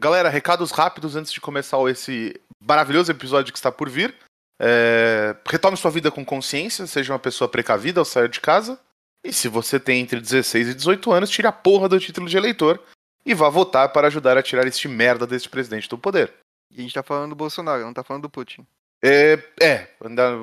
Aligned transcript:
Galera, 0.00 0.30
recados 0.30 0.70
rápidos 0.70 1.14
antes 1.14 1.30
de 1.30 1.42
começar 1.42 1.76
esse 1.90 2.34
maravilhoso 2.58 3.12
episódio 3.12 3.52
que 3.52 3.58
está 3.58 3.70
por 3.70 3.90
vir. 3.90 4.16
É... 4.58 5.36
Retome 5.46 5.76
sua 5.76 5.90
vida 5.90 6.10
com 6.10 6.24
consciência, 6.24 6.86
seja 6.86 7.12
uma 7.12 7.18
pessoa 7.18 7.50
precavida 7.50 8.00
ao 8.00 8.04
sair 8.06 8.30
de 8.30 8.40
casa. 8.40 8.80
E 9.22 9.30
se 9.30 9.46
você 9.46 9.78
tem 9.78 10.00
entre 10.00 10.18
16 10.18 10.68
e 10.68 10.74
18 10.74 11.12
anos, 11.12 11.28
tire 11.28 11.46
a 11.46 11.52
porra 11.52 11.86
do 11.86 12.00
título 12.00 12.30
de 12.30 12.36
eleitor 12.38 12.82
e 13.26 13.34
vá 13.34 13.50
votar 13.50 13.92
para 13.92 14.06
ajudar 14.06 14.38
a 14.38 14.42
tirar 14.42 14.66
este 14.66 14.88
merda 14.88 15.26
deste 15.26 15.50
presidente 15.50 15.86
do 15.86 15.98
poder. 15.98 16.32
E 16.70 16.78
a 16.78 16.80
gente 16.80 16.94
tá 16.94 17.02
falando 17.02 17.30
do 17.30 17.36
Bolsonaro, 17.36 17.82
não 17.82 17.92
tá 17.92 18.02
falando 18.02 18.22
do 18.22 18.30
Putin. 18.30 18.66
É, 19.02 19.38
é, 19.60 19.86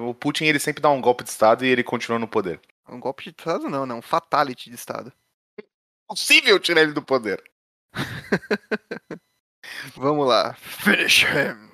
o 0.08 0.14
Putin 0.14 0.46
ele 0.46 0.60
sempre 0.60 0.84
dá 0.84 0.92
um 0.92 1.02
golpe 1.02 1.24
de 1.24 1.32
Estado 1.32 1.66
e 1.66 1.68
ele 1.68 1.84
continua 1.84 2.20
no 2.20 2.28
poder. 2.28 2.62
Um 2.88 3.00
golpe 3.00 3.24
de 3.24 3.30
Estado 3.32 3.68
não, 3.68 3.88
né? 3.88 3.96
Um 3.96 4.04
fatality 4.04 4.70
de 4.70 4.76
Estado. 4.76 5.12
Possível 6.08 6.60
tirar 6.60 6.84
ele 6.84 6.94
do 6.94 7.02
poder. 7.02 7.44
Vamos 9.96 10.28
lá. 10.28 10.56
Finish 10.60 11.24
him. 11.24 11.68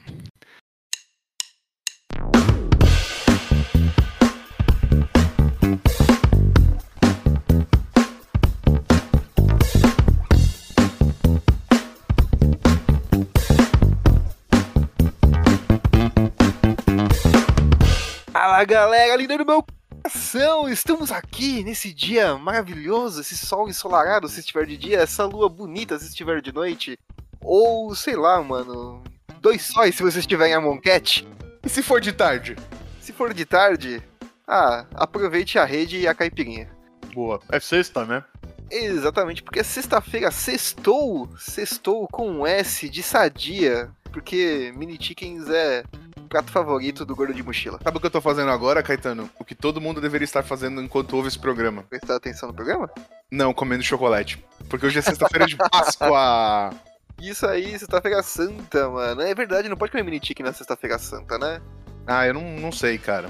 Fala 18.32 18.64
galera, 18.66 19.16
linda 19.16 19.38
do 19.38 19.46
meu 19.46 19.64
coração! 20.04 20.70
Estamos 20.70 21.12
aqui 21.12 21.64
nesse 21.64 21.94
dia 21.94 22.38
maravilhoso, 22.38 23.22
esse 23.22 23.38
sol 23.38 23.70
ensolarado 23.70 24.28
se 24.28 24.42
estiver 24.42 24.66
de 24.66 24.78
dia, 24.78 25.00
essa 25.00 25.26
lua 25.26 25.50
bonita 25.50 25.98
se 25.98 26.08
estiver 26.08 26.42
de 26.42 26.54
noite, 26.54 26.98
ou 27.44 27.94
sei 27.96 28.16
lá, 28.16 28.42
mano, 28.42 29.04
dois 29.40 29.62
sóis 29.62 29.96
se 29.96 30.04
você 30.04 30.20
estiver 30.20 30.48
em 30.48 30.54
Amonkhet. 30.54 31.28
E 31.64 31.70
se 31.70 31.82
for 31.82 32.02
de 32.02 32.12
tarde? 32.12 32.56
Se 33.00 33.12
for 33.14 33.34
de 33.34 33.46
tarde, 33.46 34.02
ah, 34.48 34.86
aproveite 34.96 35.58
a 35.60 35.66
rede 35.66 36.00
e 36.00 36.08
a 36.08 36.14
caipirinha. 36.14 36.70
Boa, 37.14 37.40
é 37.52 37.60
sexta, 37.60 38.06
né? 38.06 38.24
Exatamente, 38.72 39.44
porque 39.44 39.64
sexta-feira 39.64 40.32
sextou, 40.32 41.30
sextou 41.38 42.08
com 42.08 42.30
um 42.30 42.48
S 42.48 42.90
de 42.90 43.04
sadia, 43.04 43.92
porque 44.12 44.74
mini 44.76 44.98
chickens 45.00 45.48
é 45.48 45.84
prato 46.28 46.52
favorito 46.52 47.06
do 47.06 47.16
gordo 47.16 47.34
de 47.34 47.44
mochila. 47.44 47.80
Sabe 47.84 47.98
o 47.98 48.00
que 48.00 48.08
eu 48.08 48.12
tô 48.12 48.20
fazendo 48.20 48.50
agora, 48.50 48.82
Caetano? 48.82 49.30
O 49.38 49.46
que 49.46 49.54
todo 49.54 49.80
mundo 49.80 50.02
deveria 50.02 50.26
estar 50.26 50.42
fazendo 50.42 50.82
enquanto 50.82 51.14
ouve 51.16 51.28
esse 51.28 51.38
programa. 51.38 51.84
Prestar 51.84 52.16
atenção 52.16 52.50
no 52.50 52.56
programa? 52.56 52.90
Não, 53.30 53.54
comendo 53.54 53.84
chocolate. 53.84 54.44
Porque 54.68 54.88
hoje 54.88 54.98
é 54.98 55.02
sexta-feira 55.04 55.46
de 55.46 55.56
Páscoa. 55.56 56.72
Isso 57.24 57.48
aí, 57.48 57.80
sexta-feira 57.80 58.22
santa, 58.22 58.90
mano. 58.90 59.22
É 59.22 59.34
verdade, 59.34 59.70
não 59.70 59.78
pode 59.78 59.94
comer 59.94 60.04
mini 60.04 60.20
chicken 60.22 60.46
na 60.46 60.52
sexta-feira 60.52 61.00
santa, 61.00 61.38
né? 61.38 61.62
Ah, 62.06 62.28
eu 62.28 62.34
não, 62.34 62.44
não 62.60 62.70
sei, 62.70 62.98
cara. 62.98 63.30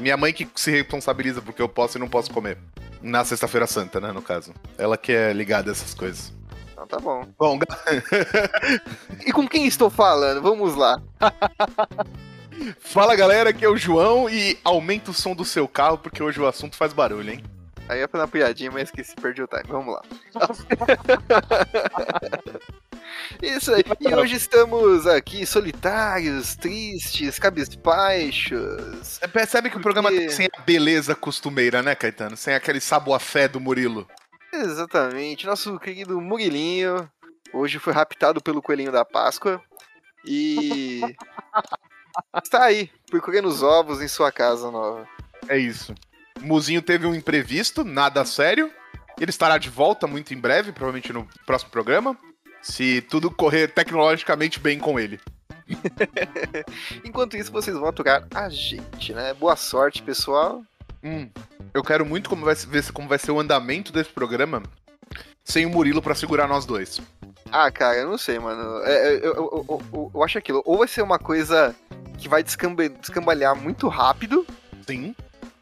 Minha 0.00 0.16
mãe 0.16 0.32
que 0.32 0.48
se 0.54 0.70
responsabiliza 0.70 1.42
porque 1.42 1.60
eu 1.60 1.68
posso 1.68 1.98
e 1.98 2.00
não 2.00 2.08
posso 2.08 2.30
comer. 2.30 2.56
Na 3.02 3.22
sexta-feira 3.22 3.66
santa, 3.66 4.00
né, 4.00 4.12
no 4.12 4.22
caso. 4.22 4.54
Ela 4.78 4.96
que 4.96 5.12
é 5.12 5.30
ligada 5.34 5.70
a 5.70 5.72
essas 5.72 5.92
coisas. 5.92 6.32
Então 6.72 6.86
tá 6.86 6.98
bom. 6.98 7.28
Bom, 7.38 7.58
e 9.26 9.30
com 9.30 9.46
quem 9.46 9.66
estou 9.66 9.90
falando? 9.90 10.40
Vamos 10.40 10.74
lá. 10.74 10.96
Fala 12.80 13.14
galera, 13.14 13.50
aqui 13.50 13.62
é 13.62 13.68
o 13.68 13.76
João 13.76 14.30
e 14.30 14.58
aumenta 14.64 15.10
o 15.10 15.14
som 15.14 15.34
do 15.34 15.44
seu 15.44 15.68
carro 15.68 15.98
porque 15.98 16.22
hoje 16.22 16.40
o 16.40 16.46
assunto 16.46 16.76
faz 16.76 16.94
barulho, 16.94 17.32
hein? 17.32 17.44
Aí 17.90 18.00
eu 18.00 18.08
fazer 18.08 18.22
uma 18.22 18.28
piadinha, 18.28 18.70
mas 18.70 18.84
esqueci, 18.84 19.14
perdi 19.14 19.42
o 19.42 19.46
time. 19.46 19.64
Vamos 19.68 19.92
lá. 19.92 20.00
Isso 23.42 23.72
aí. 23.72 23.84
E 24.00 24.14
hoje 24.14 24.36
estamos 24.36 25.06
aqui 25.06 25.44
solitários, 25.46 26.56
tristes, 26.56 27.38
cabisbaixos. 27.38 28.58
Você 29.02 29.28
percebe 29.28 29.68
que 29.68 29.74
porque... 29.74 29.88
o 29.88 29.92
programa 29.92 30.10
tem 30.10 30.28
sem 30.28 30.48
a 30.52 30.60
beleza 30.62 31.14
costumeira, 31.14 31.82
né, 31.82 31.94
Caetano? 31.94 32.36
Sem 32.36 32.54
aquele 32.54 32.80
saboafé 32.80 33.48
do 33.48 33.60
Murilo. 33.60 34.08
Exatamente. 34.52 35.46
Nosso 35.46 35.78
querido 35.78 36.20
Murilinho 36.20 37.10
hoje 37.52 37.78
foi 37.78 37.92
raptado 37.92 38.40
pelo 38.40 38.62
coelhinho 38.62 38.92
da 38.92 39.04
Páscoa. 39.04 39.60
E 40.24 41.00
está 42.42 42.64
aí, 42.64 42.90
procurando 43.10 43.48
os 43.48 43.62
ovos 43.62 44.00
em 44.00 44.08
sua 44.08 44.32
casa 44.32 44.70
nova. 44.70 45.06
É 45.48 45.58
isso. 45.58 45.94
O 46.40 46.46
Muzinho 46.46 46.82
teve 46.82 47.06
um 47.06 47.14
imprevisto, 47.14 47.84
nada 47.84 48.24
sério. 48.24 48.70
Ele 49.20 49.30
estará 49.30 49.58
de 49.58 49.68
volta 49.68 50.06
muito 50.06 50.34
em 50.34 50.38
breve, 50.38 50.72
provavelmente 50.72 51.12
no 51.12 51.28
próximo 51.46 51.70
programa. 51.70 52.18
Se 52.64 53.02
tudo 53.02 53.30
correr 53.30 53.68
tecnologicamente 53.68 54.58
bem 54.58 54.78
com 54.78 54.98
ele. 54.98 55.20
Enquanto 57.04 57.36
isso, 57.36 57.52
vocês 57.52 57.76
vão 57.76 57.86
aturar 57.86 58.26
a 58.34 58.48
gente, 58.48 59.12
né? 59.12 59.34
Boa 59.34 59.54
sorte, 59.54 60.02
pessoal. 60.02 60.62
Hum, 61.02 61.28
eu 61.74 61.82
quero 61.82 62.06
muito 62.06 62.30
como 62.30 62.42
vai, 62.42 62.54
ver 62.54 62.90
como 62.90 63.06
vai 63.06 63.18
ser 63.18 63.32
o 63.32 63.38
andamento 63.38 63.92
desse 63.92 64.08
programa 64.08 64.62
sem 65.44 65.66
o 65.66 65.70
Murilo 65.70 66.00
para 66.00 66.14
segurar 66.14 66.48
nós 66.48 66.64
dois. 66.64 67.02
Ah, 67.52 67.70
cara, 67.70 67.98
eu 67.98 68.08
não 68.08 68.16
sei, 68.16 68.38
mano. 68.38 68.82
É, 68.84 69.08
é 69.08 69.16
eu, 69.18 69.34
eu, 69.34 69.82
eu, 69.92 70.10
eu, 70.14 70.24
acho 70.24 70.38
aquilo. 70.38 70.62
Ou 70.64 70.78
vai 70.78 70.88
ser 70.88 71.02
uma 71.02 71.18
coisa 71.18 71.76
que 72.16 72.30
vai 72.30 72.42
descambalhar 72.42 73.54
muito 73.54 73.88
rápido. 73.88 74.46
Sim. 74.86 75.14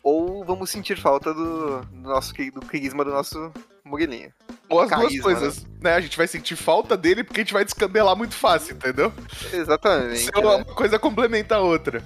Ou 0.05 0.45
vamos 0.45 0.71
sentir 0.71 0.97
falta 0.97 1.35
do, 1.35 1.81
do 1.81 2.09
nosso 2.09 2.33
do 2.33 2.61
carisma 2.61 3.05
do 3.05 3.11
nosso 3.11 3.53
Murilinho. 3.85 4.33
Ou 4.69 4.81
as 4.81 4.91
Carisma, 4.91 5.11
duas 5.11 5.23
coisas, 5.23 5.65
né? 5.65 5.71
né? 5.83 5.95
A 5.95 6.01
gente 6.01 6.17
vai 6.17 6.27
sentir 6.27 6.57
falta 6.57 6.97
dele 6.97 7.25
porque 7.25 7.41
a 7.41 7.45
gente 7.45 7.53
vai 7.53 7.65
descambelar 7.65 8.17
muito 8.17 8.35
fácil, 8.35 8.77
entendeu? 8.77 9.13
Exatamente. 9.53 10.29
Então, 10.29 10.43
né? 10.43 10.65
uma 10.65 10.65
coisa 10.65 10.99
complementa 10.99 11.57
a 11.57 11.61
outra. 11.61 12.03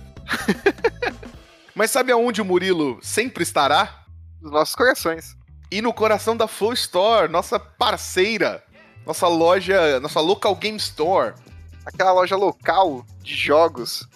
Mas 1.75 1.91
sabe 1.91 2.11
aonde 2.11 2.41
o 2.41 2.45
Murilo 2.45 2.99
sempre 3.03 3.43
estará? 3.43 4.05
Nos 4.41 4.51
nossos 4.51 4.75
corações. 4.75 5.37
E 5.71 5.83
no 5.83 5.93
coração 5.93 6.37
da 6.37 6.49
Flow 6.49 6.73
Store, 6.73 7.31
nossa 7.31 7.59
parceira. 7.59 8.63
Nossa 9.05 9.29
loja, 9.29 10.01
nossa 10.01 10.21
local 10.21 10.57
game 10.57 10.79
store. 10.79 11.35
Aquela 11.85 12.13
loja 12.13 12.35
local 12.35 13.05
de 13.23 13.35
jogos. 13.35 14.09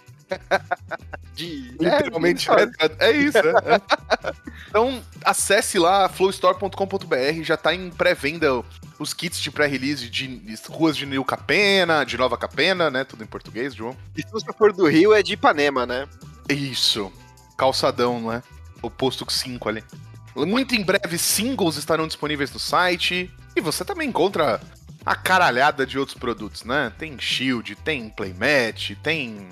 De. 1.35 1.75
Literalmente, 1.79 2.49
é, 2.51 2.63
é, 2.79 3.11
é 3.11 3.13
isso. 3.13 3.39
É, 3.39 3.75
é. 3.75 3.81
Então, 4.69 5.03
acesse 5.25 5.79
lá 5.79 6.09
flowstore.com.br, 6.09 7.43
já 7.43 7.57
tá 7.57 7.75
em 7.75 7.91
pré-venda 7.91 8.63
os 8.99 9.15
kits 9.15 9.41
de 9.41 9.51
pré-release 9.51 10.09
de 10.11 10.55
ruas 10.69 10.97
de 10.97 11.07
New 11.07 11.25
Capena, 11.25 12.05
de 12.05 12.17
Nova 12.19 12.37
Capena, 12.37 12.91
né? 12.91 13.03
Tudo 13.03 13.25
em 13.25 13.27
português, 13.27 13.75
João. 13.75 13.97
E 14.17 14.23
se 14.23 14.31
você 14.31 14.53
for 14.53 14.73
do 14.73 14.87
Rio, 14.87 15.15
é 15.15 15.23
de 15.23 15.33
Ipanema, 15.33 15.87
né? 15.87 16.07
Isso. 16.49 17.11
Calçadão, 17.57 18.21
não 18.21 18.33
é? 18.33 18.43
O 18.83 18.91
posto 18.91 19.25
5 19.31 19.69
ali. 19.69 19.85
Muito 20.37 20.75
em 20.75 20.83
breve, 20.83 21.19
singles 21.19 21.77
estarão 21.77 22.07
disponíveis 22.07 22.53
no 22.53 22.59
site. 22.59 23.31
E 23.57 23.61
você 23.61 23.85
também 23.85 24.09
encontra 24.09 24.61
a 25.05 25.15
caralhada 25.15 25.87
de 25.87 25.99
outros 25.99 26.17
produtos, 26.17 26.65
né? 26.65 26.93
Tem 26.99 27.19
Shield, 27.19 27.75
tem 27.77 28.09
Playmat, 28.11 28.95
tem 29.03 29.49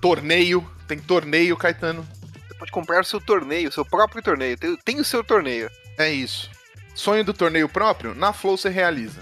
torneio. 0.00 0.68
Tem 0.86 0.98
torneio, 0.98 1.56
Caetano. 1.56 2.06
Você 2.48 2.54
pode 2.54 2.72
comprar 2.72 3.00
o 3.00 3.04
seu 3.04 3.20
torneio, 3.20 3.68
o 3.68 3.72
seu 3.72 3.84
próprio 3.84 4.22
torneio. 4.22 4.56
Tem, 4.56 4.76
tem 4.76 5.00
o 5.00 5.04
seu 5.04 5.22
torneio. 5.22 5.70
É 5.98 6.10
isso. 6.10 6.50
Sonho 6.94 7.24
do 7.24 7.32
torneio 7.32 7.68
próprio? 7.68 8.14
Na 8.14 8.32
Flow 8.32 8.56
você 8.56 8.68
realiza. 8.68 9.20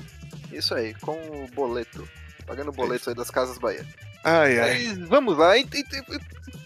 Isso 0.52 0.74
aí, 0.74 0.94
com 0.94 1.12
o 1.12 1.48
boleto. 1.54 2.08
Pagando 2.46 2.72
boletos 2.72 3.06
aí 3.08 3.14
das 3.14 3.30
Casas 3.30 3.58
Bahia. 3.58 3.86
Ai, 4.24 4.58
ai. 4.58 4.84
Mas, 4.84 5.08
vamos 5.08 5.36
lá. 5.36 5.56
E, 5.56 5.62
e, 5.62 5.84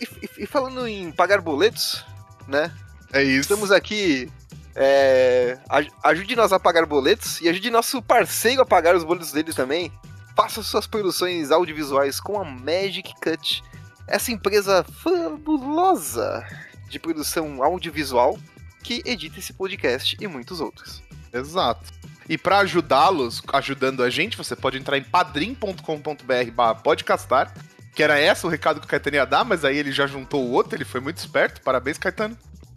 e, 0.01 0.31
e, 0.39 0.47
falando 0.47 0.87
em 0.87 1.11
pagar 1.11 1.41
boletos, 1.41 2.05
né? 2.47 2.73
É 3.13 3.23
isso. 3.23 3.41
Estamos 3.41 3.73
aqui. 3.73 4.31
É, 4.75 5.59
ajude 6.03 6.35
nós 6.35 6.53
a 6.53 6.59
pagar 6.59 6.87
boletos 6.87 7.41
e 7.43 7.49
ajude 7.49 7.71
nosso 7.71 8.01
parceiro 8.01 8.63
a 8.63 8.67
pagar 8.67 8.97
os 8.97 9.05
boletos 9.05 9.33
dele 9.33 9.53
também. 9.53 9.93
Faça 10.35 10.63
suas 10.63 10.87
produções 10.87 11.51
audiovisuais 11.51 12.19
com 12.19 12.41
a 12.41 12.45
Magic 12.45 13.13
Cut, 13.21 13.63
essa 14.07 14.33
empresa 14.33 14.85
fabulosa 14.85 16.47
de 16.89 16.99
produção 16.99 17.63
audiovisual 17.63 18.39
que 18.83 19.03
edita 19.05 19.39
esse 19.39 19.53
podcast 19.53 20.17
e 20.21 20.27
muitos 20.27 20.61
outros. 20.61 21.03
Exato. 21.33 21.93
E 22.29 22.37
para 22.37 22.59
ajudá-los, 22.59 23.43
ajudando 23.53 24.03
a 24.03 24.11
gente, 24.11 24.37
você 24.37 24.55
pode 24.55 24.79
entrar 24.79 24.99
em 24.99 25.03
padrim.com.br 25.03 26.83
podcastar, 26.83 27.53
que 27.95 28.03
era 28.03 28.21
esse 28.21 28.47
o 28.47 28.49
recado 28.49 28.81
que 28.81 28.87
o 28.87 28.89
Caetano 28.89 29.17
ia 29.17 29.27
dar, 29.27 29.45
mas 29.45 29.65
aí 29.65 29.77
ele 29.77 29.93
já 29.93 30.07
juntou 30.07 30.45
o 30.45 30.51
outro, 30.51 30.77
ele 30.77 30.85
foi 30.85 31.01
muito 31.01 31.19
esperto. 31.19 31.61
Parabéns, 31.63 31.99
Caetano. 31.99 32.37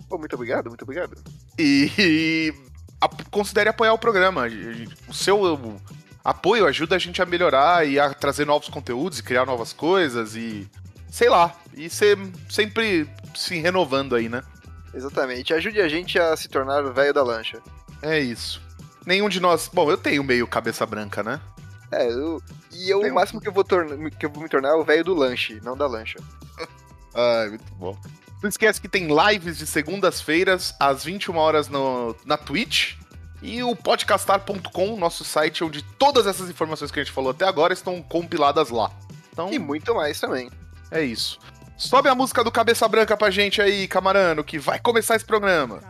Oh, 0.10 0.18
muito 0.18 0.34
obrigado, 0.34 0.68
muito 0.68 0.84
obrigado. 0.84 1.16
E, 1.58 1.92
e 1.98 2.54
a, 3.02 3.08
considere 3.30 3.70
apoiar 3.70 3.94
o 3.94 3.98
programa. 3.98 4.44
O 5.08 5.14
seu 5.14 5.80
apoio 6.24 6.66
ajuda 6.66 6.96
a 6.96 7.00
gente 7.00 7.22
a 7.22 7.26
melhorar 7.26 7.88
e 7.88 8.00
a 8.00 8.14
trazer 8.14 8.46
novos 8.46 8.70
conteúdos 8.70 9.20
e 9.20 9.24
criar 9.24 9.46
novas 9.46 9.74
coisas 9.74 10.36
e 10.36 10.70
sei 11.16 11.30
lá, 11.30 11.56
e 11.74 11.90
ser 11.90 12.18
sempre 12.50 13.10
se 13.34 13.58
renovando 13.58 14.16
aí, 14.16 14.28
né? 14.28 14.44
Exatamente. 14.94 15.54
Ajude 15.54 15.80
a 15.80 15.88
gente 15.88 16.20
a 16.20 16.36
se 16.36 16.50
tornar 16.50 16.84
o 16.84 16.92
velho 16.92 17.14
da 17.14 17.24
lancha. 17.24 17.62
É 18.02 18.20
isso. 18.20 18.62
Nenhum 19.06 19.30
de 19.30 19.40
nós. 19.40 19.70
Bom, 19.74 19.90
eu 19.90 19.98
tenho 19.98 20.22
meio 20.26 20.46
cabeça 20.46 20.86
branca, 20.86 21.24
né? 21.24 21.40
É, 21.90 22.12
eu, 22.12 22.42
e 22.70 22.90
eu, 22.90 23.00
Tem 23.00 23.12
o 23.12 23.16
máximo 23.16 23.40
que 23.40 23.48
eu, 23.48 23.54
vou 23.54 23.64
torna, 23.64 24.10
que 24.10 24.26
eu 24.26 24.30
vou 24.30 24.44
me 24.44 24.50
tornar 24.50 24.70
é 24.70 24.74
o 24.74 24.84
velho 24.84 25.06
do 25.06 25.14
lanche, 25.14 25.62
não 25.64 25.78
da 25.78 25.88
lancha. 25.88 26.20
Ai, 27.16 27.48
muito 27.48 27.74
bom. 27.76 27.98
Não 28.44 28.50
esquece 28.50 28.82
que 28.82 28.90
tem 28.90 29.08
lives 29.08 29.58
de 29.58 29.66
segundas-feiras, 29.66 30.76
às 30.78 31.06
21 31.06 31.38
horas 31.38 31.70
no, 31.70 32.14
na 32.26 32.36
Twitch. 32.36 32.96
E 33.42 33.64
o 33.64 33.74
podcastar.com, 33.74 34.98
nosso 34.98 35.24
site, 35.24 35.64
onde 35.64 35.82
todas 35.82 36.28
essas 36.28 36.50
informações 36.50 36.92
que 36.92 37.00
a 37.00 37.04
gente 37.04 37.14
falou 37.14 37.32
até 37.32 37.46
agora 37.48 37.72
estão 37.72 38.02
compiladas 38.02 38.70
lá. 38.70 38.92
Então, 39.32 39.50
E 39.54 39.58
muito 39.58 39.96
mais 39.96 40.20
também. 40.20 40.50
É 40.92 41.04
isso. 41.04 41.40
Sobe 41.78 42.08
a 42.08 42.16
música 42.16 42.44
do 42.44 42.52
Cabeça 42.52 42.88
Branca 42.88 43.18
pra 43.18 43.30
gente 43.30 43.62
aí, 43.62 43.88
camarano, 43.88 44.44
que 44.44 44.58
vai 44.58 44.80
começar 44.80 45.16
esse 45.16 45.26
programa. 45.26 45.82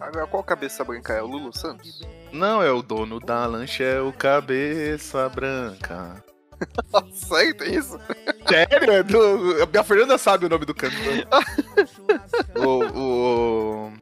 Agora, 0.00 0.26
qual 0.26 0.42
cabeça 0.42 0.82
branca 0.84 1.12
é? 1.12 1.22
O 1.22 1.26
Lulu 1.26 1.56
Santos? 1.56 2.02
Não 2.32 2.60
é 2.62 2.72
o 2.72 2.82
dono 2.82 3.20
da 3.20 3.46
lancha, 3.46 3.84
é 3.84 4.00
o 4.00 4.12
Cabeça 4.12 5.28
Branca. 5.28 6.24
Nossa, 6.92 7.54
tem 7.54 7.74
isso? 7.76 8.00
Sério? 8.48 8.90
É 8.90 9.02
do... 9.02 9.68
A 9.78 9.84
Fernanda 9.84 10.18
sabe 10.18 10.46
o 10.46 10.48
nome 10.48 10.64
do 10.64 10.74
cantor. 10.74 10.98
o, 12.56 12.98
o, 12.98 13.92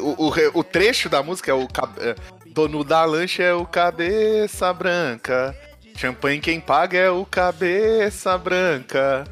o, 0.00 0.26
o, 0.26 0.28
re- 0.30 0.50
o 0.54 0.64
trecho 0.64 1.08
da 1.08 1.22
música 1.22 1.50
é 1.50 1.54
o 1.54 1.68
é, 1.98 2.14
Dono 2.46 2.84
da 2.84 3.04
lancha 3.04 3.42
é 3.42 3.52
o 3.52 3.66
Cabeça 3.66 4.72
Branca. 4.72 5.56
Champanhe 5.96 6.40
quem 6.40 6.60
paga 6.60 6.98
é 6.98 7.10
o 7.10 7.26
Cabeça 7.26 8.36
Branca. 8.38 9.24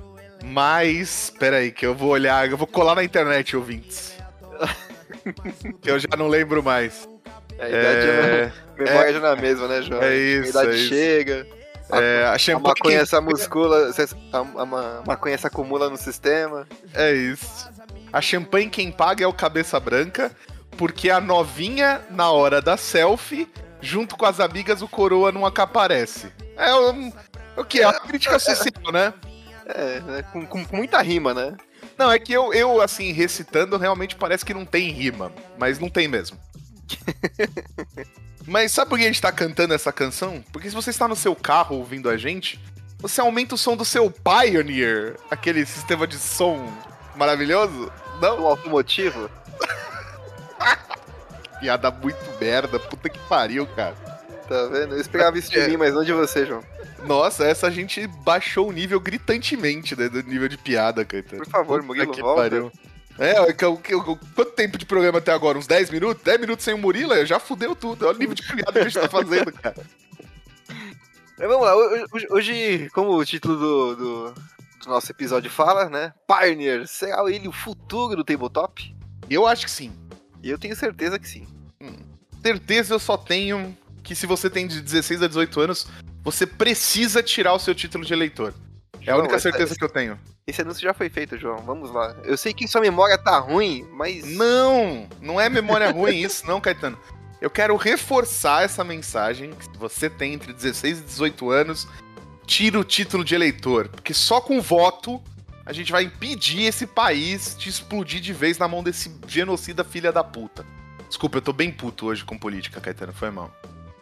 Mas, 0.44 1.32
peraí, 1.38 1.70
que 1.70 1.84
eu 1.86 1.94
vou 1.94 2.10
olhar, 2.10 2.50
eu 2.50 2.56
vou 2.56 2.66
colar 2.66 2.94
na 2.94 3.04
internet, 3.04 3.56
ouvintes. 3.56 4.14
que 5.80 5.90
eu 5.90 5.98
já 5.98 6.08
não 6.16 6.28
lembro 6.28 6.62
mais. 6.62 7.08
É, 7.58 7.64
a 7.64 7.68
idade 7.68 8.06
É, 8.06 8.52
é... 8.78 8.82
memória 8.84 9.12
já 9.12 9.20
não 9.20 9.28
é 9.28 9.32
a 9.32 9.36
mesma, 9.36 9.68
né, 9.68 9.82
João? 9.82 10.02
É 10.02 10.16
isso, 10.16 10.46
A 10.58 10.62
idade 10.62 10.70
é 10.70 10.80
isso. 10.80 10.88
chega, 10.88 11.46
é, 11.92 12.24
a 12.24 12.32
a 12.32 12.38
champanhe 12.38 12.74
maconha 12.74 13.06
se 13.06 13.20
muscula, 13.20 13.90
a, 14.32 14.38
a 14.62 14.66
ma- 14.66 15.02
maconha 15.06 15.36
se 15.36 15.46
acumula 15.46 15.90
no 15.90 15.96
sistema. 15.96 16.66
É 16.94 17.12
isso. 17.12 17.68
A 18.12 18.20
champanhe 18.20 18.68
quem 18.70 18.90
paga 18.90 19.24
é 19.24 19.26
o 19.26 19.32
Cabeça 19.32 19.78
Branca, 19.78 20.30
porque 20.76 21.10
a 21.10 21.20
novinha, 21.20 22.00
na 22.10 22.30
hora 22.30 22.62
da 22.62 22.76
selfie, 22.76 23.48
junto 23.80 24.16
com 24.16 24.24
as 24.24 24.40
amigas, 24.40 24.82
o 24.82 24.88
coroa 24.88 25.30
nunca 25.30 25.64
aparece. 25.64 26.32
É 26.56 26.74
um, 26.74 27.12
o 27.56 27.64
que? 27.64 27.80
É 27.82 27.86
uma 27.88 28.00
crítica 28.00 28.38
social, 28.38 28.92
né? 28.92 29.12
É, 29.74 30.00
né, 30.00 30.22
com, 30.32 30.44
com- 30.46 30.64
muita 30.72 31.00
rima, 31.02 31.32
né? 31.34 31.56
Não, 31.98 32.10
é 32.10 32.18
que 32.18 32.32
eu, 32.32 32.52
eu, 32.52 32.80
assim, 32.80 33.12
recitando, 33.12 33.76
realmente 33.76 34.16
parece 34.16 34.44
que 34.44 34.54
não 34.54 34.64
tem 34.64 34.90
rima, 34.90 35.32
mas 35.58 35.78
não 35.78 35.88
tem 35.88 36.08
mesmo. 36.08 36.38
mas 38.46 38.72
sabe 38.72 38.88
por 38.90 38.98
que 38.98 39.04
a 39.04 39.08
gente 39.08 39.20
tá 39.20 39.30
cantando 39.32 39.74
essa 39.74 39.92
canção? 39.92 40.42
Porque 40.52 40.68
se 40.68 40.74
você 40.74 40.90
está 40.90 41.06
no 41.06 41.16
seu 41.16 41.34
carro 41.36 41.76
ouvindo 41.76 42.08
a 42.08 42.16
gente, 42.16 42.60
você 42.98 43.20
aumenta 43.20 43.54
o 43.54 43.58
som 43.58 43.76
do 43.76 43.84
seu 43.84 44.10
Pioneer, 44.10 45.16
aquele 45.30 45.64
sistema 45.66 46.06
de 46.06 46.18
som 46.18 46.66
maravilhoso. 47.16 47.90
Não? 48.20 48.40
O 48.42 48.46
automotivo. 48.46 49.30
Piada 51.60 51.90
muito 51.90 52.18
merda, 52.40 52.78
puta 52.78 53.08
que 53.08 53.18
pariu, 53.20 53.66
cara. 53.68 53.94
Tá 54.48 54.66
vendo? 54.66 54.94
Eu 54.94 55.00
esperava 55.00 55.38
isso 55.38 55.50
de 55.50 55.58
É. 55.58 55.68
mim, 55.68 55.76
mas 55.76 55.94
não 55.94 56.02
de 56.02 56.12
você, 56.12 56.44
João. 56.46 56.62
Nossa, 57.06 57.44
essa 57.44 57.66
a 57.66 57.70
gente 57.70 58.06
baixou 58.06 58.68
o 58.68 58.72
nível 58.72 59.00
gritantemente, 59.00 59.96
né, 59.96 60.08
do 60.08 60.22
nível 60.22 60.48
de 60.48 60.56
piada, 60.58 61.04
Caetano. 61.04 61.42
Por 61.42 61.50
favor, 61.50 61.82
Murilo, 61.82 62.12
que 62.12 62.20
volta. 62.20 62.42
pariu. 62.42 62.72
É, 63.18 63.38
eu- 63.38 63.76
que 63.76 63.92
eu- 63.92 64.02
quanto 64.02 64.52
tempo 64.52 64.78
de 64.78 64.86
programa 64.86 65.18
até 65.18 65.32
agora? 65.32 65.58
Uns 65.58 65.66
10 65.66 65.90
minutos? 65.90 66.22
10 66.22 66.40
minutos 66.40 66.64
sem 66.64 66.72
o 66.72 66.78
Murilo? 66.78 67.14
Já 67.26 67.38
fudeu 67.38 67.74
tudo. 67.74 68.06
Olha 68.06 68.16
o 68.16 68.18
nível 68.18 68.34
de 68.34 68.42
piada 68.42 68.72
que 68.72 68.78
a 68.78 68.84
gente 68.88 68.98
tá 69.00 69.08
fazendo, 69.08 69.52
cara. 69.52 69.76
Mas 71.38 71.48
vamos 71.48 71.64
lá, 71.66 71.74
hoje, 72.12 72.26
hoje- 72.30 72.90
como 72.94 73.12
o 73.14 73.24
título 73.24 73.56
do, 73.56 73.96
do, 73.96 74.30
do 74.32 74.88
nosso 74.88 75.10
episódio 75.10 75.50
fala, 75.50 75.88
né? 75.90 76.12
Pioneer, 76.26 76.86
será 76.86 77.22
ele 77.30 77.48
o 77.48 77.52
futuro 77.52 78.16
do 78.16 78.24
tabletop? 78.24 78.94
Eu 79.28 79.46
acho 79.46 79.64
que 79.66 79.70
sim. 79.70 79.92
Eu 80.42 80.58
tenho 80.58 80.74
certeza 80.76 81.18
que 81.18 81.28
sim. 81.28 81.46
Certeza 82.42 82.94
eu 82.94 82.98
só 82.98 83.16
tenho 83.18 83.76
que 84.02 84.14
se 84.14 84.26
você 84.26 84.48
tem 84.48 84.66
de 84.66 84.80
16 84.80 85.22
a 85.22 85.28
18 85.28 85.60
anos, 85.60 85.86
você 86.22 86.46
precisa 86.46 87.22
tirar 87.22 87.52
o 87.54 87.58
seu 87.58 87.74
título 87.74 88.04
de 88.04 88.12
eleitor. 88.12 88.54
É 89.06 89.12
a 89.12 89.16
única 89.16 89.36
essa- 89.36 89.50
certeza 89.50 89.74
que 89.74 89.82
eu 89.84 89.88
tenho. 89.88 90.18
Esse 90.46 90.60
anúncio 90.62 90.82
já 90.82 90.92
foi 90.92 91.08
feito, 91.08 91.38
João. 91.38 91.58
Vamos 91.58 91.90
lá. 91.92 92.14
Eu 92.24 92.36
sei 92.36 92.52
que 92.52 92.66
sua 92.68 92.80
memória 92.80 93.16
tá 93.16 93.38
ruim, 93.38 93.86
mas. 93.92 94.24
Não, 94.24 95.08
não 95.22 95.40
é 95.40 95.48
memória 95.48 95.90
ruim 95.90 96.16
isso, 96.20 96.46
não, 96.46 96.60
Caetano. 96.60 96.98
Eu 97.40 97.48
quero 97.48 97.74
reforçar 97.76 98.64
essa 98.64 98.84
mensagem. 98.84 99.52
Que 99.52 99.64
se 99.64 99.70
você 99.78 100.10
tem 100.10 100.34
entre 100.34 100.52
16 100.52 100.98
e 100.98 101.02
18 101.02 101.50
anos, 101.50 101.88
tira 102.46 102.78
o 102.78 102.84
título 102.84 103.24
de 103.24 103.34
eleitor. 103.34 103.88
Porque 103.88 104.12
só 104.12 104.40
com 104.40 104.60
voto 104.60 105.22
a 105.64 105.72
gente 105.72 105.92
vai 105.92 106.02
impedir 106.02 106.62
esse 106.64 106.86
país 106.86 107.56
de 107.56 107.68
explodir 107.70 108.20
de 108.20 108.32
vez 108.32 108.58
na 108.58 108.66
mão 108.68 108.82
desse 108.82 109.10
genocida 109.28 109.84
filha 109.84 110.10
da 110.12 110.22
puta. 110.24 110.66
Desculpa, 111.08 111.38
eu 111.38 111.42
tô 111.42 111.52
bem 111.52 111.70
puto 111.72 112.06
hoje 112.06 112.24
com 112.24 112.36
política, 112.36 112.80
Caetano. 112.80 113.12
Foi 113.14 113.30
mal. 113.30 113.50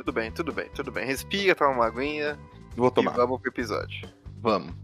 Tudo 0.08 0.14
bem, 0.14 0.32
tudo 0.32 0.52
bem, 0.54 0.70
tudo 0.70 0.90
bem. 0.90 1.04
Respira, 1.04 1.54
toma 1.54 1.70
uma 1.70 1.86
aguinha 1.86 2.38
Vou 2.74 2.88
e 2.88 2.90
tomar. 2.90 3.12
vamos 3.12 3.42
pro 3.42 3.50
episódio. 3.50 4.08
Vamos. 4.40 4.74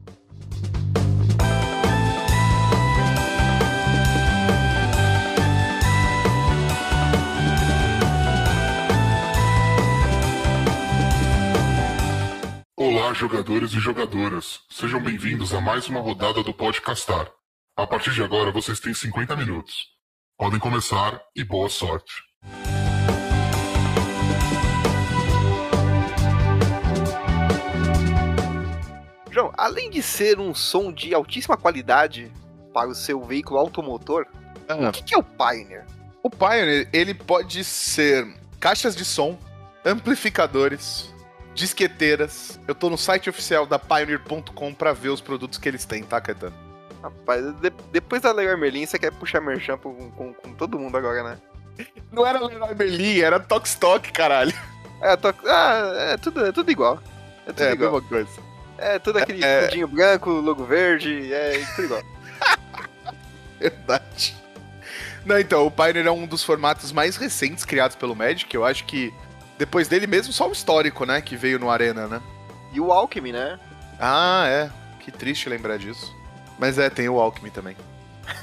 Olá, 12.77 13.15
jogadores 13.15 13.73
e 13.73 13.81
jogadoras. 13.81 14.61
Sejam 14.69 15.03
bem-vindos 15.03 15.55
a 15.55 15.61
mais 15.63 15.89
uma 15.89 16.01
rodada 16.01 16.43
do 16.43 16.53
Podcastar. 16.53 17.33
A 17.75 17.87
partir 17.87 18.13
de 18.13 18.23
agora, 18.23 18.53
vocês 18.53 18.79
têm 18.79 18.93
50 18.93 19.35
minutos. 19.37 19.87
Podem 20.37 20.61
começar 20.61 21.19
e 21.35 21.43
boa 21.43 21.71
sorte. 21.71 22.13
Além 29.57 29.91
de 29.91 30.03
ser 30.03 30.39
um 30.39 30.55
som 30.55 30.93
de 30.93 31.15
altíssima 31.15 31.57
qualidade 31.57 32.31
para 32.73 32.89
o 32.89 32.95
seu 32.95 33.23
veículo 33.23 33.59
automotor, 33.59 34.27
o 34.69 34.93
que, 34.93 35.03
que 35.03 35.15
é 35.15 35.19
o 35.19 35.23
Pioneer? 35.23 35.85
O 36.23 36.31
Pioneer, 36.31 36.89
ele 36.93 37.13
pode 37.15 37.63
ser 37.65 38.27
caixas 38.59 38.97
de 38.97 39.05
som, 39.05 39.39
amplificadores, 39.85 41.13
disqueteiras. 41.55 42.59
Eu 42.67 42.75
tô 42.75 42.89
no 42.91 42.97
site 42.99 43.29
oficial 43.31 43.67
da 43.67 43.79
Pioneer.com 43.79 44.75
pra 44.75 44.93
ver 44.93 45.09
os 45.11 45.21
produtos 45.21 45.59
que 45.59 45.69
eles 45.69 45.85
têm, 45.85 46.03
tá, 46.03 46.21
Caetano? 46.21 46.55
Rapaz, 47.03 47.45
de- 47.61 47.73
depois 47.93 48.23
da 48.23 48.33
Leroy 48.33 48.57
Merlin, 48.59 48.87
você 48.87 48.99
quer 48.99 49.13
puxar 49.13 49.41
merchan 49.41 49.77
com, 49.77 50.11
com, 50.13 50.33
com 50.33 50.55
todo 50.55 50.79
mundo 50.79 50.97
agora, 50.97 51.23
né? 51.23 51.39
Não 52.11 52.27
era 52.27 52.39
Leroy 52.45 52.75
Merlin, 52.75 53.19
era 53.21 53.39
Tokstok, 53.41 54.11
caralho. 54.13 54.53
É, 55.03 55.15
tô- 55.17 55.35
ah, 55.47 55.93
é, 56.13 56.17
tudo, 56.17 56.47
é 56.47 56.53
tudo 56.53 56.71
igual. 56.71 56.99
É 57.47 57.53
tudo 57.53 57.63
É, 57.63 57.69
a 57.71 57.73
igual. 57.75 57.93
mesma 57.93 58.09
coisa. 58.09 58.31
É 58.79 58.99
tudo 58.99 59.19
aquele 59.19 59.45
É. 59.45 59.65
fundinho 59.67 59.89
branco, 59.89 60.31
logo 60.31 60.65
verde, 60.65 61.33
é 61.33 61.65
tudo 61.77 61.85
igual. 61.85 62.03
Verdade. 63.59 64.37
Não, 65.25 65.39
então, 65.39 65.67
o 65.67 65.71
Pioneer 65.71 66.07
é 66.07 66.11
um 66.11 66.27
dos 66.27 66.43
formatos 66.43 66.93
mais 66.93 67.17
recentes 67.17 67.65
criados 67.65 67.97
pelo 67.97 68.15
Magic. 68.15 68.53
Eu 68.55 68.65
acho 68.65 68.85
que 68.85 69.13
depois 69.59 69.89
dele 69.89 70.07
mesmo, 70.07 70.33
só 70.33 70.49
o 70.49 70.53
histórico, 70.53 71.07
né? 71.07 71.21
Que 71.21 71.37
veio 71.37 71.59
no 71.59 71.71
Arena, 71.71 72.07
né? 72.07 72.21
E 72.73 72.81
o 72.81 72.93
Alchemy, 72.93 73.33
né? 73.33 73.59
Ah, 73.99 74.45
é. 74.49 74.71
Que 75.01 75.11
triste 75.11 75.49
lembrar 75.49 75.79
disso. 75.79 76.15
Mas 76.59 76.79
é, 76.79 76.91
tem 76.91 77.09
o 77.09 77.19
Alchemy 77.19 77.51
também. 77.51 77.77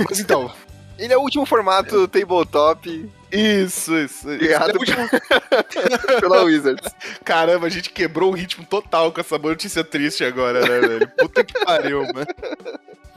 Mas 0.10 0.20
então, 0.20 0.52
Ele 0.98 1.13
é 1.13 1.17
o 1.17 1.21
último 1.21 1.45
formato 1.45 2.07
tabletop 2.07 3.10
isso, 3.31 3.98
isso. 3.98 4.27
criado 4.38 4.77
isso. 4.83 4.93
pela 6.19 6.43
Wizards. 6.43 6.93
Caramba, 7.24 7.67
a 7.67 7.69
gente 7.69 7.89
quebrou 7.89 8.31
o 8.31 8.36
ritmo 8.36 8.65
total 8.65 9.12
com 9.12 9.21
essa 9.21 9.38
notícia 9.38 9.83
triste 9.83 10.24
agora, 10.24 10.62
né, 10.62 10.88
velho? 10.88 11.07
Puta 11.17 11.43
que 11.43 11.53
pariu, 11.65 12.01
mano. 12.13 12.27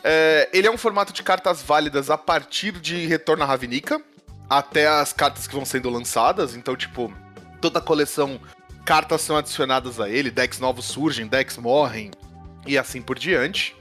É, 0.04 0.48
ele 0.52 0.68
é 0.68 0.70
um 0.70 0.78
formato 0.78 1.12
de 1.12 1.22
cartas 1.22 1.62
válidas 1.62 2.10
a 2.10 2.18
partir 2.18 2.72
de 2.72 3.06
Retorno 3.06 3.42
à 3.42 3.46
Ravnica, 3.46 4.00
até 4.48 4.86
as 4.86 5.12
cartas 5.12 5.48
que 5.48 5.54
vão 5.54 5.64
sendo 5.64 5.90
lançadas. 5.90 6.54
Então, 6.54 6.76
tipo, 6.76 7.12
toda 7.60 7.80
a 7.80 7.82
coleção, 7.82 8.40
cartas 8.84 9.20
são 9.22 9.36
adicionadas 9.36 9.98
a 9.98 10.08
ele, 10.08 10.30
decks 10.30 10.60
novos 10.60 10.84
surgem, 10.84 11.26
decks 11.26 11.56
morrem, 11.56 12.12
e 12.66 12.78
assim 12.78 13.02
por 13.02 13.18
diante. 13.18 13.74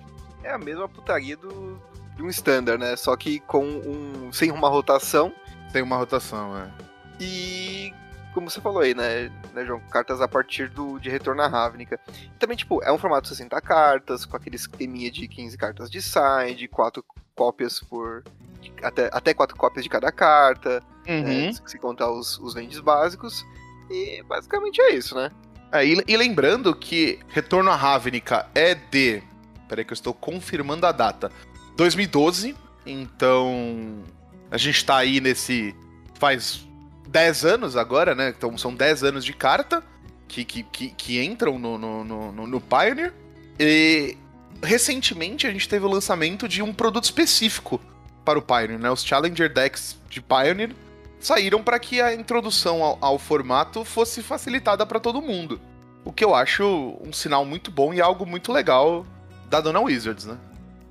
É 0.43 0.51
a 0.51 0.57
mesma 0.57 0.89
putaria 0.89 1.37
do, 1.37 1.79
de 2.15 2.23
um 2.23 2.29
standard, 2.29 2.79
né? 2.79 2.95
Só 2.95 3.15
que 3.15 3.39
com 3.41 3.65
um. 3.65 4.31
sem 4.31 4.51
uma 4.51 4.69
rotação 4.69 5.33
Tem 5.71 5.81
uma 5.81 5.97
rotação, 5.97 6.57
é. 6.57 6.69
e. 7.19 7.93
Como 8.33 8.49
você 8.49 8.59
falou 8.59 8.81
aí, 8.81 8.95
né, 8.95 9.31
né, 9.53 9.63
João? 9.63 9.79
Cartas 9.91 10.19
a 10.19 10.27
partir 10.27 10.67
do, 10.67 10.97
de 10.97 11.07
Retorno 11.07 11.43
à 11.43 11.47
Ravnica. 11.47 11.99
E 12.09 12.39
também, 12.39 12.57
tipo, 12.57 12.81
é 12.83 12.91
um 12.91 12.97
formato 12.97 13.23
de 13.23 13.29
60 13.29 13.61
cartas, 13.61 14.25
com 14.25 14.35
aquele 14.35 14.55
esqueminha 14.55 15.11
de 15.11 15.27
15 15.27 15.55
cartas 15.55 15.87
de 15.87 16.01
side, 16.01 16.67
4 16.67 17.05
cópias 17.35 17.79
por. 17.79 18.23
Até, 18.81 19.07
até 19.13 19.35
4 19.35 19.55
cópias 19.55 19.83
de 19.83 19.89
cada 19.89 20.11
carta. 20.11 20.81
Uhum. 21.07 21.21
né, 21.21 21.51
se 21.65 21.77
contar 21.77 22.09
os, 22.09 22.39
os 22.39 22.55
lands 22.55 22.79
básicos. 22.79 23.45
E 23.89 24.23
basicamente 24.23 24.81
é 24.81 24.95
isso, 24.95 25.15
né? 25.15 25.29
É, 25.71 25.85
e, 25.85 26.03
e 26.07 26.17
lembrando 26.17 26.73
que 26.75 27.19
Retorno 27.27 27.71
à 27.71 27.75
Ravnica 27.75 28.47
é 28.53 28.75
de. 28.75 29.21
Peraí, 29.67 29.83
que 29.83 29.91
eu 29.91 29.95
estou 29.95 30.13
confirmando 30.13 30.85
a 30.85 30.91
data. 30.91 31.31
2012. 31.75 32.55
Então. 32.85 34.03
A 34.51 34.57
gente 34.57 34.85
tá 34.85 34.97
aí 34.97 35.19
nesse. 35.19 35.75
Faz 36.19 36.67
10 37.07 37.45
anos 37.45 37.77
agora, 37.77 38.15
né? 38.15 38.33
Então 38.35 38.57
são 38.57 38.73
10 38.73 39.03
anos 39.03 39.25
de 39.25 39.33
carta 39.33 39.83
que, 40.27 40.43
que, 40.43 40.63
que, 40.63 40.89
que 40.89 41.23
entram 41.23 41.59
no, 41.59 41.77
no, 41.77 42.03
no, 42.03 42.47
no 42.47 42.61
Pioneer. 42.61 43.13
E 43.59 44.17
recentemente 44.61 45.45
a 45.45 45.51
gente 45.51 45.69
teve 45.69 45.85
o 45.85 45.89
lançamento 45.89 46.47
de 46.47 46.61
um 46.61 46.73
produto 46.73 47.03
específico 47.03 47.79
para 48.25 48.39
o 48.39 48.41
Pioneer, 48.41 48.79
né? 48.79 48.89
Os 48.89 49.03
Challenger 49.03 49.51
Decks 49.51 49.97
de 50.09 50.21
Pioneer 50.21 50.71
saíram 51.19 51.63
para 51.63 51.79
que 51.79 52.01
a 52.01 52.13
introdução 52.13 52.83
ao, 52.83 52.97
ao 52.99 53.19
formato 53.19 53.85
fosse 53.85 54.21
facilitada 54.23 54.85
para 54.85 54.99
todo 54.99 55.21
mundo. 55.21 55.61
O 56.03 56.11
que 56.11 56.23
eu 56.23 56.33
acho 56.33 56.97
um 57.01 57.13
sinal 57.13 57.45
muito 57.45 57.71
bom 57.71 57.93
e 57.93 58.01
algo 58.01 58.25
muito 58.25 58.51
legal 58.51 59.05
da 59.49 59.61
dona 59.61 59.79
Wizards, 59.79 60.25
né? 60.25 60.37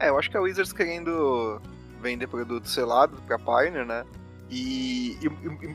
É, 0.02 0.08
eu 0.08 0.18
acho 0.18 0.28
que 0.28 0.36
a 0.36 0.40
Wizards 0.40 0.72
querendo 0.72 1.62
vender 2.00 2.26
produto 2.26 2.68
selado 2.68 3.22
para 3.24 3.38
Pioneer, 3.38 3.86
né? 3.86 4.04
E, 4.50 5.16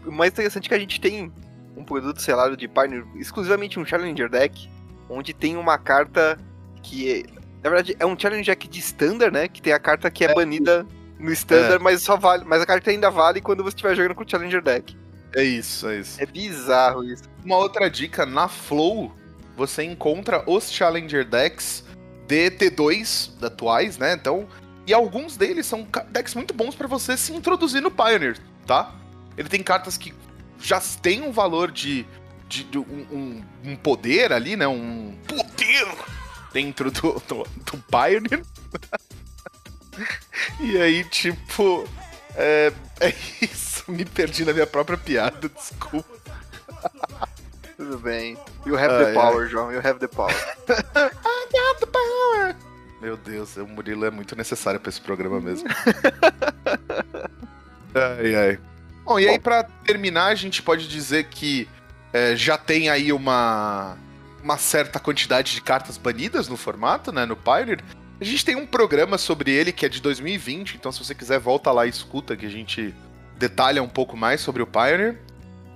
o 0.06 0.12
mais 0.12 0.34
interessante 0.34 0.66
é 0.66 0.70
que 0.70 0.76
a 0.76 0.80
gente 0.80 1.00
tem 1.00 1.32
um 1.78 1.84
produto 1.86 2.22
selado 2.22 2.58
de 2.58 2.68
Pioneer, 2.68 3.06
exclusivamente 3.16 3.80
um 3.80 3.86
Challenger 3.86 4.30
Deck, 4.30 4.70
onde 5.10 5.34
tem 5.34 5.56
uma 5.56 5.78
carta 5.78 6.38
que, 6.84 7.26
na 7.64 7.70
verdade, 7.70 7.96
é 7.98 8.06
um 8.06 8.20
Challenger 8.20 8.54
Deck 8.54 8.68
de 8.68 8.80
Standard, 8.80 9.34
né? 9.34 9.48
Que 9.48 9.62
tem 9.62 9.72
a 9.72 9.80
carta 9.80 10.12
que 10.12 10.26
é, 10.26 10.32
é. 10.32 10.36
banida 10.36 10.86
no 11.18 11.32
Standard, 11.32 11.76
é. 11.76 11.80
mas 11.80 12.02
só 12.02 12.18
vale, 12.18 12.44
mas 12.44 12.62
a 12.62 12.66
carta 12.66 12.92
ainda 12.92 13.10
vale 13.10 13.40
quando 13.40 13.64
você 13.64 13.76
estiver 13.76 13.96
jogando 13.96 14.14
com 14.14 14.26
o 14.26 14.30
Challenger 14.30 14.62
Deck. 14.62 14.98
É 15.34 15.44
isso, 15.44 15.88
é 15.88 16.00
isso. 16.00 16.22
É 16.22 16.26
bizarro 16.26 17.02
isso. 17.06 17.24
Uma 17.46 17.56
outra 17.56 17.90
dica, 17.90 18.26
na 18.26 18.50
Flow, 18.50 19.14
você 19.56 19.84
encontra 19.84 20.44
os 20.46 20.70
Challenger 20.70 21.24
Decks 21.24 21.87
de 22.28 22.52
T2 22.52 23.32
atuais, 23.44 23.98
né? 23.98 24.14
Então, 24.14 24.48
e 24.86 24.94
alguns 24.94 25.38
deles 25.38 25.66
são 25.66 25.88
decks 26.10 26.34
muito 26.34 26.54
bons 26.54 26.76
para 26.76 26.88
você 26.88 27.18
se 27.18 27.34
introduzir 27.34 27.82
no 27.82 27.92
Pioneer, 27.92 28.38
tá? 28.66 28.94
Ele 29.38 29.50
tem 29.50 29.62
cartas 29.64 29.98
que 29.98 30.14
já 30.60 30.80
têm 31.02 31.22
um 31.22 31.32
valor 31.32 31.72
de, 31.72 32.06
de, 32.48 32.64
de 32.64 32.78
um, 32.78 33.44
um, 33.64 33.76
poder 33.76 34.34
ali, 34.34 34.56
né? 34.56 34.68
Um 34.68 35.16
poder 35.28 35.88
dentro 36.52 36.92
do, 36.92 37.22
do, 37.28 37.44
do 37.44 37.78
Pioneer. 37.84 38.44
e 40.60 40.78
aí, 40.78 41.04
tipo. 41.06 41.88
É, 42.36 42.72
é 43.00 43.14
isso. 43.42 43.84
Me 43.92 44.06
perdi 44.06 44.46
na 44.46 44.54
minha 44.54 44.68
própria 44.68 44.98
piada, 44.98 45.50
desculpa. 45.50 46.18
Tudo 47.78 48.00
bem. 48.00 48.36
You 48.66 48.76
have 48.76 48.92
ah, 48.92 49.06
the 49.06 49.14
power, 49.14 49.46
é. 49.46 49.50
João. 49.50 49.72
You 49.72 49.80
have 49.80 50.00
the 50.00 50.08
power. 50.08 50.34
I 50.68 51.48
got 51.52 51.80
the 51.80 51.86
power. 51.86 52.56
Meu 53.00 53.16
Deus, 53.16 53.56
o 53.56 53.68
Murilo 53.68 54.06
é 54.06 54.10
muito 54.10 54.36
necessário 54.36 54.80
para 54.80 54.90
esse 54.90 55.00
programa 55.00 55.40
mesmo. 55.40 55.70
ai, 57.94 58.36
ai. 58.36 58.60
Bom, 59.06 59.20
e 59.20 59.30
aí 59.30 59.38
para 59.38 59.64
terminar, 59.86 60.26
a 60.26 60.36
gente 60.36 60.64
pode 60.64 60.88
dizer 60.88 61.26
que 61.26 61.70
é, 62.12 62.36
já 62.36 62.58
tem 62.58 62.90
aí 62.90 63.14
uma, 63.14 63.96
uma 64.44 64.58
certa 64.58 65.00
quantidade 65.00 65.54
de 65.54 65.62
cartas 65.62 65.98
banidas 65.98 66.48
no 66.48 66.58
formato, 66.58 67.12
né, 67.12 67.26
no 67.26 67.36
Pioneer. 67.36 67.84
A 68.20 68.24
gente 68.24 68.44
tem 68.44 68.56
um 68.56 68.66
programa 68.66 69.20
sobre 69.20 69.52
ele 69.52 69.72
que 69.72 69.86
é 69.86 69.90
de 69.90 70.02
2020, 70.02 70.76
então 70.76 70.92
se 70.92 71.04
você 71.04 71.14
quiser 71.14 71.40
volta 71.40 71.72
lá 71.72 71.86
e 71.86 71.90
escuta 71.90 72.36
que 72.36 72.48
a 72.48 72.50
gente 72.50 72.96
detalha 73.38 73.84
um 73.84 73.88
pouco 73.88 74.18
mais 74.18 74.42
sobre 74.42 74.64
o 74.64 74.68
Pioneer. 74.68 75.20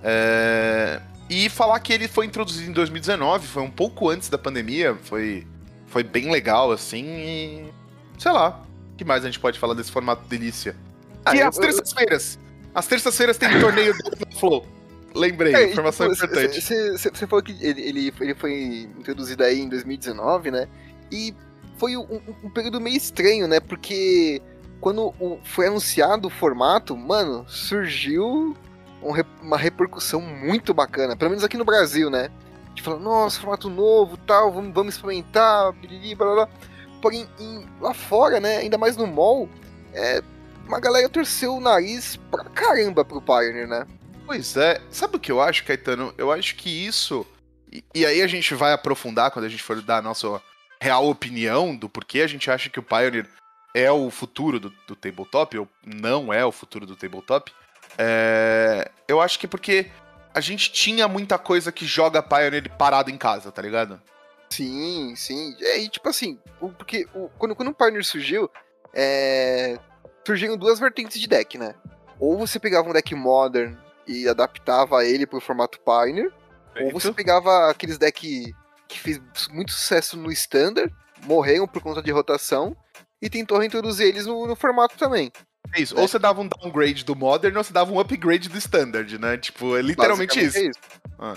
É... 0.02 1.00
E 1.32 1.48
falar 1.48 1.80
que 1.80 1.94
ele 1.94 2.06
foi 2.06 2.26
introduzido 2.26 2.68
em 2.68 2.74
2019, 2.74 3.46
foi 3.46 3.62
um 3.62 3.70
pouco 3.70 4.10
antes 4.10 4.28
da 4.28 4.36
pandemia, 4.36 4.94
foi, 5.02 5.46
foi 5.86 6.02
bem 6.02 6.30
legal, 6.30 6.70
assim, 6.70 7.06
e. 7.06 7.72
Sei 8.18 8.30
lá. 8.30 8.62
O 8.92 8.96
que 8.98 9.04
mais 9.04 9.22
a 9.24 9.28
gente 9.28 9.40
pode 9.40 9.58
falar 9.58 9.72
desse 9.72 9.90
formato 9.90 10.28
delícia? 10.28 10.76
Ah, 11.24 11.30
que 11.30 11.38
é 11.38 11.44
as 11.44 11.56
terças-feiras. 11.56 12.38
As 12.74 12.86
terças-feiras 12.86 13.38
tem 13.38 13.48
torneio 13.58 13.94
do 13.94 14.36
Flow. 14.38 14.66
Lembrei, 15.14 15.54
é, 15.54 15.70
informação 15.70 16.12
tipo, 16.12 16.26
importante. 16.26 16.60
Você 16.60 17.26
falou 17.26 17.42
que 17.42 17.52
ele, 17.64 17.80
ele, 17.80 18.14
ele 18.20 18.34
foi 18.34 18.88
introduzido 18.98 19.42
aí 19.42 19.58
em 19.58 19.70
2019, 19.70 20.50
né? 20.50 20.68
E 21.10 21.34
foi 21.78 21.96
um, 21.96 22.20
um, 22.44 22.50
período 22.50 22.78
meio 22.78 22.96
estranho, 22.96 23.48
né? 23.48 23.58
Porque 23.58 24.42
quando 24.82 25.14
o, 25.18 25.40
foi 25.44 25.68
anunciado 25.68 26.28
o 26.28 26.30
formato, 26.30 26.94
mano, 26.94 27.46
surgiu 27.48 28.54
uma 29.42 29.58
repercussão 29.58 30.20
muito 30.20 30.72
bacana, 30.72 31.16
pelo 31.16 31.30
menos 31.30 31.44
aqui 31.44 31.56
no 31.56 31.64
Brasil, 31.64 32.08
né? 32.08 32.30
Gente 32.68 32.82
falou, 32.82 33.00
nossa, 33.00 33.40
formato 33.40 33.68
novo, 33.68 34.16
tal, 34.16 34.50
vamos, 34.52 34.72
vamos 34.72 34.94
experimentar, 34.94 35.72
blá, 35.72 36.14
blá, 36.16 36.34
blá. 36.34 36.48
Porém, 37.02 37.28
em, 37.38 37.66
lá 37.80 37.92
fora, 37.92 38.40
né, 38.40 38.58
ainda 38.58 38.78
mais 38.78 38.96
no 38.96 39.06
mall, 39.06 39.48
é, 39.92 40.22
uma 40.66 40.80
galera 40.80 41.08
torceu 41.08 41.56
o 41.56 41.60
nariz 41.60 42.16
pra 42.30 42.44
caramba 42.44 43.04
pro 43.04 43.20
Pioneer, 43.20 43.66
né? 43.66 43.86
Pois 44.24 44.56
é, 44.56 44.80
sabe 44.90 45.16
o 45.16 45.20
que 45.20 45.30
eu 45.30 45.40
acho, 45.40 45.64
Caetano? 45.64 46.14
Eu 46.16 46.30
acho 46.32 46.54
que 46.56 46.70
isso. 46.86 47.26
E, 47.70 47.84
e 47.94 48.06
aí 48.06 48.22
a 48.22 48.26
gente 48.26 48.54
vai 48.54 48.72
aprofundar 48.72 49.30
quando 49.30 49.44
a 49.44 49.48
gente 49.48 49.62
for 49.62 49.82
dar 49.82 49.98
a 49.98 50.02
nossa 50.02 50.40
real 50.80 51.06
opinião 51.08 51.76
do 51.76 51.88
porquê 51.88 52.22
a 52.22 52.26
gente 52.26 52.50
acha 52.50 52.70
que 52.70 52.78
o 52.78 52.82
Pioneer 52.82 53.28
é 53.74 53.90
o 53.90 54.10
futuro 54.10 54.60
do, 54.60 54.72
do 54.86 54.94
tabletop, 54.94 55.58
ou 55.58 55.68
não 55.84 56.32
é 56.32 56.44
o 56.44 56.52
futuro 56.52 56.86
do 56.86 56.96
tabletop. 56.96 57.52
É, 57.98 58.90
eu 59.06 59.20
acho 59.20 59.38
que 59.38 59.46
porque 59.46 59.90
a 60.34 60.40
gente 60.40 60.72
tinha 60.72 61.06
muita 61.06 61.38
coisa 61.38 61.70
que 61.70 61.86
joga 61.86 62.22
Pioneer 62.22 62.70
parado 62.76 63.10
em 63.10 63.18
casa, 63.18 63.52
tá 63.52 63.60
ligado? 63.60 64.00
Sim, 64.50 65.14
sim. 65.16 65.56
É, 65.60 65.78
e 65.78 65.88
tipo 65.88 66.08
assim, 66.08 66.38
porque 66.78 67.06
o, 67.14 67.28
quando, 67.38 67.54
quando 67.54 67.68
o 67.68 67.74
Pioneer 67.74 68.04
surgiu, 68.04 68.50
é, 68.92 69.78
surgiram 70.26 70.56
duas 70.56 70.78
vertentes 70.78 71.20
de 71.20 71.26
deck, 71.26 71.58
né? 71.58 71.74
Ou 72.18 72.38
você 72.38 72.58
pegava 72.58 72.88
um 72.88 72.92
deck 72.92 73.14
modern 73.14 73.76
e 74.06 74.28
adaptava 74.28 75.04
ele 75.04 75.26
pro 75.26 75.40
formato 75.40 75.80
Pioneer, 75.80 76.32
Eita. 76.74 76.84
ou 76.84 76.90
você 76.92 77.12
pegava 77.12 77.70
aqueles 77.70 77.98
deck 77.98 78.54
que 78.88 78.98
fez 78.98 79.20
muito 79.50 79.72
sucesso 79.72 80.16
no 80.16 80.30
Standard, 80.30 80.94
morreram 81.24 81.66
por 81.66 81.82
conta 81.82 82.02
de 82.02 82.10
rotação, 82.10 82.76
e 83.20 83.30
tentou 83.30 83.58
reintroduzir 83.58 84.06
eles 84.06 84.26
no, 84.26 84.46
no 84.46 84.56
formato 84.56 84.98
também. 84.98 85.32
É 85.74 85.80
isso. 85.80 85.98
Ou 85.98 86.06
você 86.06 86.18
dava 86.18 86.40
um 86.40 86.48
downgrade 86.48 87.04
do 87.04 87.16
Modern 87.16 87.56
ou 87.56 87.64
você 87.64 87.72
dava 87.72 87.92
um 87.92 87.98
upgrade 87.98 88.48
do 88.48 88.58
Standard, 88.58 89.18
né? 89.18 89.36
Tipo, 89.36 89.76
é 89.76 89.82
literalmente 89.82 90.38
isso. 90.38 90.58
É 90.58 90.66
isso. 90.66 90.80
Ah. 91.18 91.34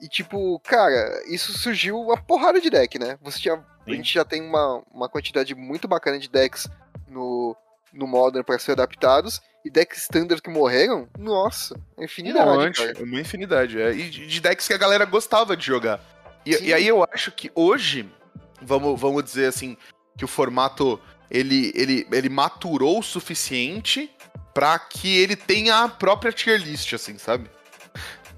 E 0.00 0.08
tipo, 0.08 0.58
cara, 0.60 1.22
isso 1.26 1.52
surgiu 1.56 2.00
uma 2.00 2.16
porrada 2.16 2.60
de 2.60 2.68
deck, 2.68 2.98
né? 2.98 3.18
Você 3.22 3.38
tinha, 3.38 3.64
a 3.86 3.90
gente 3.90 4.12
já 4.12 4.24
tem 4.24 4.42
uma, 4.42 4.82
uma 4.92 5.08
quantidade 5.08 5.54
muito 5.54 5.86
bacana 5.86 6.18
de 6.18 6.28
decks 6.28 6.68
no, 7.08 7.56
no 7.92 8.06
Modern 8.06 8.44
para 8.44 8.58
ser 8.58 8.72
adaptados. 8.72 9.40
E 9.64 9.70
decks 9.70 10.02
standard 10.02 10.42
que 10.42 10.50
morreram, 10.50 11.08
nossa, 11.16 11.78
é 11.96 12.04
infinidade. 12.04 12.82
Um 13.00 13.04
uma 13.04 13.20
infinidade, 13.20 13.80
é. 13.80 13.92
E 13.92 14.10
de 14.10 14.40
decks 14.40 14.66
que 14.66 14.74
a 14.74 14.78
galera 14.78 15.04
gostava 15.04 15.56
de 15.56 15.64
jogar. 15.64 16.00
E, 16.44 16.50
e, 16.50 16.74
aí 16.74 16.88
eu 16.88 17.06
acho 17.12 17.30
que 17.30 17.48
hoje, 17.54 18.10
vamos, 18.60 19.00
vamos 19.00 19.22
dizer 19.22 19.46
assim, 19.46 19.76
que 20.18 20.24
o 20.24 20.28
formato 20.28 21.00
ele, 21.32 21.72
ele, 21.74 22.06
ele 22.12 22.28
maturou 22.28 22.98
o 22.98 23.02
suficiente 23.02 24.14
para 24.52 24.78
que 24.78 25.16
ele 25.16 25.34
tenha 25.34 25.82
a 25.82 25.88
própria 25.88 26.30
tier 26.30 26.60
list, 26.60 26.92
assim, 26.92 27.16
sabe? 27.16 27.50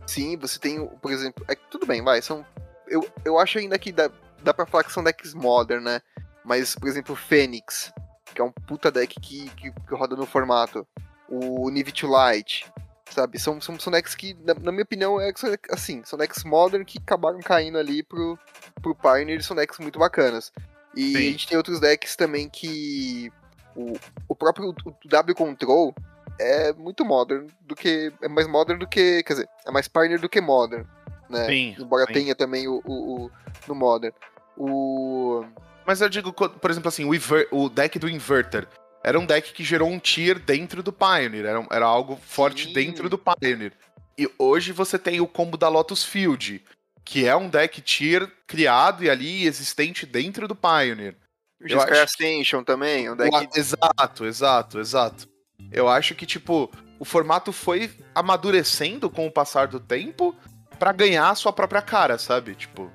Sim, 0.07 0.37
você 0.37 0.61
tem, 0.61 0.87
por 1.03 1.11
exemplo, 1.11 1.45
é, 1.49 1.57
tudo 1.57 1.87
bem, 1.87 2.03
vai, 2.03 2.23
são 2.23 2.47
eu, 2.87 3.07
eu 3.25 3.39
acho 3.39 3.59
ainda 3.59 3.79
que 3.79 3.91
dá, 3.91 4.09
dá 4.43 4.55
pra 4.55 4.67
falar 4.67 4.85
que 4.85 4.93
são 4.93 5.03
decks 5.03 5.35
modern, 5.35 5.83
né? 5.83 6.01
Mas, 6.45 6.77
por 6.77 6.89
exemplo, 6.89 7.17
Fênix, 7.17 7.93
que 8.35 8.41
é 8.41 8.45
um 8.45 8.53
puta 8.53 8.91
deck 8.91 9.19
que, 9.21 9.49
que, 9.51 9.73
que 9.73 9.95
roda 9.95 10.15
no 10.15 10.27
formato. 10.27 10.87
O 11.29 11.71
Nive 11.71 11.91
to 11.91 12.07
Light, 12.07 12.71
sabe? 13.11 13.39
São, 13.39 13.61
são, 13.61 13.81
são 13.81 13.91
decks 13.91 14.15
que, 14.15 14.35
na, 14.45 14.55
na, 14.55 14.71
minha 14.71 14.85
opinião, 14.85 15.21
é, 15.21 15.33
assim, 15.71 16.03
são 16.05 16.19
decks 16.19 16.45
modern 16.45 16.85
que 16.85 16.99
acabaram 16.99 17.41
caindo 17.41 17.79
ali 17.79 18.03
pro, 18.03 18.39
pro 18.83 18.95
Pioneer, 18.95 19.43
são 19.43 19.57
decks 19.57 19.79
muito 19.79 19.99
bacanas. 19.99 20.53
E 20.97 21.13
Sim. 21.13 21.17
a 21.17 21.21
gente 21.21 21.49
tem 21.49 21.57
outros 21.57 21.81
decks 21.81 22.17
também 22.17 22.49
que. 22.49 23.33
O, 23.77 23.95
o 24.29 24.37
próprio 24.37 24.69
o 24.69 25.09
W 25.09 25.35
Control 25.35 25.95
é 26.39 26.73
muito 26.73 27.05
modern 27.05 27.49
do 27.63 27.75
que. 27.75 28.13
É 28.23 28.29
mais 28.29 28.47
modern 28.47 28.79
do 28.79 28.87
que. 28.87 29.23
Quer 29.23 29.33
dizer, 29.33 29.49
é 29.67 29.71
mais 29.71 29.89
Pioneer 29.89 30.21
do 30.21 30.29
que 30.29 30.41
modern. 30.41 30.85
Né? 31.29 31.47
Sim, 31.47 31.77
Embora 31.79 32.07
sim. 32.07 32.13
tenha 32.13 32.35
também 32.35 32.69
o, 32.69 32.81
o, 32.85 33.25
o, 33.25 33.31
no 33.67 33.75
modern. 33.75 34.15
O. 34.57 35.45
Mas 35.87 36.01
eu 36.01 36.09
digo, 36.09 36.33
por 36.33 36.71
exemplo, 36.71 36.89
assim, 36.89 37.05
o, 37.05 37.15
Inver 37.15 37.49
o 37.51 37.69
deck 37.69 37.99
do 37.99 38.09
Inverter 38.09 38.67
era 39.03 39.19
um 39.19 39.27
deck 39.27 39.53
que 39.53 39.63
gerou 39.63 39.89
um 39.89 39.99
tier 39.99 40.39
dentro 40.39 40.83
do 40.83 40.93
Pioneer. 40.93 41.45
Era, 41.45 41.67
era 41.71 41.85
algo 41.85 42.17
forte 42.17 42.69
Sim. 42.69 42.73
dentro 42.73 43.09
do 43.09 43.19
Pioneer. 43.19 43.73
E 44.17 44.31
hoje 44.39 44.73
você 44.73 44.99
tem 44.99 45.21
o 45.21 45.27
combo 45.27 45.57
da 45.57 45.69
Lotus 45.69 46.05
Field, 46.05 46.63
que 47.05 47.27
é 47.27 47.37
um 47.37 47.49
deck 47.49 47.81
tier 47.83 48.31
criado 48.47 49.05
e 49.05 49.11
ali 49.11 49.47
existente 49.47 50.07
dentro 50.07 50.49
do 50.49 50.55
Pioneer. 50.55 51.17
O 51.61 51.69
Giscard 51.69 51.99
Ascension 51.99 52.61
que... 52.61 52.67
também, 52.67 53.11
um 53.11 53.17
deck... 53.17 53.49
Exato, 53.55 54.25
exato, 54.25 54.81
exato. 54.81 55.29
Eu 55.71 55.89
acho 55.89 56.15
que, 56.15 56.27
tipo, 56.27 56.71
o 56.99 57.05
formato 57.05 57.53
foi 57.53 57.91
amadurecendo 58.15 59.11
com 59.11 59.27
o 59.27 59.31
passar 59.31 59.69
do 59.69 59.81
tempo 59.81 60.35
para 60.79 60.93
ganhar 60.93 61.31
a 61.31 61.35
sua 61.35 61.53
própria 61.53 61.83
cara, 61.83 62.19
sabe? 62.19 62.55
Tipo. 62.55 62.91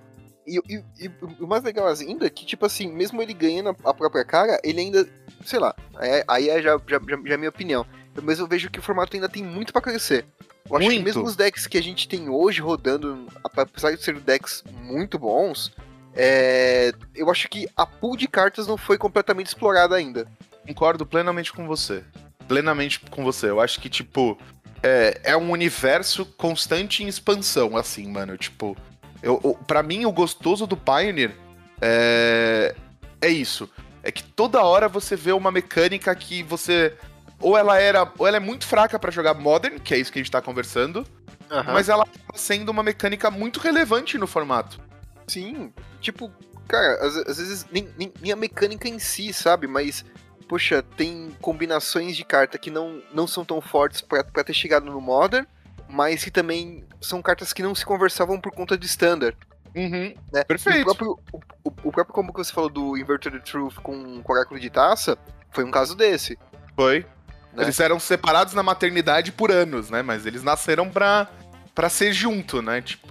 E, 0.45 0.57
e, 0.67 0.83
e, 0.99 1.11
o 1.39 1.47
mais 1.47 1.63
legal 1.63 1.87
ainda 1.87 2.25
é 2.25 2.29
que, 2.29 2.45
tipo 2.45 2.65
assim, 2.65 2.91
mesmo 2.91 3.21
ele 3.21 3.33
ganhando 3.33 3.75
a 3.83 3.93
própria 3.93 4.25
cara, 4.25 4.59
ele 4.63 4.81
ainda. 4.81 5.07
Sei 5.45 5.59
lá, 5.59 5.75
é, 5.99 6.23
aí 6.27 6.49
é 6.49 6.61
já, 6.61 6.77
já, 6.87 6.99
já, 6.99 7.17
já 7.25 7.33
é 7.33 7.37
minha 7.37 7.49
opinião. 7.49 7.85
Mas 8.21 8.39
eu 8.39 8.47
vejo 8.47 8.69
que 8.69 8.79
o 8.79 8.81
formato 8.81 9.15
ainda 9.15 9.29
tem 9.29 9.43
muito 9.43 9.73
para 9.73 9.81
crescer. 9.81 10.25
Eu 10.69 10.77
acho 10.77 10.85
muito. 10.85 10.97
que 10.99 11.03
mesmo 11.03 11.23
os 11.23 11.35
decks 11.35 11.67
que 11.67 11.77
a 11.77 11.83
gente 11.83 12.07
tem 12.07 12.29
hoje 12.29 12.61
rodando, 12.61 13.27
apesar 13.43 13.91
de 13.91 14.03
serem 14.03 14.21
decks 14.21 14.63
muito 14.83 15.17
bons, 15.17 15.71
é, 16.15 16.91
eu 17.15 17.29
acho 17.29 17.47
que 17.47 17.67
a 17.75 17.85
pool 17.85 18.17
de 18.17 18.27
cartas 18.27 18.67
não 18.67 18.77
foi 18.77 18.97
completamente 18.97 19.47
explorada 19.47 19.95
ainda. 19.95 20.27
Concordo 20.67 21.05
plenamente 21.05 21.51
com 21.51 21.65
você. 21.65 22.03
Plenamente 22.47 22.99
com 22.99 23.23
você. 23.23 23.49
Eu 23.49 23.59
acho 23.59 23.79
que, 23.79 23.89
tipo, 23.89 24.37
é, 24.83 25.19
é 25.23 25.37
um 25.37 25.51
universo 25.51 26.25
constante 26.25 27.03
em 27.03 27.07
expansão, 27.07 27.75
assim, 27.75 28.07
mano. 28.07 28.37
Tipo, 28.37 28.77
eu, 29.21 29.39
eu, 29.43 29.53
pra 29.67 29.83
mim, 29.83 30.05
o 30.05 30.11
gostoso 30.11 30.65
do 30.67 30.77
Pioneer 30.77 31.35
é, 31.81 32.75
é 33.21 33.29
isso. 33.29 33.69
É 34.01 34.11
que 34.11 34.23
toda 34.23 34.63
hora 34.63 34.87
você 34.87 35.15
vê 35.15 35.31
uma 35.31 35.51
mecânica 35.51 36.13
que 36.15 36.43
você. 36.43 36.93
Ou 37.41 37.57
ela 37.57 37.79
era. 37.79 38.11
Ou 38.17 38.27
ela 38.27 38.37
é 38.37 38.39
muito 38.39 38.65
fraca 38.65 38.99
para 38.99 39.11
jogar 39.11 39.33
Modern, 39.33 39.79
que 39.79 39.93
é 39.93 39.97
isso 39.97 40.11
que 40.11 40.19
a 40.19 40.21
gente 40.21 40.31
tá 40.31 40.41
conversando. 40.41 41.05
Uhum. 41.49 41.73
Mas 41.73 41.89
ela 41.89 42.05
tá 42.05 42.33
sendo 42.35 42.69
uma 42.69 42.83
mecânica 42.83 43.31
muito 43.31 43.59
relevante 43.59 44.17
no 44.17 44.27
formato. 44.27 44.79
Sim, 45.27 45.73
tipo, 45.99 46.31
cara, 46.67 47.05
às, 47.05 47.15
às 47.17 47.37
vezes 47.37 47.65
nem, 47.71 47.89
nem, 47.97 48.13
nem, 48.21 48.31
a 48.31 48.35
mecânica 48.35 48.87
em 48.87 48.99
si, 48.99 49.33
sabe? 49.33 49.67
Mas, 49.67 50.05
poxa, 50.47 50.83
tem 50.95 51.35
combinações 51.41 52.15
de 52.15 52.23
carta 52.23 52.57
que 52.57 52.69
não, 52.69 53.01
não 53.13 53.27
são 53.27 53.43
tão 53.43 53.59
fortes 53.61 54.01
para 54.01 54.43
ter 54.43 54.53
chegado 54.53 54.85
no 54.85 55.01
Modern, 55.01 55.45
mas 55.87 56.23
que 56.23 56.31
também 56.31 56.83
são 57.01 57.21
cartas 57.21 57.51
que 57.51 57.63
não 57.63 57.73
se 57.73 57.85
conversavam 57.85 58.39
por 58.39 58.51
conta 58.51 58.77
de 58.77 58.85
Standard. 58.85 59.37
Uhum, 59.75 60.13
né? 60.31 60.43
Perfeito. 60.43 60.81
O 60.81 60.95
próprio, 60.95 61.19
o, 61.31 61.69
o, 61.83 61.91
próprio 61.91 62.13
como 62.13 62.33
que 62.33 62.39
você 62.39 62.53
falou 62.53 62.69
do 62.69 62.97
Inverted 62.97 63.39
Truth 63.41 63.75
com 63.75 63.93
o 63.93 64.23
Oráculo 64.27 64.59
de 64.59 64.69
Taça 64.69 65.17
foi 65.51 65.63
um 65.63 65.71
caso 65.71 65.95
desse. 65.95 66.37
Foi. 66.75 67.05
Né? 67.53 67.63
Eles 67.63 67.79
eram 67.79 67.99
separados 67.99 68.53
na 68.53 68.63
maternidade 68.63 69.31
por 69.31 69.51
anos, 69.51 69.89
né? 69.89 70.01
Mas 70.01 70.25
eles 70.25 70.43
nasceram 70.43 70.89
pra, 70.89 71.27
pra 71.73 71.89
ser 71.89 72.13
junto, 72.13 72.61
né? 72.61 72.81
Tipo. 72.81 73.07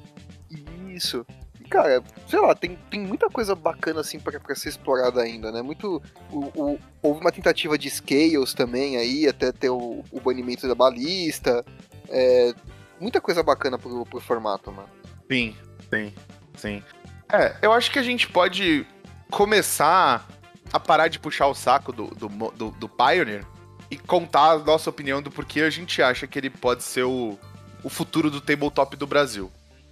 Isso 0.89 1.25
cara, 1.69 2.03
sei 2.27 2.41
lá, 2.41 2.55
tem, 2.55 2.77
tem 2.91 3.01
muita 3.01 3.29
coisa 3.29 3.55
bacana 3.55 4.01
assim 4.01 4.19
pra, 4.19 4.41
pra 4.41 4.55
ser 4.55 4.71
explorada 4.71 5.21
ainda, 5.21 5.53
né? 5.53 5.63
Muito. 5.63 6.03
O, 6.31 6.39
o, 6.55 6.79
houve 7.03 7.21
uma 7.21 7.31
tentativa 7.31 7.79
de 7.79 7.89
scales 7.91 8.55
também 8.55 8.97
aí, 8.97 9.29
até 9.29 9.53
ter 9.53 9.71
o, 9.71 10.03
o 10.11 10.21
banimento 10.21 10.67
da 10.67 10.75
balista. 10.75 11.65
É, 12.09 12.55
muita 12.99 13.21
coisa 13.21 13.43
bacana 13.43 13.79
pro, 13.79 14.05
pro 14.05 14.21
formato, 14.21 14.73
mano. 14.73 14.89
Sim, 15.31 15.55
sim, 15.91 16.15
sim. 16.57 16.83
É, 17.31 17.57
eu 17.61 17.73
acho 17.73 17.91
que 17.91 17.99
a 17.99 18.03
gente 18.03 18.27
pode 18.29 18.87
começar 19.31 20.27
a 20.73 20.81
parar 20.81 21.09
de 21.09 21.19
puxar 21.19 21.47
o 21.47 21.55
saco 21.55 21.93
do, 21.93 22.07
do, 22.07 22.29
do, 22.29 22.71
do 22.71 22.89
Pioneer 22.89 23.45
e 23.91 23.97
contar 23.97 24.53
a 24.53 24.59
nossa 24.59 24.91
opinião 24.91 25.23
do 25.23 25.31
porquê 25.31 25.63
a 25.63 25.71
gente 25.71 26.03
acha 26.03 26.27
que 26.27 26.39
ele 26.39 26.51
pode 26.51 26.83
ser 26.83 27.05
o, 27.05 27.39
o 27.83 27.89
futuro 27.89 28.31
do 28.31 28.41
tabletop 28.41 28.97
do 28.97 29.07
Brasil. 29.07 29.51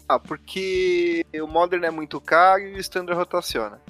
Ah, 0.08 0.18
porque 0.18 1.24
o 1.34 1.46
Modern 1.46 1.84
é 1.84 1.90
muito 1.90 2.20
caro 2.20 2.62
e 2.62 2.74
o 2.74 2.78
Standard 2.78 3.18
rotaciona. 3.18 3.80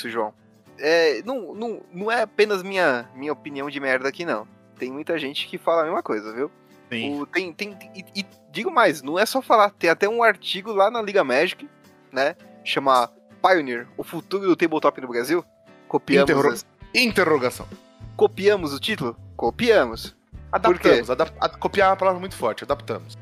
Isso, 0.00 0.10
João? 0.10 0.32
É, 0.78 1.22
não, 1.24 1.54
não, 1.54 1.82
não 1.92 2.10
é 2.10 2.22
apenas 2.22 2.62
minha, 2.62 3.08
minha 3.14 3.32
opinião 3.32 3.68
de 3.68 3.78
merda 3.78 4.08
aqui, 4.08 4.24
não. 4.24 4.48
Tem 4.78 4.90
muita 4.90 5.18
gente 5.18 5.46
que 5.46 5.58
fala 5.58 5.82
a 5.82 5.84
mesma 5.84 6.02
coisa, 6.02 6.32
viu? 6.32 6.50
Sim. 6.90 7.20
O, 7.20 7.26
tem, 7.26 7.52
tem, 7.52 7.76
e, 7.94 8.20
e, 8.20 8.26
digo 8.50 8.70
mais, 8.70 9.02
não 9.02 9.18
é 9.18 9.26
só 9.26 9.42
falar, 9.42 9.70
tem 9.70 9.90
até 9.90 10.08
um 10.08 10.22
artigo 10.22 10.72
lá 10.72 10.90
na 10.90 11.02
Liga 11.02 11.22
Magic, 11.22 11.68
né? 12.10 12.34
Chama 12.64 13.10
Pioneer, 13.42 13.86
o 13.96 14.02
futuro 14.02 14.46
do 14.46 14.56
tabletop 14.56 15.00
no 15.00 15.08
Brasil. 15.08 15.44
Copiamos. 15.86 16.30
Interro 16.30 16.48
as... 16.48 16.66
Interrogação. 16.94 17.68
Copiamos 18.16 18.72
o 18.72 18.80
título? 18.80 19.16
Copiamos. 19.36 20.16
Adaptamos. 20.50 21.10
Adap 21.10 21.58
copiar 21.58 21.88
é 21.88 21.90
uma 21.90 21.96
palavra 21.96 22.18
muito 22.18 22.34
forte, 22.34 22.64
adaptamos. 22.64 23.16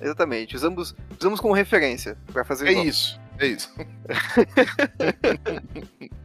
Exatamente. 0.00 0.56
Usamos, 0.56 0.94
usamos 1.18 1.40
como 1.40 1.54
referência 1.54 2.18
para 2.32 2.44
fazer. 2.44 2.66
É 2.66 2.72
igual. 2.72 2.86
isso. 2.86 3.20
É 3.38 3.46
isso. 3.46 3.72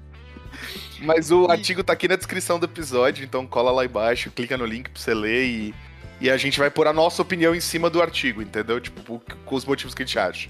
Mas 1.02 1.32
o 1.32 1.50
artigo 1.50 1.84
tá 1.84 1.94
aqui 1.94 2.08
na 2.08 2.16
descrição 2.16 2.60
do 2.60 2.66
episódio, 2.66 3.24
então 3.24 3.48
cola 3.48 3.72
lá 3.72 3.86
embaixo, 3.86 4.32
clica 4.32 4.58
no 4.58 4.66
link 4.66 4.90
pra 4.90 5.02
você 5.02 5.14
ler 5.14 5.46
e, 5.46 5.76
e 6.22 6.30
a 6.30 6.38
gente 6.38 6.60
vai 6.60 6.70
pôr 6.70 6.88
a 6.88 6.94
nossa 6.94 7.22
opinião 7.22 7.56
em 7.56 7.62
cima 7.62 7.90
do 7.90 8.02
artigo, 8.02 8.42
entendeu? 8.42 8.80
Tipo, 8.80 9.22
com 9.46 9.56
os 9.56 9.66
motivos 9.66 9.94
que 9.94 10.04
a 10.04 10.06
gente 10.06 10.20
acha. 10.20 10.50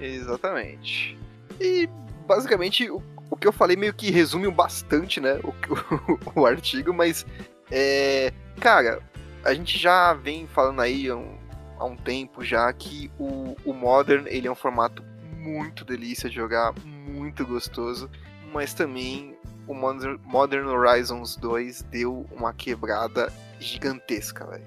Exatamente. 0.00 1.18
E 1.60 1.88
basicamente 2.26 2.90
o, 2.90 3.02
o 3.30 3.36
que 3.36 3.46
eu 3.46 3.52
falei 3.52 3.76
meio 3.76 3.92
que 3.92 4.10
resume 4.10 4.50
bastante, 4.50 5.20
né? 5.20 5.38
O, 5.44 5.52
o, 6.36 6.40
o 6.40 6.46
artigo, 6.46 6.92
mas 6.92 7.26
é. 7.70 8.32
Cara, 8.60 9.00
a 9.44 9.54
gente 9.54 9.78
já 9.78 10.12
vem 10.14 10.46
falando 10.46 10.80
aí 10.80 11.08
há 11.08 11.16
um, 11.16 11.38
há 11.78 11.84
um 11.84 11.96
tempo 11.96 12.44
já 12.44 12.72
que 12.72 13.10
o, 13.18 13.56
o 13.64 13.72
Modern 13.72 14.26
ele 14.28 14.48
é 14.48 14.50
um 14.50 14.56
formato 14.56 15.02
muito 15.38 15.84
delícia 15.84 16.28
de 16.28 16.36
jogar, 16.36 16.74
muito 16.84 17.46
gostoso, 17.46 18.10
mas 18.52 18.74
também 18.74 19.34
o 19.66 19.74
Modern 19.74 20.66
Horizons 20.66 21.36
2 21.36 21.82
deu 21.82 22.26
uma 22.30 22.52
quebrada 22.52 23.32
gigantesca, 23.58 24.46
velho. 24.46 24.64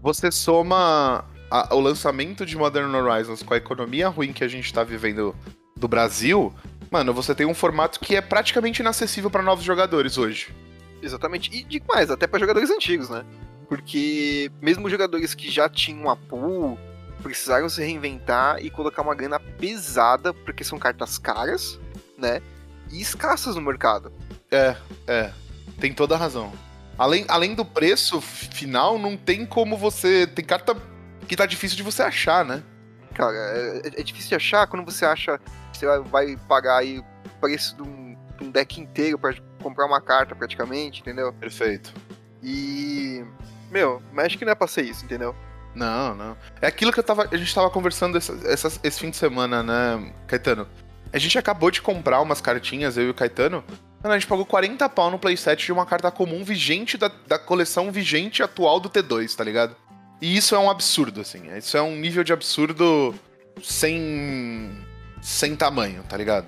Você 0.00 0.30
soma 0.30 1.24
a, 1.50 1.74
o 1.74 1.80
lançamento 1.80 2.44
de 2.44 2.56
Modern 2.56 2.94
Horizons 2.94 3.42
com 3.42 3.54
a 3.54 3.56
economia 3.56 4.08
ruim 4.08 4.32
que 4.32 4.44
a 4.44 4.48
gente 4.48 4.72
tá 4.72 4.82
vivendo 4.82 5.34
do 5.76 5.86
Brasil, 5.86 6.52
mano, 6.90 7.12
você 7.12 7.34
tem 7.34 7.46
um 7.46 7.54
formato 7.54 8.00
que 8.00 8.16
é 8.16 8.20
praticamente 8.20 8.80
inacessível 8.80 9.30
para 9.30 9.42
novos 9.42 9.64
jogadores 9.64 10.16
hoje. 10.16 10.54
Exatamente. 11.02 11.50
E 11.54 11.62
digo 11.62 11.86
mais, 11.88 12.10
até 12.10 12.26
para 12.26 12.40
jogadores 12.40 12.70
antigos, 12.70 13.08
né? 13.08 13.24
Porque 13.68 14.50
mesmo 14.60 14.88
jogadores 14.88 15.34
que 15.34 15.50
já 15.50 15.68
tinham 15.68 16.08
a 16.08 16.16
pool, 16.16 16.78
precisaram 17.22 17.68
se 17.68 17.80
reinventar 17.80 18.64
e 18.64 18.70
colocar 18.70 19.02
uma 19.02 19.14
grana 19.14 19.38
pesada, 19.38 20.32
porque 20.32 20.64
são 20.64 20.78
cartas 20.78 21.18
caras, 21.18 21.78
né? 22.16 22.40
E 22.90 23.00
escassas 23.00 23.54
no 23.54 23.62
mercado. 23.62 24.12
É, 24.50 24.76
é. 25.06 25.32
Tem 25.80 25.92
toda 25.92 26.14
a 26.14 26.18
razão. 26.18 26.52
Além, 26.98 27.24
além 27.28 27.54
do 27.54 27.64
preço 27.64 28.20
final, 28.20 28.98
não 28.98 29.16
tem 29.16 29.44
como 29.44 29.76
você. 29.76 30.26
Tem 30.26 30.44
carta 30.44 30.74
que 31.28 31.36
tá 31.36 31.44
difícil 31.44 31.76
de 31.76 31.82
você 31.82 32.02
achar, 32.02 32.44
né? 32.44 32.62
Cara, 33.14 33.36
é, 33.36 34.00
é 34.00 34.02
difícil 34.02 34.30
de 34.30 34.34
achar 34.36 34.66
quando 34.66 34.84
você 34.84 35.04
acha 35.04 35.38
que 35.72 35.78
você 35.78 35.86
vai 36.00 36.36
pagar 36.48 36.78
aí 36.78 36.98
o 36.98 37.04
preço 37.40 37.76
de 37.76 37.82
um, 37.82 38.16
de 38.38 38.44
um 38.44 38.50
deck 38.50 38.80
inteiro 38.80 39.18
para 39.18 39.34
comprar 39.62 39.86
uma 39.86 40.00
carta 40.00 40.34
praticamente, 40.34 41.00
entendeu? 41.00 41.32
Perfeito. 41.34 41.92
E. 42.42 43.24
Meu, 43.70 44.00
Magic 44.12 44.42
não 44.44 44.52
é 44.52 44.54
pra 44.54 44.66
ser 44.66 44.82
isso, 44.82 45.04
entendeu? 45.04 45.34
Não, 45.74 46.14
não. 46.14 46.36
É 46.62 46.66
aquilo 46.66 46.90
que 46.90 46.98
eu 46.98 47.04
tava, 47.04 47.28
a 47.30 47.36
gente 47.36 47.54
tava 47.54 47.68
conversando 47.68 48.16
essa, 48.16 48.32
essa, 48.44 48.80
esse 48.82 48.98
fim 48.98 49.10
de 49.10 49.16
semana, 49.16 49.62
né, 49.62 50.12
Caetano? 50.26 50.66
A 51.12 51.18
gente 51.18 51.38
acabou 51.38 51.70
de 51.70 51.80
comprar 51.80 52.20
umas 52.20 52.40
cartinhas, 52.40 52.96
eu 52.96 53.04
e 53.06 53.10
o 53.10 53.14
Caetano. 53.14 53.64
Mano, 54.02 54.14
a 54.14 54.18
gente 54.18 54.28
pagou 54.28 54.44
40 54.44 54.88
pau 54.88 55.10
no 55.10 55.18
playset 55.18 55.64
de 55.64 55.72
uma 55.72 55.86
carta 55.86 56.10
comum 56.10 56.44
vigente 56.44 56.96
da, 56.96 57.10
da 57.26 57.38
coleção 57.38 57.90
vigente 57.90 58.42
atual 58.42 58.78
do 58.78 58.90
T2, 58.90 59.34
tá 59.34 59.42
ligado? 59.42 59.74
E 60.20 60.36
isso 60.36 60.54
é 60.54 60.58
um 60.58 60.70
absurdo, 60.70 61.20
assim. 61.20 61.50
Isso 61.56 61.76
é 61.76 61.82
um 61.82 61.96
nível 61.96 62.24
de 62.24 62.32
absurdo 62.32 63.14
sem. 63.62 64.70
sem 65.20 65.56
tamanho, 65.56 66.02
tá 66.08 66.16
ligado? 66.16 66.46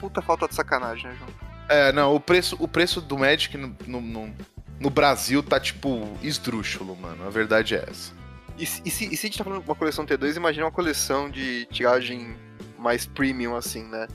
Puta 0.00 0.22
falta 0.22 0.46
de 0.46 0.54
sacanagem, 0.54 1.08
né, 1.08 1.16
João? 1.18 1.30
É, 1.68 1.92
não, 1.92 2.14
o 2.14 2.20
preço, 2.20 2.56
o 2.58 2.66
preço 2.66 3.00
do 3.00 3.18
Magic 3.18 3.56
no, 3.58 3.76
no, 3.86 4.00
no, 4.00 4.34
no 4.80 4.90
Brasil 4.90 5.42
tá, 5.42 5.60
tipo, 5.60 6.08
esdrúxulo, 6.22 6.96
mano. 6.96 7.26
A 7.26 7.30
verdade 7.30 7.74
é 7.74 7.84
essa. 7.88 8.12
E, 8.56 8.64
e, 8.64 8.66
se, 8.66 9.12
e 9.12 9.16
se 9.16 9.26
a 9.26 9.28
gente 9.28 9.38
tá 9.38 9.44
falando 9.44 9.62
de 9.62 9.68
uma 9.68 9.76
coleção 9.76 10.06
T2, 10.06 10.36
imagina 10.36 10.64
uma 10.64 10.72
coleção 10.72 11.30
de 11.30 11.66
tiragem 11.66 12.36
mais 12.78 13.06
premium, 13.06 13.56
assim, 13.56 13.84
né? 13.84 14.06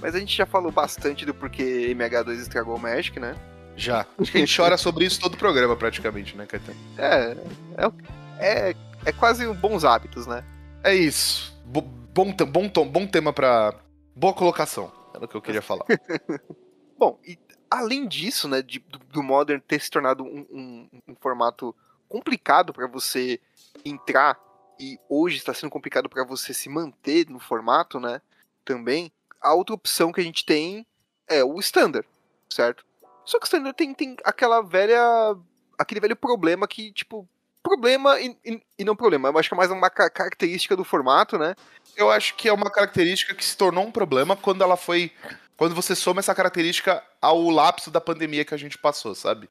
Mas 0.00 0.14
a 0.14 0.18
gente 0.18 0.36
já 0.36 0.46
falou 0.46 0.72
bastante 0.72 1.24
do 1.24 1.34
porquê 1.34 1.94
MH2 1.94 2.40
estragou 2.40 2.76
o 2.76 2.80
Magic, 2.80 3.18
né? 3.20 3.36
Já. 3.76 4.06
Acho 4.18 4.30
que 4.30 4.38
a 4.38 4.40
gente 4.40 4.56
chora 4.56 4.76
sobre 4.76 5.04
isso 5.04 5.20
todo 5.20 5.34
o 5.34 5.38
programa, 5.38 5.76
praticamente, 5.76 6.36
né, 6.36 6.46
Caetano? 6.46 6.78
É, 6.98 7.36
é, 7.76 8.70
é, 8.70 8.76
é 9.04 9.12
quase 9.12 9.46
um 9.46 9.54
bons 9.54 9.84
hábitos, 9.84 10.26
né? 10.26 10.44
É 10.82 10.94
isso. 10.94 11.56
Bo 11.64 11.80
bom, 11.80 12.32
bom, 12.32 12.68
tom, 12.68 12.86
bom 12.86 13.06
tema 13.06 13.32
pra. 13.32 13.74
Boa 14.14 14.34
colocação. 14.34 14.92
Era 15.14 15.24
o 15.24 15.28
que 15.28 15.36
eu 15.36 15.42
queria 15.42 15.62
falar. 15.62 15.84
Bom, 16.98 17.18
e 17.26 17.36
além 17.70 18.06
disso, 18.06 18.46
né, 18.46 18.62
de, 18.62 18.78
do, 18.78 18.98
do 18.98 19.22
Modern 19.22 19.60
ter 19.60 19.80
se 19.80 19.90
tornado 19.90 20.22
um, 20.22 20.46
um, 20.50 20.88
um 21.08 21.14
formato 21.18 21.74
complicado 22.08 22.72
para 22.72 22.86
você 22.86 23.40
entrar 23.84 24.38
e 24.78 24.98
hoje 25.08 25.36
está 25.36 25.52
sendo 25.54 25.70
complicado 25.70 26.08
para 26.08 26.24
você 26.24 26.52
se 26.52 26.68
manter 26.68 27.28
no 27.28 27.38
formato, 27.38 28.00
né? 28.00 28.20
Também 28.64 29.12
a 29.40 29.54
outra 29.54 29.74
opção 29.74 30.12
que 30.12 30.20
a 30.20 30.24
gente 30.24 30.44
tem 30.44 30.86
é 31.28 31.44
o 31.44 31.58
standard, 31.60 32.06
certo? 32.48 32.84
Só 33.24 33.38
que 33.38 33.44
o 33.44 33.46
standard 33.46 33.76
tem, 33.76 33.94
tem 33.94 34.16
aquela 34.24 34.60
velha 34.60 35.36
aquele 35.78 36.00
velho 36.00 36.16
problema 36.16 36.66
que 36.68 36.92
tipo 36.92 37.28
problema 37.62 38.20
e, 38.20 38.36
e, 38.44 38.62
e, 38.78 38.84
não 38.84 38.96
problema. 38.96 39.28
Eu 39.28 39.38
acho 39.38 39.48
que 39.48 39.54
é 39.54 39.56
mais 39.56 39.70
uma 39.70 39.88
característica 39.88 40.76
do 40.76 40.84
formato, 40.84 41.38
né? 41.38 41.54
Eu 41.96 42.10
acho 42.10 42.34
que 42.34 42.48
é 42.48 42.52
uma 42.52 42.70
característica 42.70 43.34
que 43.34 43.44
se 43.44 43.56
tornou 43.56 43.86
um 43.86 43.92
problema 43.92 44.36
quando 44.36 44.62
ela 44.62 44.76
foi. 44.76 45.12
Quando 45.56 45.74
você 45.74 45.94
soma 45.94 46.18
essa 46.18 46.34
característica 46.34 47.02
ao 47.20 47.48
lapso 47.48 47.90
da 47.90 48.00
pandemia 48.00 48.44
que 48.44 48.54
a 48.54 48.58
gente 48.58 48.76
passou, 48.76 49.14
sabe? 49.14 49.48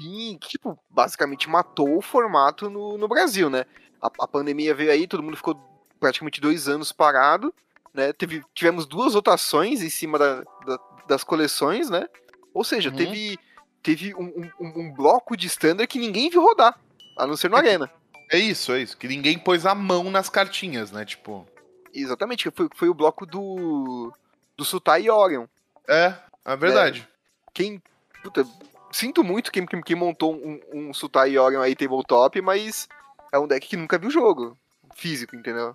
Sim, 0.00 0.36
que, 0.40 0.48
tipo, 0.48 0.76
basicamente 0.90 1.48
matou 1.48 1.96
o 1.96 2.02
formato 2.02 2.68
no, 2.68 2.98
no 2.98 3.06
Brasil, 3.06 3.48
né? 3.48 3.64
A, 4.02 4.10
a 4.20 4.28
pandemia 4.28 4.74
veio 4.74 4.90
aí, 4.90 5.06
todo 5.06 5.22
mundo 5.22 5.36
ficou 5.36 5.56
praticamente 6.00 6.40
dois 6.40 6.68
anos 6.68 6.90
parado, 6.90 7.54
né? 7.94 8.12
Teve, 8.12 8.42
tivemos 8.54 8.86
duas 8.86 9.14
votações 9.14 9.82
em 9.82 9.88
cima 9.88 10.18
da, 10.18 10.42
da, 10.66 10.78
das 11.06 11.24
coleções, 11.24 11.88
né? 11.88 12.08
Ou 12.52 12.64
seja, 12.64 12.90
uhum. 12.90 12.96
teve, 12.96 13.38
teve 13.82 14.14
um, 14.14 14.50
um, 14.60 14.80
um 14.80 14.92
bloco 14.92 15.36
de 15.36 15.46
standard 15.46 15.86
que 15.86 15.98
ninguém 15.98 16.28
viu 16.28 16.42
rodar. 16.42 16.78
A 17.16 17.26
não 17.26 17.36
ser 17.36 17.48
no 17.48 17.56
Arena. 17.56 17.90
É 18.30 18.38
isso, 18.38 18.72
é 18.72 18.80
isso. 18.80 18.96
Que 18.96 19.06
ninguém 19.06 19.38
pôs 19.38 19.66
a 19.66 19.74
mão 19.74 20.10
nas 20.10 20.28
cartinhas, 20.28 20.90
né? 20.90 21.04
Tipo. 21.04 21.46
Exatamente, 21.92 22.50
foi, 22.50 22.68
foi 22.74 22.88
o 22.88 22.94
bloco 22.94 23.26
do. 23.26 24.12
Do 24.56 24.64
Sutai 24.64 25.02
e 25.02 25.10
Orion. 25.10 25.46
É, 25.88 26.14
é 26.44 26.56
verdade. 26.56 27.06
É, 27.06 27.50
quem. 27.52 27.82
Puta, 28.22 28.46
sinto 28.90 29.22
muito 29.22 29.52
quem, 29.52 29.66
quem, 29.66 29.82
quem 29.82 29.96
montou 29.96 30.34
um, 30.34 30.60
um 30.72 30.94
Sutai 30.94 31.32
e 31.32 31.38
Orion 31.38 31.60
aí 31.60 31.76
tabletop, 31.76 32.40
mas 32.40 32.88
é 33.32 33.38
um 33.38 33.46
deck 33.46 33.66
que 33.66 33.76
nunca 33.76 33.98
viu 33.98 34.10
jogo. 34.10 34.56
Físico, 34.94 35.34
entendeu? 35.34 35.74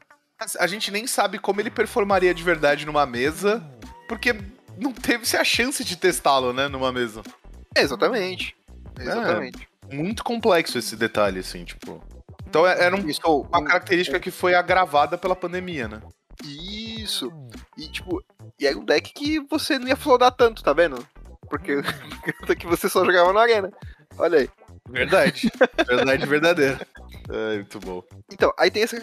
A 0.60 0.68
gente 0.68 0.92
nem 0.92 1.08
sabe 1.08 1.40
como 1.40 1.60
ele 1.60 1.72
performaria 1.72 2.34
de 2.34 2.44
verdade 2.44 2.86
numa 2.86 3.06
mesa, 3.06 3.64
porque 4.08 4.34
não 4.78 4.94
teve-se 4.94 5.36
a 5.36 5.44
chance 5.44 5.84
de 5.84 5.96
testá-lo, 5.96 6.54
né, 6.54 6.68
numa 6.68 6.92
mesa. 6.92 7.24
Exatamente. 7.76 8.56
Exatamente. 9.00 9.68
É 9.90 9.96
muito 9.96 10.24
complexo 10.24 10.78
esse 10.78 10.96
detalhe, 10.96 11.40
assim, 11.40 11.64
tipo. 11.64 12.04
Então 12.48 12.66
é, 12.66 12.84
era 12.84 12.96
um, 12.96 13.08
Isso, 13.10 13.22
uma 13.26 13.64
característica 13.64 14.20
que 14.20 14.32
foi 14.32 14.54
agravada 14.54 15.18
pela 15.18 15.36
pandemia, 15.36 15.88
né? 15.88 16.02
Isso. 16.44 17.32
E 17.76 17.88
tipo, 17.88 18.24
e 18.60 18.68
era 18.68 18.78
um 18.78 18.86
deck 18.86 19.12
que 19.14 19.40
você 19.40 19.80
não 19.80 19.88
ia 19.88 19.96
flodar 19.96 20.32
tanto, 20.32 20.64
tá 20.64 20.72
vendo? 20.72 21.06
Porque 21.50 21.82
que 22.58 22.68
você 22.68 22.88
só 22.88 23.04
jogava 23.04 23.34
na 23.34 23.42
arena. 23.42 23.72
Olha 24.18 24.40
aí. 24.40 24.50
Verdade. 24.90 25.52
Verdade 25.88 26.26
verdadeira. 26.26 26.88
É, 27.30 27.56
muito 27.56 27.80
bom. 27.80 28.04
Então, 28.32 28.54
aí 28.58 28.72
tem 28.72 28.84
essa 28.84 29.02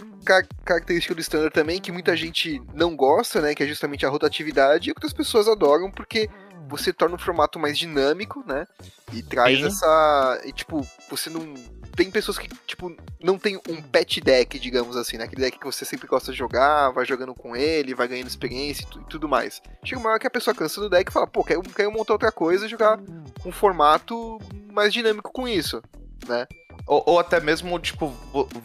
característica 0.65 1.15
do 1.15 1.21
standard 1.21 1.53
também 1.53 1.81
que 1.81 1.93
muita 1.93 2.17
gente 2.17 2.61
não 2.73 2.97
gosta, 2.97 3.41
né? 3.41 3.55
Que 3.55 3.63
é 3.63 3.67
justamente 3.67 4.05
a 4.07 4.09
rotatividade, 4.09 4.89
e 4.89 4.93
outras 4.93 5.13
pessoas 5.13 5.47
adoram 5.49 5.91
porque 5.91 6.29
você 6.69 6.93
torna 6.93 7.17
o 7.17 7.19
formato 7.19 7.59
mais 7.59 7.79
dinâmico, 7.79 8.45
né? 8.47 8.67
E 9.13 9.23
traz 9.23 9.59
Sim. 9.59 9.67
essa. 9.67 10.43
E, 10.45 10.53
tipo, 10.53 10.87
você 11.11 11.31
não. 11.31 11.55
Tem 11.97 12.11
pessoas 12.11 12.39
que, 12.39 12.49
tipo, 12.67 12.95
não 13.23 13.39
tem 13.39 13.57
um 13.69 13.81
pet 13.81 14.21
deck, 14.21 14.59
digamos 14.59 14.97
assim, 14.97 15.17
né? 15.17 15.25
Aquele 15.25 15.43
deck 15.43 15.59
que 15.59 15.65
você 15.65 15.85
sempre 15.85 16.09
gosta 16.09 16.33
de 16.33 16.39
jogar, 16.39 16.91
vai 16.91 17.05
jogando 17.05 17.35
com 17.35 17.55
ele, 17.55 17.95
vai 17.95 18.09
ganhando 18.09 18.27
experiência 18.27 18.85
e 18.85 19.05
tudo 19.05 19.29
mais. 19.29 19.63
Chega 19.85 20.01
uma 20.01 20.11
hora 20.11 20.19
que 20.19 20.27
a 20.27 20.31
pessoa 20.31 20.55
cansa 20.55 20.81
do 20.81 20.91
deck 20.91 21.09
e 21.09 21.13
fala, 21.13 21.27
pô, 21.27 21.45
quero, 21.45 21.63
quero 21.63 21.93
montar 21.93 22.15
outra 22.15 22.33
coisa 22.33 22.67
e 22.67 22.69
jogar 22.69 22.99
um 23.47 23.53
formato 23.53 24.39
mais 24.73 24.93
dinâmico 24.93 25.33
com 25.33 25.47
isso, 25.47 25.81
né? 26.27 26.47
Ou, 26.87 27.03
ou 27.07 27.19
até 27.21 27.39
mesmo, 27.39 27.79
tipo, 27.79 28.09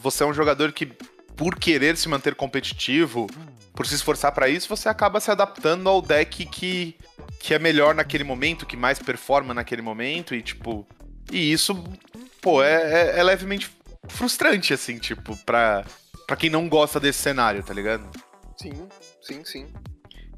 você 0.01 0.23
é 0.23 0.25
um 0.25 0.33
jogador 0.33 0.71
que, 0.71 0.91
por 1.39 1.55
querer 1.55 1.95
se 1.95 2.09
manter 2.09 2.35
competitivo, 2.35 3.25
por 3.73 3.87
se 3.87 3.95
esforçar 3.95 4.33
para 4.33 4.49
isso, 4.49 4.67
você 4.67 4.89
acaba 4.89 5.21
se 5.21 5.31
adaptando 5.31 5.87
ao 5.87 6.01
deck 6.01 6.45
que 6.45 6.97
que 7.39 7.53
é 7.53 7.59
melhor 7.59 7.95
naquele 7.95 8.25
momento, 8.25 8.65
que 8.65 8.75
mais 8.75 8.99
performa 8.99 9.53
naquele 9.53 9.81
momento, 9.81 10.35
e 10.35 10.41
tipo. 10.41 10.85
E 11.31 11.53
isso, 11.53 11.81
pô, 12.41 12.61
é, 12.61 13.13
é, 13.13 13.19
é 13.19 13.23
levemente 13.23 13.73
frustrante, 14.09 14.73
assim, 14.73 14.97
tipo, 14.99 15.37
pra, 15.45 15.85
pra 16.27 16.35
quem 16.35 16.49
não 16.49 16.67
gosta 16.67 16.99
desse 16.99 17.19
cenário, 17.19 17.63
tá 17.63 17.73
ligado? 17.73 18.03
Sim, 18.57 18.73
sim, 19.21 19.45
sim. 19.45 19.73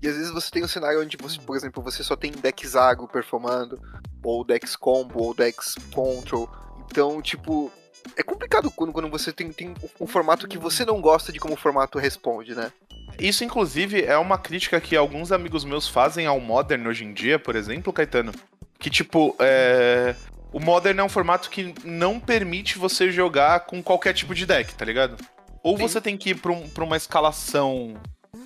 E 0.03 0.07
às 0.07 0.15
vezes 0.15 0.31
você 0.31 0.51
tem 0.51 0.63
um 0.63 0.67
cenário 0.67 1.01
onde, 1.01 1.17
você, 1.17 1.39
por 1.39 1.55
exemplo, 1.55 1.81
você 1.81 2.03
só 2.03 2.15
tem 2.15 2.31
decks 2.31 2.75
agro 2.75 3.07
performando, 3.07 3.81
ou 4.23 4.45
decks 4.45 4.75
combo, 4.75 5.23
ou 5.23 5.33
decks 5.33 5.73
control. 5.91 6.47
Então, 6.85 7.19
tipo, 7.23 7.71
é 8.15 8.23
complicado 8.23 8.69
quando, 8.71 8.91
quando 8.91 9.09
você 9.09 9.31
tem, 9.31 9.51
tem 9.51 9.73
um 9.99 10.07
formato 10.07 10.47
que 10.47 10.57
você 10.57 10.85
não 10.85 11.01
gosta 11.01 11.31
de 11.31 11.39
como 11.39 11.53
o 11.53 11.57
formato 11.57 11.99
responde, 11.99 12.55
né? 12.55 12.71
Isso, 13.19 13.43
inclusive, 13.43 14.03
é 14.03 14.17
uma 14.17 14.37
crítica 14.37 14.79
que 14.79 14.95
alguns 14.95 15.31
amigos 15.31 15.63
meus 15.63 15.87
fazem 15.87 16.25
ao 16.25 16.39
Modern 16.39 16.87
hoje 16.87 17.03
em 17.03 17.13
dia, 17.13 17.37
por 17.37 17.55
exemplo, 17.55 17.93
Caetano. 17.93 18.31
Que, 18.79 18.89
tipo, 18.89 19.35
é... 19.39 20.15
o 20.51 20.59
Modern 20.59 20.99
é 20.99 21.03
um 21.03 21.09
formato 21.09 21.49
que 21.49 21.73
não 21.83 22.19
permite 22.19 22.77
você 22.77 23.11
jogar 23.11 23.61
com 23.61 23.81
qualquer 23.83 24.13
tipo 24.13 24.33
de 24.33 24.45
deck, 24.45 24.73
tá 24.73 24.85
ligado? 24.85 25.17
Ou 25.63 25.77
Sim. 25.77 25.83
você 25.83 26.01
tem 26.01 26.17
que 26.17 26.31
ir 26.31 26.35
pra, 26.35 26.51
um, 26.51 26.67
pra 26.69 26.83
uma 26.83 26.97
escalação 26.97 27.95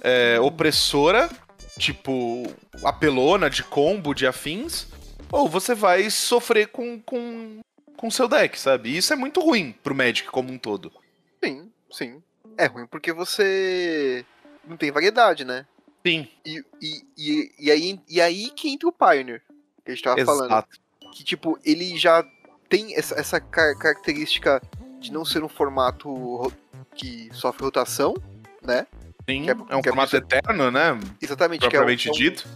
é, 0.02 0.40
opressora, 0.40 1.30
tipo, 1.80 2.44
apelona, 2.84 3.50
de 3.50 3.64
combo, 3.64 4.14
de 4.14 4.28
afins, 4.28 4.88
ou 5.32 5.48
você 5.48 5.74
vai 5.74 6.10
sofrer 6.10 6.68
com, 6.68 7.00
com, 7.00 7.60
com 7.98 8.12
seu 8.12 8.28
deck, 8.28 8.60
sabe? 8.60 8.90
E 8.90 8.98
isso 8.98 9.14
é 9.14 9.16
muito 9.16 9.40
ruim 9.40 9.74
pro 9.84 9.96
Magic 9.96 10.30
como 10.30 10.52
um 10.52 10.58
todo. 10.58 10.92
Sim, 11.44 11.72
sim. 11.92 12.22
É 12.58 12.68
ruim 12.68 12.86
porque 12.86 13.12
você 13.12 14.26
não 14.68 14.78
tem 14.78 14.92
variedade, 14.92 15.44
né? 15.44 15.66
Sim. 16.06 16.28
E, 16.46 16.64
e, 16.82 17.06
e, 17.18 17.52
e, 17.60 17.72
aí, 17.72 18.00
e 18.08 18.22
aí 18.22 18.50
que 18.52 18.70
entra 18.70 18.88
o 18.88 18.92
Pioneer, 18.92 19.42
que 19.84 19.92
a 19.92 19.96
gente 19.96 20.04
tava 20.04 20.20
Exato. 20.20 20.38
falando. 20.38 20.66
Que, 21.14 21.24
tipo, 21.24 21.58
ele 21.64 21.98
já 21.98 22.24
tem 22.70 22.96
essa, 22.96 23.20
essa 23.20 23.40
característica 23.40 24.62
de 25.00 25.12
não 25.12 25.24
ser 25.24 25.44
um 25.44 25.50
formato 25.50 26.52
que 26.94 27.30
sofre 27.34 27.64
rotação, 27.64 28.14
né? 28.62 28.86
Sim, 29.28 29.50
é, 29.50 29.52
é, 29.52 29.76
um 29.76 29.80
é 29.80 29.84
formato 29.84 30.16
eterno, 30.16 30.70
né? 30.70 31.00
Exatamente. 31.22 31.62
Propriamente 31.62 32.04
que 32.04 32.10
é, 32.10 32.12
um, 32.12 32.16
dito. 32.16 32.48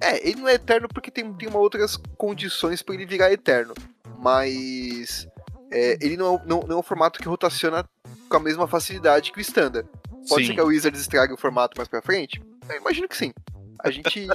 É, 0.00 0.28
ele 0.28 0.40
não 0.40 0.48
é 0.48 0.54
eterno 0.54 0.88
porque 0.88 1.10
tem, 1.10 1.32
tem 1.32 1.48
uma 1.48 1.58
outras 1.58 1.96
condições 2.16 2.82
para 2.82 2.94
ele 2.94 3.06
virar 3.06 3.32
eterno. 3.32 3.74
Mas 4.18 5.26
é, 5.70 5.98
ele 6.00 6.16
não 6.16 6.36
é, 6.36 6.42
não, 6.46 6.60
não 6.60 6.76
é 6.76 6.80
um 6.80 6.82
formato 6.82 7.20
que 7.20 7.28
rotaciona 7.28 7.88
com 8.28 8.36
a 8.36 8.40
mesma 8.40 8.66
facilidade 8.66 9.32
que 9.32 9.38
o 9.38 9.40
standard. 9.40 9.88
Pode 10.28 10.42
sim. 10.42 10.48
ser 10.48 10.54
que 10.54 10.60
a 10.60 10.64
Wizards 10.64 11.00
estrague 11.00 11.32
o 11.32 11.36
formato 11.36 11.76
mais 11.76 11.88
pra 11.88 12.02
frente? 12.02 12.42
Eu 12.68 12.76
imagino 12.76 13.08
que 13.08 13.16
sim. 13.16 13.32
A 13.82 13.90
gente. 13.90 14.26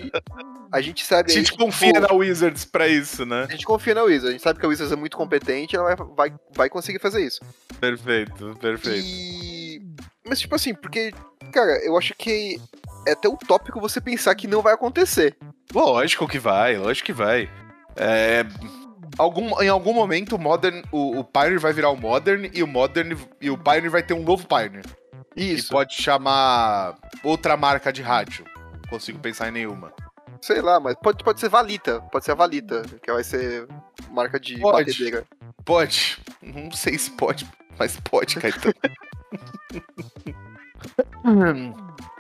A 0.72 0.82
gente 0.82 1.06
sabe. 1.06 1.32
A 1.32 1.36
gente 1.36 1.54
confia 1.54 1.93
tipo, 1.93 2.08
na 2.08 2.13
Wizards 2.13 2.65
pra 2.65 2.88
isso, 2.88 3.26
né? 3.26 3.46
A 3.48 3.52
gente 3.52 3.65
confia 3.65 3.93
na 3.93 4.04
Wizards. 4.04 4.30
A 4.30 4.32
gente 4.32 4.41
sabe 4.41 4.60
que 4.60 4.65
a 4.65 4.69
Wizards 4.69 4.91
é 4.91 4.96
muito 4.96 5.17
competente 5.17 5.76
e 5.76 5.78
ela 5.78 5.96
vai, 5.96 6.08
vai, 6.15 6.39
vai 6.56 6.69
conseguir 6.69 7.00
fazer 7.00 7.26
isso. 7.26 7.41
Perfeito, 7.80 8.58
perfeito. 8.60 9.06
E... 9.06 9.82
Mas, 10.26 10.39
tipo 10.39 10.56
assim, 10.56 10.74
porque, 10.74 11.13
cara, 11.52 11.84
eu 11.86 11.98
acho 11.98 12.15
que 12.15 12.60
é 13.06 13.12
até 13.12 13.28
utópico 13.28 13.82
você 13.82 14.00
pensar 14.00 14.34
que 14.36 14.48
não 14.48 14.62
vai 14.62 14.74
acontecer. 14.74 15.36
Lógico 15.74 16.28
que 16.28 16.39
vai, 16.39 16.78
lógico 16.78 17.08
que 17.08 17.13
vai. 17.13 17.50
É. 17.96 18.46
Algum, 19.17 19.62
em 19.62 19.69
algum 19.69 19.93
momento 19.93 20.36
o 20.36 20.39
Modern, 20.39 20.84
o, 20.91 21.19
o 21.19 21.23
Pioneer 21.23 21.60
vai 21.60 21.73
virar 21.73 21.89
o 21.89 21.97
Modern 21.97 22.49
e 22.54 22.63
o 22.63 22.67
Modern 22.67 23.17
e 23.39 23.49
o 23.49 23.58
Pioneer 23.58 23.91
vai 23.91 24.04
ter 24.04 24.13
um 24.13 24.23
novo 24.23 24.47
Pioneer. 24.47 24.86
Isso. 25.36 25.67
E 25.67 25.69
pode 25.69 25.95
chamar 25.95 26.95
outra 27.23 27.58
marca 27.58 27.91
de 27.91 28.02
rádio. 28.02 28.45
Não 28.56 28.89
consigo 28.89 29.19
pensar 29.19 29.49
em 29.49 29.52
nenhuma. 29.52 29.93
Sei 30.41 30.62
lá, 30.62 30.80
mas 30.80 30.95
pode, 30.95 31.23
pode 31.23 31.39
ser 31.39 31.49
Valita. 31.49 32.02
Pode 32.12 32.26
ser 32.26 32.32
a 32.32 32.36
Valita, 32.36 32.84
que 33.02 33.12
vai 33.12 33.23
ser 33.23 33.67
marca 34.10 34.39
de 34.39 34.60
pode. 34.60 34.86
batedeira. 34.86 35.26
Pode. 35.63 36.19
Não 36.41 36.71
sei 36.71 36.97
se 36.97 37.12
pode, 37.12 37.47
mas 37.80 37.97
pode, 37.99 38.36
Caetano. 38.36 38.73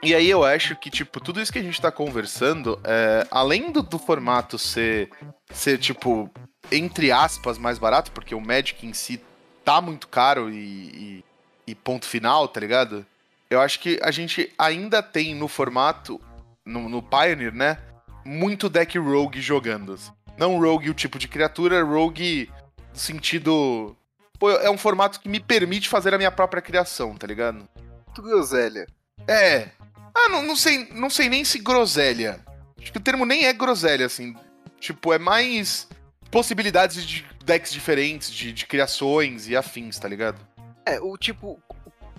e 0.01 0.15
aí 0.15 0.29
eu 0.29 0.43
acho 0.43 0.75
que, 0.77 0.89
tipo, 0.89 1.19
tudo 1.19 1.41
isso 1.41 1.51
que 1.51 1.59
a 1.59 1.63
gente 1.63 1.81
tá 1.81 1.91
conversando, 1.91 2.79
é, 2.83 3.27
além 3.29 3.71
do, 3.71 3.83
do 3.83 3.99
formato 3.99 4.57
ser, 4.57 5.09
ser, 5.51 5.77
tipo, 5.77 6.31
entre 6.75 7.11
aspas, 7.11 7.57
mais 7.57 7.77
barato, 7.77 8.11
porque 8.11 8.35
o 8.35 8.41
Magic 8.41 8.85
em 8.85 8.93
si 8.93 9.21
tá 9.63 9.79
muito 9.79 10.07
caro 10.07 10.49
e, 10.49 10.55
e 10.57 11.23
e 11.65 11.73
ponto 11.73 12.05
final, 12.05 12.47
tá 12.47 12.59
ligado? 12.59 13.05
Eu 13.49 13.61
acho 13.61 13.79
que 13.79 13.99
a 14.01 14.11
gente 14.11 14.51
ainda 14.57 15.01
tem 15.01 15.35
no 15.35 15.47
formato, 15.47 16.19
no, 16.65 16.89
no 16.89 17.01
Pioneer, 17.01 17.53
né? 17.53 17.77
Muito 18.25 18.69
deck 18.69 18.97
rogue 18.97 19.41
jogando. 19.41 19.97
Não 20.37 20.59
rogue 20.59 20.89
o 20.89 20.93
tipo 20.93 21.19
de 21.19 21.27
criatura, 21.27 21.83
rogue 21.83 22.49
no 22.91 22.99
sentido. 22.99 23.95
Pô, 24.39 24.49
é 24.49 24.69
um 24.69 24.77
formato 24.77 25.19
que 25.19 25.29
me 25.29 25.39
permite 25.39 25.87
fazer 25.87 26.13
a 26.13 26.17
minha 26.17 26.31
própria 26.31 26.61
criação, 26.61 27.15
tá 27.15 27.27
ligado? 27.27 27.67
Tu 28.13 28.21
groselha. 28.21 28.87
É. 29.27 29.69
Ah, 30.15 30.29
não, 30.29 30.43
não, 30.43 30.55
sei, 30.55 30.87
não 30.91 31.09
sei 31.09 31.29
nem 31.29 31.43
se 31.43 31.59
groselha. 31.59 32.39
Acho 32.79 32.91
que 32.91 32.97
o 32.97 33.01
termo 33.01 33.25
nem 33.25 33.45
é 33.45 33.53
groselha, 33.53 34.05
assim. 34.05 34.35
Tipo, 34.79 35.13
é 35.13 35.19
mais 35.19 35.87
possibilidades 36.33 37.05
de 37.05 37.23
decks 37.45 37.71
diferentes, 37.71 38.31
de, 38.31 38.51
de 38.51 38.65
criações 38.65 39.47
e 39.47 39.55
afins, 39.55 39.99
tá 39.99 40.07
ligado? 40.07 40.45
É, 40.83 40.99
o 40.99 41.15
tipo. 41.15 41.61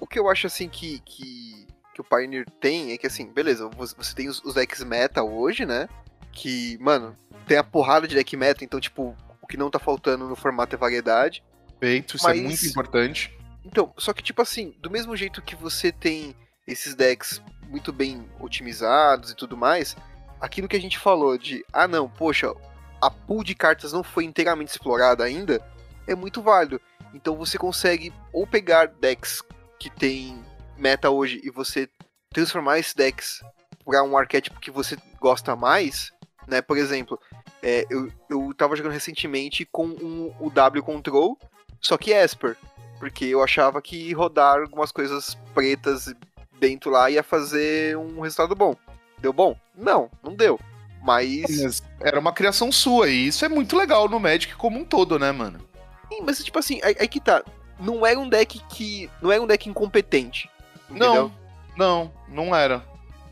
O 0.00 0.06
que 0.06 0.18
eu 0.18 0.30
acho 0.30 0.46
assim 0.46 0.68
que, 0.68 1.00
que, 1.00 1.66
que 1.92 2.00
o 2.00 2.04
Pioneer 2.04 2.46
tem 2.60 2.92
é 2.92 2.98
que 2.98 3.06
assim, 3.06 3.26
beleza, 3.32 3.68
você 3.68 4.14
tem 4.14 4.28
os, 4.28 4.40
os 4.44 4.54
decks 4.54 4.84
meta 4.84 5.22
hoje, 5.22 5.66
né? 5.66 5.88
Que, 6.32 6.78
mano, 6.80 7.16
tem 7.46 7.56
a 7.56 7.64
porrada 7.64 8.06
de 8.06 8.14
deck 8.14 8.36
meta, 8.36 8.64
então, 8.64 8.80
tipo, 8.80 9.16
o 9.40 9.46
que 9.46 9.56
não 9.56 9.70
tá 9.70 9.78
faltando 9.78 10.28
no 10.28 10.36
formato 10.36 10.74
é 10.74 10.78
variedade. 10.78 11.42
Feito, 11.80 12.16
isso 12.16 12.26
é 12.28 12.30
Mas- 12.30 12.40
é 12.40 12.42
muito 12.42 12.66
importante. 12.66 13.36
Então, 13.64 13.92
só 13.96 14.12
que, 14.12 14.22
tipo 14.22 14.42
assim, 14.42 14.74
do 14.80 14.90
mesmo 14.90 15.16
jeito 15.16 15.40
que 15.40 15.56
você 15.56 15.90
tem 15.90 16.36
esses 16.66 16.94
decks 16.94 17.40
muito 17.68 17.92
bem 17.92 18.28
otimizados 18.38 19.30
e 19.30 19.36
tudo 19.36 19.56
mais, 19.56 19.96
aquilo 20.40 20.68
que 20.68 20.76
a 20.76 20.80
gente 20.80 20.98
falou 20.98 21.38
de, 21.38 21.64
ah 21.72 21.88
não, 21.88 22.08
poxa, 22.08 22.52
a 23.00 23.10
pool 23.10 23.44
de 23.44 23.54
cartas 23.54 23.92
não 23.92 24.02
foi 24.02 24.24
inteiramente 24.24 24.70
explorada 24.70 25.24
ainda, 25.24 25.60
é 26.06 26.14
muito 26.14 26.42
válido. 26.42 26.80
Então 27.12 27.36
você 27.36 27.56
consegue 27.56 28.12
ou 28.32 28.46
pegar 28.46 28.86
decks 28.86 29.42
que 29.78 29.90
tem 29.90 30.42
meta 30.76 31.10
hoje 31.10 31.40
e 31.44 31.50
você 31.50 31.88
transformar 32.30 32.78
esses 32.78 32.94
decks 32.94 33.40
para 33.84 34.02
um 34.02 34.16
arquétipo 34.16 34.60
que 34.60 34.70
você 34.70 34.96
gosta 35.20 35.54
mais, 35.54 36.10
né? 36.48 36.60
Por 36.60 36.76
exemplo, 36.76 37.18
é, 37.62 37.86
eu, 37.88 38.10
eu 38.28 38.52
tava 38.56 38.76
jogando 38.76 38.92
recentemente 38.92 39.64
com 39.64 39.86
um, 39.86 40.34
o 40.40 40.50
W 40.50 40.82
Control, 40.82 41.38
só 41.80 41.96
que 41.96 42.12
Esper. 42.12 42.56
Porque 42.98 43.26
eu 43.26 43.42
achava 43.42 43.82
que 43.82 44.12
rodar 44.12 44.60
algumas 44.60 44.90
coisas 44.90 45.34
pretas 45.52 46.14
dentro 46.58 46.90
lá 46.90 47.10
ia 47.10 47.22
fazer 47.22 47.96
um 47.96 48.20
resultado 48.20 48.54
bom. 48.54 48.74
Deu 49.18 49.32
bom? 49.32 49.56
Não, 49.74 50.10
não 50.22 50.34
deu. 50.34 50.58
Mas. 51.04 51.82
Era 52.00 52.18
uma 52.18 52.32
criação 52.32 52.72
sua, 52.72 53.08
e 53.08 53.26
isso 53.28 53.44
é 53.44 53.48
muito 53.48 53.76
legal 53.76 54.08
no 54.08 54.18
Magic 54.18 54.54
como 54.56 54.78
um 54.78 54.84
todo, 54.84 55.18
né, 55.18 55.30
mano? 55.32 55.58
Sim, 56.12 56.20
mas 56.24 56.42
tipo 56.42 56.58
assim, 56.58 56.80
aí, 56.82 56.96
aí 56.98 57.08
que 57.08 57.20
tá. 57.20 57.42
Não 57.78 58.06
era 58.06 58.18
um 58.18 58.28
deck 58.28 58.58
que. 58.70 59.10
Não 59.20 59.30
era 59.30 59.42
um 59.42 59.46
deck 59.46 59.68
incompetente. 59.68 60.48
Entendeu? 60.88 61.30
Não, 61.76 62.12
não, 62.28 62.46
não 62.46 62.56
era. 62.56 62.84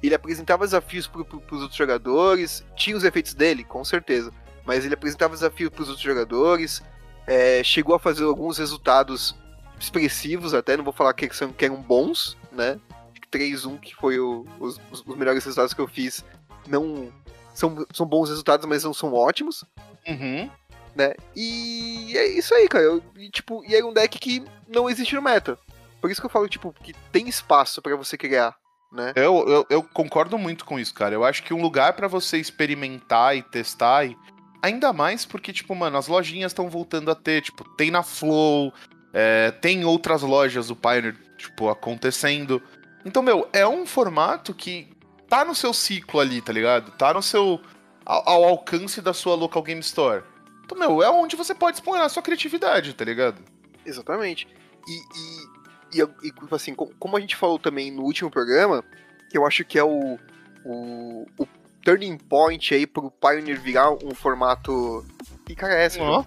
Ele 0.02 0.14
apresentava 0.14 0.64
desafios 0.64 1.06
pro, 1.06 1.24
pro, 1.24 1.40
pros 1.40 1.60
outros 1.62 1.78
jogadores. 1.78 2.64
Tinha 2.76 2.96
os 2.96 3.04
efeitos 3.04 3.34
dele, 3.34 3.62
com 3.62 3.84
certeza. 3.84 4.32
Mas 4.66 4.84
ele 4.84 4.94
apresentava 4.94 5.32
desafios 5.34 5.70
pros 5.70 5.88
outros 5.88 6.04
jogadores. 6.04 6.82
é, 7.26 7.62
chegou 7.62 7.94
a 7.94 8.00
fazer 8.00 8.24
alguns 8.24 8.58
resultados 8.58 9.34
expressivos 9.78 10.54
até, 10.54 10.76
não 10.76 10.82
vou 10.84 10.92
falar 10.92 11.12
que, 11.14 11.32
são, 11.34 11.52
que 11.52 11.64
eram 11.64 11.76
bons, 11.80 12.36
né? 12.50 12.78
Acho 13.10 13.20
que 13.20 13.28
3-1, 13.28 13.78
que 13.78 13.94
foi 13.94 14.18
o- 14.18 14.44
os- 14.58 14.80
os 14.90 15.04
melhores 15.16 15.44
resultados 15.44 15.72
que 15.72 15.80
eu 15.80 15.86
fiz, 15.86 16.24
não. 16.66 17.12
São, 17.54 17.86
são 17.92 18.06
bons 18.06 18.28
resultados, 18.28 18.66
mas 18.66 18.84
não 18.84 18.94
são 18.94 19.12
ótimos, 19.12 19.64
Uhum. 20.08 20.50
né? 20.96 21.14
E 21.36 22.12
é 22.16 22.26
isso 22.28 22.54
aí, 22.54 22.66
cara. 22.68 22.84
Eu, 22.84 23.02
e, 23.16 23.28
tipo, 23.30 23.62
e 23.64 23.74
era 23.74 23.86
um 23.86 23.92
deck 23.92 24.18
que 24.18 24.44
não 24.68 24.88
existe 24.88 25.14
no 25.14 25.22
meta. 25.22 25.58
Por 26.00 26.10
isso 26.10 26.20
que 26.20 26.26
eu 26.26 26.30
falo, 26.30 26.48
tipo, 26.48 26.74
que 26.82 26.92
tem 27.12 27.28
espaço 27.28 27.80
pra 27.82 27.94
você 27.94 28.16
criar, 28.16 28.56
né? 28.92 29.12
Eu, 29.14 29.46
eu, 29.48 29.66
eu 29.70 29.82
concordo 29.82 30.36
muito 30.38 30.64
com 30.64 30.78
isso, 30.78 30.92
cara. 30.94 31.14
Eu 31.14 31.24
acho 31.24 31.42
que 31.42 31.54
um 31.54 31.62
lugar 31.62 31.92
pra 31.92 32.08
você 32.08 32.38
experimentar 32.38 33.36
e 33.36 33.42
testar, 33.42 34.06
e 34.06 34.16
ainda 34.62 34.92
mais 34.92 35.24
porque, 35.24 35.52
tipo, 35.52 35.74
mano, 35.74 35.96
as 35.98 36.08
lojinhas 36.08 36.50
estão 36.52 36.68
voltando 36.68 37.10
a 37.10 37.14
ter, 37.14 37.42
tipo, 37.42 37.64
tem 37.76 37.90
na 37.90 38.02
Flow, 38.02 38.72
é, 39.12 39.50
tem 39.50 39.84
outras 39.84 40.22
lojas 40.22 40.68
do 40.68 40.76
Pioneer, 40.76 41.16
tipo, 41.36 41.68
acontecendo. 41.68 42.62
Então, 43.04 43.22
meu, 43.22 43.48
é 43.52 43.66
um 43.66 43.84
formato 43.86 44.52
que 44.54 44.91
tá 45.32 45.44
no 45.46 45.54
seu 45.54 45.72
ciclo 45.72 46.20
ali, 46.20 46.42
tá 46.42 46.52
ligado? 46.52 46.90
Tá 46.92 47.14
no 47.14 47.22
seu. 47.22 47.58
ao, 48.04 48.28
ao 48.28 48.44
alcance 48.44 49.00
da 49.00 49.14
sua 49.14 49.34
local 49.34 49.62
game 49.62 49.80
store. 49.80 50.22
Então, 50.64 50.78
meu, 50.78 51.02
é 51.02 51.10
onde 51.10 51.36
você 51.36 51.54
pode 51.54 51.76
explorar 51.78 52.04
a 52.04 52.08
sua 52.08 52.22
criatividade, 52.22 52.92
tá 52.94 53.04
ligado? 53.04 53.40
Exatamente. 53.86 54.46
E, 54.86 54.92
e, 54.92 55.96
e, 55.96 55.98
eu- 56.00 56.10
e, 56.22 56.30
tipo 56.30 56.54
assim, 56.54 56.74
co- 56.74 56.92
como 56.98 57.16
a 57.16 57.20
gente 57.20 57.34
falou 57.36 57.58
também 57.58 57.90
no 57.90 58.02
último 58.02 58.30
programa, 58.30 58.84
que 59.30 59.38
eu 59.38 59.46
acho 59.46 59.64
que 59.64 59.78
é 59.78 59.84
o, 59.84 60.18
o, 60.64 61.26
o 61.38 61.46
turning 61.84 62.18
point 62.18 62.74
aí 62.74 62.86
pro 62.86 63.10
Pioneer 63.10 63.60
virar 63.60 63.90
um 63.90 64.14
formato. 64.14 65.04
Que 65.46 65.54
cara 65.54 65.74
é 65.74 65.84
essa? 65.86 66.00
Ó. 66.02 66.24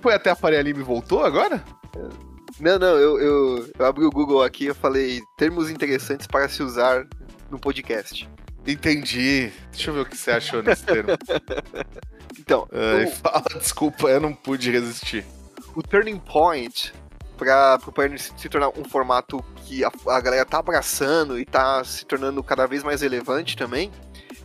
Foi 0.00 0.14
até 0.14 0.30
a 0.30 0.34
Faria 0.34 0.62
Lima 0.62 0.80
e 0.80 0.82
voltou 0.82 1.22
agora? 1.24 1.62
Não, 2.58 2.78
não, 2.78 2.96
eu, 2.96 3.20
eu, 3.20 3.70
eu 3.78 3.86
abri 3.86 4.04
o 4.04 4.10
Google 4.10 4.42
aqui 4.42 4.68
e 4.68 4.74
falei 4.74 5.20
termos 5.36 5.70
interessantes 5.70 6.26
para 6.26 6.48
se 6.48 6.62
usar 6.62 7.06
no 7.54 7.60
podcast. 7.60 8.28
Entendi. 8.66 9.50
Deixa 9.72 9.90
eu 9.90 9.94
ver 9.94 10.00
o 10.00 10.06
que 10.06 10.16
você 10.16 10.30
achou 10.32 10.62
nesse 10.62 10.84
termo. 10.84 11.10
Então, 12.38 12.68
Ai, 12.72 13.04
o- 13.04 13.10
fala, 13.12 13.44
desculpa, 13.58 14.08
eu 14.08 14.20
não 14.20 14.34
pude 14.34 14.70
resistir. 14.70 15.24
o 15.74 15.82
turning 15.82 16.18
point 16.18 16.92
para 17.38 17.78
o 17.86 17.92
Pioneer 17.92 18.20
se, 18.20 18.32
se 18.36 18.48
tornar 18.48 18.68
um 18.70 18.84
formato 18.84 19.42
que 19.64 19.84
a, 19.84 19.90
a 20.08 20.20
galera 20.20 20.44
tá 20.44 20.58
abraçando 20.58 21.38
e 21.38 21.44
tá 21.44 21.82
se 21.84 22.04
tornando 22.04 22.42
cada 22.42 22.66
vez 22.66 22.82
mais 22.82 23.00
relevante 23.02 23.56
também, 23.56 23.90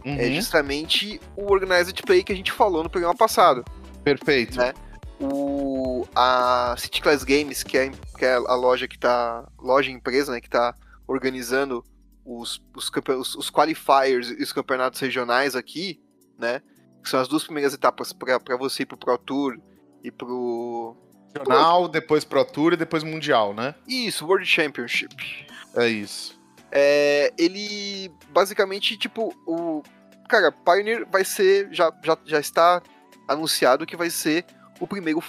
Uhum, 0.06 0.16
é 0.18 0.30
justamente 0.32 1.20
o 1.36 1.52
Organized 1.52 2.02
Play 2.04 2.24
que 2.24 2.32
a 2.32 2.36
gente 2.36 2.52
falou 2.54 2.84
no 2.84 2.90
programa 2.90 3.16
passado. 3.18 3.66
Perfeito. 4.04 4.58
né? 4.58 4.72
O, 5.20 6.08
a 6.16 6.74
City 6.78 7.02
Class 7.02 7.24
Games, 7.26 7.64
que 7.64 7.78
é, 7.78 7.92
que 8.18 8.24
é 8.24 8.36
a 8.36 8.56
loja 8.56 8.88
que 8.88 8.98
tá. 8.98 9.46
Loja 9.62 9.92
empresa, 9.92 10.32
né? 10.32 10.40
Que 10.40 10.50
tá 10.50 10.74
organizando 11.06 11.84
os, 12.26 12.62
os, 12.76 12.92
os, 13.18 13.36
os 13.36 13.50
qualifiers 13.50 14.30
e 14.30 14.44
os 14.44 14.54
campeonatos 14.54 15.00
regionais 15.00 15.56
aqui, 15.56 16.00
né? 16.38 16.62
Que 17.04 17.10
são 17.10 17.20
as 17.20 17.28
duas 17.28 17.44
primeiras 17.44 17.74
etapas 17.74 18.14
para 18.14 18.58
você 18.58 18.84
ir 18.84 18.86
pro 18.86 18.98
Pro 18.98 19.18
Tour 19.18 19.60
e 20.04 20.12
pro. 20.12 20.96
Regional, 21.34 21.88
depois 21.88 22.26
Pro 22.26 22.44
Tour 22.44 22.74
e 22.74 22.78
depois 22.78 23.04
Mundial, 23.04 23.54
né? 23.54 23.76
Isso, 23.88 24.26
World 24.26 24.46
Championship. 24.46 25.16
É 25.76 25.88
isso. 25.88 26.40
É, 26.72 27.32
ele 27.38 28.12
basicamente, 28.30 28.98
tipo, 28.98 29.34
o. 29.46 29.84
Cara, 30.28 30.52
Pioneer 30.52 31.08
vai 31.10 31.24
ser. 31.24 31.70
Já, 31.72 31.92
já, 32.04 32.18
já 32.26 32.40
está 32.40 32.82
anunciado 33.28 33.86
que 33.86 33.96
vai 33.96 34.10
ser 34.10 34.46
o 34.80 34.88
primeiro, 34.88 35.24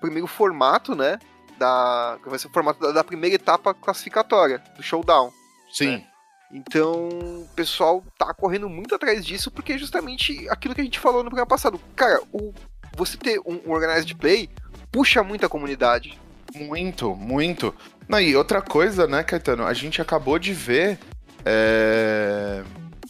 primeiro 0.00 0.26
formato, 0.26 0.94
né? 0.94 1.18
Da, 1.58 2.18
vai 2.24 2.38
ser 2.38 2.48
o 2.48 2.52
formato 2.52 2.80
da, 2.80 2.92
da 2.92 3.04
primeira 3.04 3.36
etapa 3.36 3.72
classificatória, 3.72 4.62
do 4.76 4.82
showdown. 4.82 5.32
Sim. 5.72 6.04
Então, 6.52 7.08
o 7.08 7.48
pessoal 7.54 8.04
tá 8.16 8.32
correndo 8.32 8.68
muito 8.68 8.94
atrás 8.94 9.24
disso, 9.24 9.50
porque 9.50 9.72
é 9.72 9.78
justamente 9.78 10.48
aquilo 10.48 10.74
que 10.74 10.80
a 10.80 10.84
gente 10.84 10.98
falou 10.98 11.22
no 11.22 11.30
programa 11.30 11.48
passado. 11.48 11.80
Cara, 11.94 12.20
o, 12.32 12.54
você 12.96 13.16
ter 13.16 13.40
um, 13.40 13.60
um 13.66 13.72
organized 13.72 14.14
play 14.14 14.48
puxa 14.90 15.22
muito 15.22 15.44
a 15.44 15.48
comunidade. 15.48 16.18
Muito, 16.54 17.14
muito. 17.14 17.74
Não, 18.08 18.20
e 18.20 18.36
outra 18.36 18.62
coisa, 18.62 19.06
né, 19.06 19.22
Caetano? 19.22 19.66
A 19.66 19.74
gente 19.74 20.00
acabou 20.00 20.38
de 20.38 20.54
ver 20.54 20.98
é, 21.44 22.62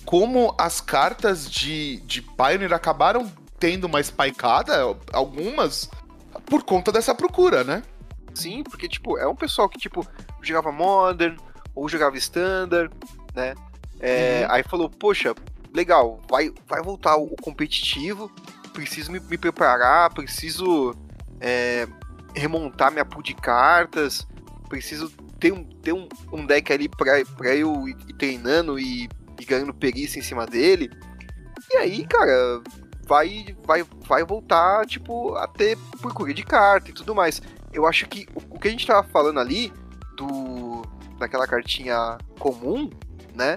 como 0.04 0.54
as 0.58 0.80
cartas 0.80 1.50
de, 1.50 2.00
de 2.00 2.22
Pioneer 2.22 2.72
acabaram 2.72 3.30
tendo 3.58 3.84
uma 3.84 4.02
spikeada, 4.02 4.96
algumas, 5.12 5.90
por 6.46 6.62
conta 6.62 6.92
dessa 6.92 7.14
procura, 7.14 7.64
né? 7.64 7.82
Sim, 8.34 8.62
porque, 8.62 8.88
tipo, 8.88 9.16
é 9.16 9.26
um 9.26 9.34
pessoal 9.34 9.68
que, 9.68 9.78
tipo, 9.78 10.06
jogava 10.42 10.70
Modern 10.70 11.36
ou 11.74 11.88
jogava 11.88 12.16
Standard, 12.16 12.92
né? 13.36 13.54
É, 14.00 14.40
Uhum. 14.42 14.52
Aí 14.52 14.62
falou, 14.62 14.90
poxa, 14.90 15.34
legal, 15.72 16.20
vai, 16.28 16.50
vai 16.66 16.82
voltar 16.82 17.16
o, 17.16 17.28
competitivo, 17.36 18.30
preciso 18.72 19.12
me, 19.12 19.20
me 19.20 19.38
preparar, 19.38 20.12
preciso 20.12 20.94
é, 21.40 21.86
remontar 22.34 22.90
minha 22.90 23.04
pool 23.04 23.22
de 23.22 23.34
cartas, 23.34 24.26
preciso 24.68 25.10
ter 25.38 25.52
um, 25.52 25.64
ter 25.64 25.92
um, 25.92 26.08
um 26.32 26.44
deck 26.44 26.72
ali 26.72 26.88
pra, 26.88 27.24
pra 27.36 27.54
eu 27.54 27.86
ir, 27.88 27.96
ir 28.08 28.12
treinando 28.14 28.78
e, 28.78 29.08
e 29.38 29.44
ganhando 29.44 29.72
perícia 29.72 30.18
em 30.18 30.22
cima 30.22 30.46
dele. 30.46 30.90
E 31.70 31.76
aí, 31.76 32.06
cara, 32.06 32.62
vai, 33.06 33.56
vai, 33.64 33.84
vai 34.06 34.24
voltar, 34.24 34.86
tipo, 34.86 35.34
a 35.36 35.46
ter 35.46 35.76
procura 36.00 36.32
de 36.32 36.42
carta 36.42 36.90
e 36.90 36.94
tudo 36.94 37.14
mais. 37.14 37.40
Eu 37.72 37.86
acho 37.86 38.06
que 38.08 38.26
o, 38.34 38.56
o 38.56 38.58
que 38.58 38.68
a 38.68 38.70
gente 38.70 38.86
tava 38.86 39.06
falando 39.08 39.40
ali, 39.40 39.72
do 40.16 40.82
daquela 41.18 41.46
cartinha 41.46 42.18
comum, 42.38 42.90
né? 43.36 43.54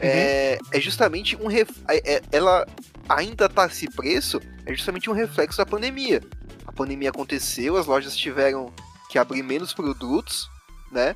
É, 0.00 0.58
é 0.72 0.80
justamente 0.80 1.36
um 1.36 1.46
ref, 1.46 1.70
é- 1.88 2.16
é- 2.16 2.22
ela 2.32 2.66
ainda 3.08 3.48
tá 3.48 3.66
esse 3.66 3.88
preço, 3.90 4.40
é 4.66 4.74
justamente 4.74 5.08
um 5.10 5.12
reflexo 5.12 5.58
da 5.58 5.66
pandemia. 5.66 6.20
A 6.66 6.72
pandemia 6.72 7.10
aconteceu, 7.10 7.76
as 7.76 7.86
lojas 7.86 8.16
tiveram 8.16 8.72
que 9.10 9.18
abrir 9.18 9.42
menos 9.42 9.72
produtos, 9.74 10.48
né? 10.90 11.14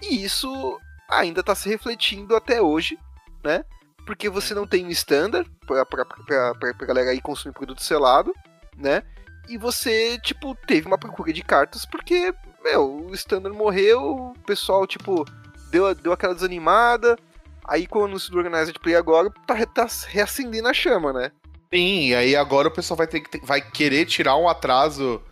E 0.00 0.24
isso 0.24 0.78
ainda 1.10 1.42
tá 1.42 1.54
se 1.54 1.68
refletindo 1.68 2.34
até 2.36 2.60
hoje, 2.60 2.98
né? 3.42 3.64
Porque 4.06 4.28
você 4.28 4.54
não 4.54 4.66
tem 4.66 4.84
um 4.86 4.90
standard 4.90 5.48
pra, 5.66 5.84
pra, 5.86 6.04
pra, 6.04 6.54
pra, 6.54 6.74
pra 6.74 6.86
galera 6.86 7.10
aí 7.10 7.20
consumir 7.20 7.54
produto 7.54 7.82
selado. 7.82 8.32
né? 8.76 9.02
E 9.48 9.58
você, 9.58 10.18
tipo, 10.20 10.56
teve 10.66 10.86
uma 10.86 10.98
procura 10.98 11.32
de 11.32 11.42
cartas 11.42 11.84
porque, 11.84 12.32
meu, 12.62 13.06
o 13.06 13.14
Standard 13.14 13.56
morreu, 13.56 14.00
o 14.00 14.34
pessoal, 14.46 14.86
tipo, 14.86 15.24
deu, 15.70 15.92
deu 15.94 16.12
aquela 16.12 16.34
desanimada. 16.34 17.18
Aí 17.66 17.86
com 17.86 18.00
o 18.00 18.04
anúncio 18.04 18.30
do 18.30 18.38
Organized 18.38 18.78
Play 18.80 18.96
agora, 18.96 19.30
tá, 19.46 19.54
tá 19.66 19.86
reacendendo 20.08 20.68
a 20.68 20.74
chama, 20.74 21.12
né? 21.12 21.30
Sim, 21.72 22.08
e 22.08 22.14
aí 22.14 22.36
agora 22.36 22.68
o 22.68 22.72
pessoal 22.72 22.98
vai, 22.98 23.06
ter, 23.06 23.22
vai 23.42 23.60
querer 23.60 24.04
tirar 24.04 24.36
um 24.36 24.48
atraso 24.48 25.22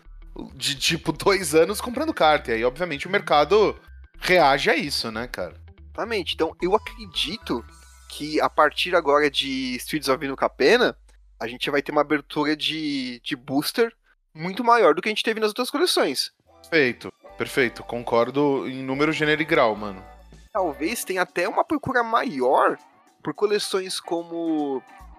de 0.55 0.75
tipo 0.75 1.11
dois 1.13 1.53
anos 1.53 1.81
comprando 1.81 2.13
carta. 2.13 2.51
E 2.51 2.55
aí, 2.55 2.65
obviamente, 2.65 3.07
o 3.07 3.11
mercado 3.11 3.77
reage 4.19 4.69
a 4.69 4.75
isso, 4.75 5.11
né, 5.11 5.27
cara? 5.27 5.53
Exatamente. 5.85 6.33
Então, 6.33 6.55
eu 6.61 6.75
acredito 6.75 7.63
que 8.09 8.41
a 8.41 8.49
partir 8.49 8.95
agora 8.95 9.29
de 9.29 9.75
Streets 9.75 10.09
of 10.09 10.19
Vino 10.19 10.35
Capena, 10.35 10.95
a 11.39 11.47
gente 11.47 11.69
vai 11.69 11.81
ter 11.81 11.91
uma 11.91 12.01
abertura 12.01 12.55
de, 12.55 13.19
de 13.23 13.35
booster 13.35 13.93
muito 14.33 14.63
maior 14.63 14.93
do 14.93 15.01
que 15.01 15.09
a 15.09 15.11
gente 15.11 15.23
teve 15.23 15.39
nas 15.39 15.49
outras 15.49 15.69
coleções. 15.69 16.31
Perfeito, 16.61 17.13
perfeito. 17.37 17.83
Concordo 17.83 18.67
em 18.67 18.83
número, 18.83 19.11
gênero 19.11 19.41
e 19.41 19.45
grau, 19.45 19.75
mano. 19.75 20.03
Talvez 20.53 21.03
tenha 21.03 21.21
até 21.21 21.47
uma 21.47 21.63
procura 21.63 22.03
maior 22.03 22.77
por 23.23 23.33
coleções 23.33 23.99
como. 23.99 24.77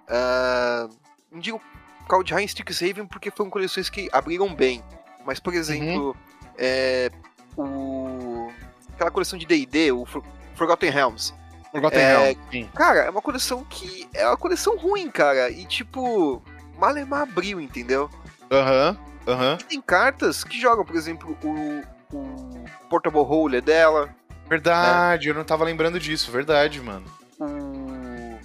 Uh, 0.08 0.94
não 1.30 1.40
digo 1.40 1.60
Kaldheim 2.08 2.42
e 2.42 2.46
Strixhaven 2.46 3.06
porque 3.06 3.30
foram 3.30 3.50
coleções 3.50 3.88
que 3.88 4.08
abriram 4.12 4.54
bem. 4.54 4.82
Mas, 5.24 5.40
por 5.40 5.54
exemplo, 5.54 6.08
uhum. 6.08 6.14
é, 6.58 7.10
o, 7.56 8.52
aquela 8.92 9.10
coleção 9.10 9.38
de 9.38 9.46
DD, 9.46 9.92
o 9.92 10.04
Forgotten 10.54 10.90
Realms. 10.90 11.32
Forgotten 11.70 12.00
é, 12.00 12.16
Realms, 12.16 12.40
sim. 12.50 12.70
Cara, 12.74 13.00
é 13.00 13.10
uma 13.10 13.22
coleção 13.22 13.64
que. 13.64 14.08
É 14.12 14.26
uma 14.26 14.36
coleção 14.36 14.76
ruim, 14.76 15.10
cara. 15.10 15.48
E 15.48 15.64
tipo, 15.64 16.42
Malemar 16.78 17.22
abriu, 17.22 17.60
entendeu? 17.60 18.10
Aham, 18.50 18.98
uhum, 19.26 19.32
aham. 19.32 19.52
Uhum. 19.52 19.58
Tem 19.58 19.80
cartas 19.80 20.44
que 20.44 20.60
jogam, 20.60 20.84
por 20.84 20.96
exemplo, 20.96 21.38
o, 21.42 21.82
o 22.14 22.64
Portable 22.90 23.22
Holder 23.22 23.62
dela. 23.62 24.14
Verdade, 24.52 25.28
né? 25.28 25.30
eu 25.30 25.34
não 25.34 25.44
tava 25.44 25.64
lembrando 25.64 25.98
disso, 25.98 26.30
verdade, 26.30 26.78
mano. 26.78 27.06
O. 27.40 28.38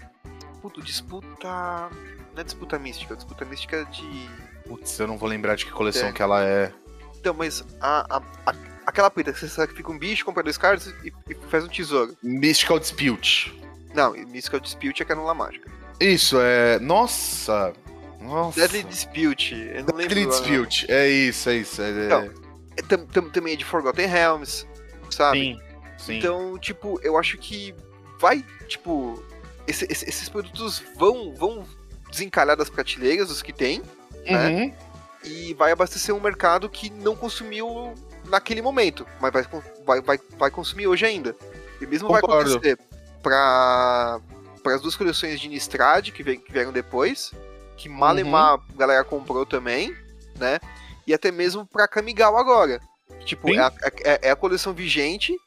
Puto, 0.61 0.81
disputa. 0.81 1.89
Não 2.33 2.41
é 2.41 2.43
disputa 2.45 2.79
mística, 2.79 3.13
é 3.13 3.17
disputa 3.17 3.43
mística 3.43 3.83
de. 3.91 4.29
Putz, 4.65 4.97
eu 4.99 5.05
não 5.05 5.17
vou 5.17 5.27
lembrar 5.27 5.55
de 5.57 5.65
que 5.65 5.71
coleção 5.71 6.07
é. 6.07 6.13
que 6.13 6.21
ela 6.21 6.41
é. 6.45 6.71
Então, 7.19 7.33
mas 7.33 7.61
a, 7.81 8.19
a, 8.19 8.21
a 8.45 8.55
aquela 8.85 9.11
preta 9.11 9.33
que 9.33 9.39
você 9.39 9.49
sacrifica 9.49 9.91
um 9.91 9.99
bicho, 9.99 10.23
compra 10.23 10.41
dois 10.43 10.57
cards 10.57 10.87
e, 11.03 11.11
e, 11.29 11.35
faz 11.49 11.65
um 11.65 11.67
tesouro. 11.67 12.15
Mystical 12.23 12.79
Dispute. 12.79 13.61
Não, 13.93 14.13
Mystical 14.13 14.61
Dispute 14.61 15.01
é 15.01 15.05
canula 15.05 15.33
mágica. 15.33 15.69
Isso, 15.99 16.39
é. 16.39 16.79
Nossa! 16.79 17.73
Nossa. 18.21 18.61
Deadly 18.61 18.83
Dispute. 18.83 19.55
Eu 19.55 19.83
não 19.83 19.97
Deadly 19.97 20.23
lembro 20.23 20.29
Dispute, 20.29 20.89
é 20.89 21.09
isso, 21.09 21.49
é 21.49 21.55
isso. 21.55 21.81
É... 21.81 22.05
Então, 22.05 22.33
é, 22.77 22.81
tam, 22.81 23.05
tam, 23.07 23.29
também 23.29 23.53
é 23.53 23.55
de 23.57 23.65
Forgotten 23.65 24.07
Realms, 24.07 24.65
sabe? 25.09 25.39
Sim, 25.39 25.66
sim. 25.97 26.17
Então, 26.17 26.57
tipo, 26.57 26.99
eu 27.03 27.17
acho 27.17 27.37
que 27.37 27.73
vai, 28.19 28.43
tipo, 28.67 29.21
esse, 29.67 29.85
esse, 29.89 30.07
esses 30.07 30.29
produtos 30.29 30.83
vão, 30.95 31.33
vão 31.33 31.65
desencalhar 32.09 32.55
das 32.55 32.69
prateleiras, 32.69 33.29
os 33.29 33.41
que 33.41 33.53
tem, 33.53 33.81
né? 34.25 34.47
uhum. 34.47 34.59
né? 34.67 34.75
E 35.23 35.53
vai 35.55 35.71
abastecer 35.71 36.15
um 36.15 36.19
mercado 36.19 36.69
que 36.69 36.89
não 36.89 37.15
consumiu 37.15 37.93
naquele 38.25 38.61
momento, 38.61 39.05
mas 39.19 39.33
vai, 39.33 39.43
vai, 39.85 40.01
vai, 40.01 40.19
vai 40.37 40.51
consumir 40.51 40.87
hoje 40.87 41.05
ainda. 41.05 41.35
E 41.81 41.85
mesmo 41.85 42.07
Concordo. 42.07 42.27
vai 42.27 42.41
acontecer 42.41 42.79
para 43.21 44.19
as 44.65 44.81
duas 44.81 44.95
coleções 44.95 45.39
de 45.39 45.47
Nistrad 45.49 46.11
que, 46.11 46.23
que 46.23 46.51
vieram 46.51 46.71
depois, 46.71 47.31
que 47.75 47.89
Malemar 47.89 48.55
uhum. 48.55 48.61
a 48.73 48.77
galera 48.77 49.03
comprou 49.03 49.45
também, 49.45 49.95
né? 50.37 50.59
E 51.05 51.13
até 51.13 51.31
mesmo 51.31 51.65
para 51.65 51.87
Kamigawa 51.87 52.39
agora. 52.39 52.81
Tipo, 53.25 53.49
é 53.53 53.57
a, 53.59 53.71
é, 54.03 54.19
é 54.23 54.31
a, 54.31 54.35
coleção 54.35 54.73
vigente, 54.73 55.37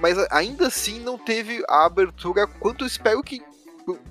mas 0.00 0.16
ainda 0.30 0.66
assim 0.66 0.98
não 1.00 1.18
teve 1.18 1.62
a 1.68 1.84
abertura 1.84 2.46
quanto 2.46 2.84
eu 2.84 2.86
espero 2.86 3.22
que. 3.22 3.42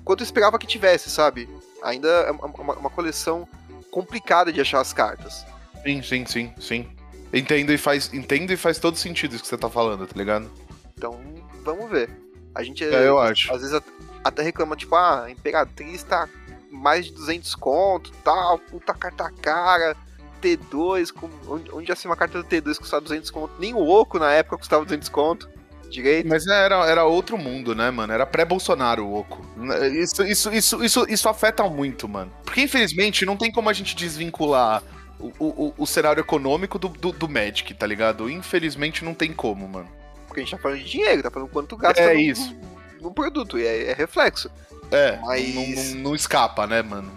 Quanto 0.04 0.20
eu 0.20 0.24
esperava 0.24 0.58
que 0.58 0.66
tivesse, 0.66 1.10
sabe? 1.10 1.48
Ainda 1.82 2.08
é 2.08 2.30
uma, 2.30 2.74
uma 2.74 2.90
coleção 2.90 3.48
complicada 3.90 4.52
de 4.52 4.60
achar 4.60 4.80
as 4.80 4.92
cartas. 4.92 5.44
Sim, 5.82 6.02
sim, 6.02 6.26
sim, 6.26 6.54
sim. 6.58 6.88
Entendo 7.32 7.72
e 7.72 7.78
faz, 7.78 8.12
entendo 8.12 8.52
e 8.52 8.56
faz 8.56 8.78
todo 8.78 8.96
sentido 8.96 9.34
isso 9.34 9.42
que 9.42 9.48
você 9.48 9.56
tá 9.56 9.70
falando, 9.70 10.06
tá 10.06 10.14
ligado? 10.16 10.50
Então, 10.96 11.18
vamos 11.64 11.90
ver. 11.90 12.10
A 12.54 12.62
gente, 12.62 12.84
é, 12.84 13.08
eu 13.08 13.18
acho. 13.18 13.52
às 13.52 13.62
vezes, 13.62 13.80
até 14.22 14.42
reclama, 14.42 14.76
tipo, 14.76 14.94
ah, 14.96 15.26
Imperatriz 15.30 16.02
tá 16.02 16.28
mais 16.70 17.06
de 17.06 17.12
200 17.12 17.54
conto, 17.54 18.10
tal, 18.24 18.58
puta 18.58 18.92
carta 18.94 19.30
cara, 19.30 19.96
T2, 20.42 21.12
com, 21.12 21.30
onde, 21.48 21.70
onde 21.72 21.92
assim 21.92 22.08
uma 22.08 22.16
carta 22.16 22.42
do 22.42 22.48
T2 22.48 22.78
custava 22.78 23.02
200 23.02 23.30
conto? 23.30 23.52
Nem 23.58 23.74
o 23.74 23.88
Oco 23.88 24.18
na 24.18 24.32
época 24.32 24.58
custava 24.58 24.84
200 24.84 25.08
conto. 25.08 25.48
Direito. 25.90 26.28
Mas 26.28 26.46
era, 26.46 26.86
era 26.86 27.04
outro 27.04 27.36
mundo, 27.36 27.74
né, 27.74 27.90
mano? 27.90 28.12
Era 28.12 28.24
pré-Bolsonaro 28.24 29.04
o 29.04 29.18
Oco. 29.18 29.44
Isso, 29.92 30.22
isso, 30.24 30.52
isso, 30.52 30.84
isso, 30.84 31.06
isso 31.08 31.28
afeta 31.28 31.64
muito, 31.64 32.08
mano. 32.08 32.32
Porque, 32.44 32.62
infelizmente, 32.62 33.26
não 33.26 33.36
tem 33.36 33.50
como 33.50 33.68
a 33.68 33.72
gente 33.72 33.94
desvincular 33.96 34.82
o, 35.18 35.32
o, 35.38 35.74
o 35.76 35.86
cenário 35.86 36.20
econômico 36.20 36.78
do, 36.78 36.88
do, 36.88 37.12
do, 37.12 37.28
Magic, 37.28 37.74
tá 37.74 37.86
ligado? 37.86 38.30
Infelizmente 38.30 39.04
não 39.04 39.14
tem 39.14 39.32
como, 39.32 39.68
mano. 39.68 39.88
Porque 40.26 40.40
a 40.40 40.42
gente 40.44 40.52
tá 40.52 40.58
falando 40.58 40.78
de 40.78 40.84
dinheiro, 40.84 41.22
tá 41.22 41.30
falando 41.30 41.50
quanto 41.50 41.76
gasta 41.76 42.00
é 42.00 42.14
no, 42.14 42.20
isso. 42.20 42.56
no 43.00 43.12
produto, 43.12 43.58
e 43.58 43.66
é, 43.66 43.90
é 43.90 43.92
reflexo. 43.92 44.50
É, 44.90 45.18
mas... 45.22 45.54
não, 45.54 45.66
não, 45.66 45.94
não 46.02 46.14
escapa, 46.14 46.66
né, 46.66 46.82
mano? 46.82 47.12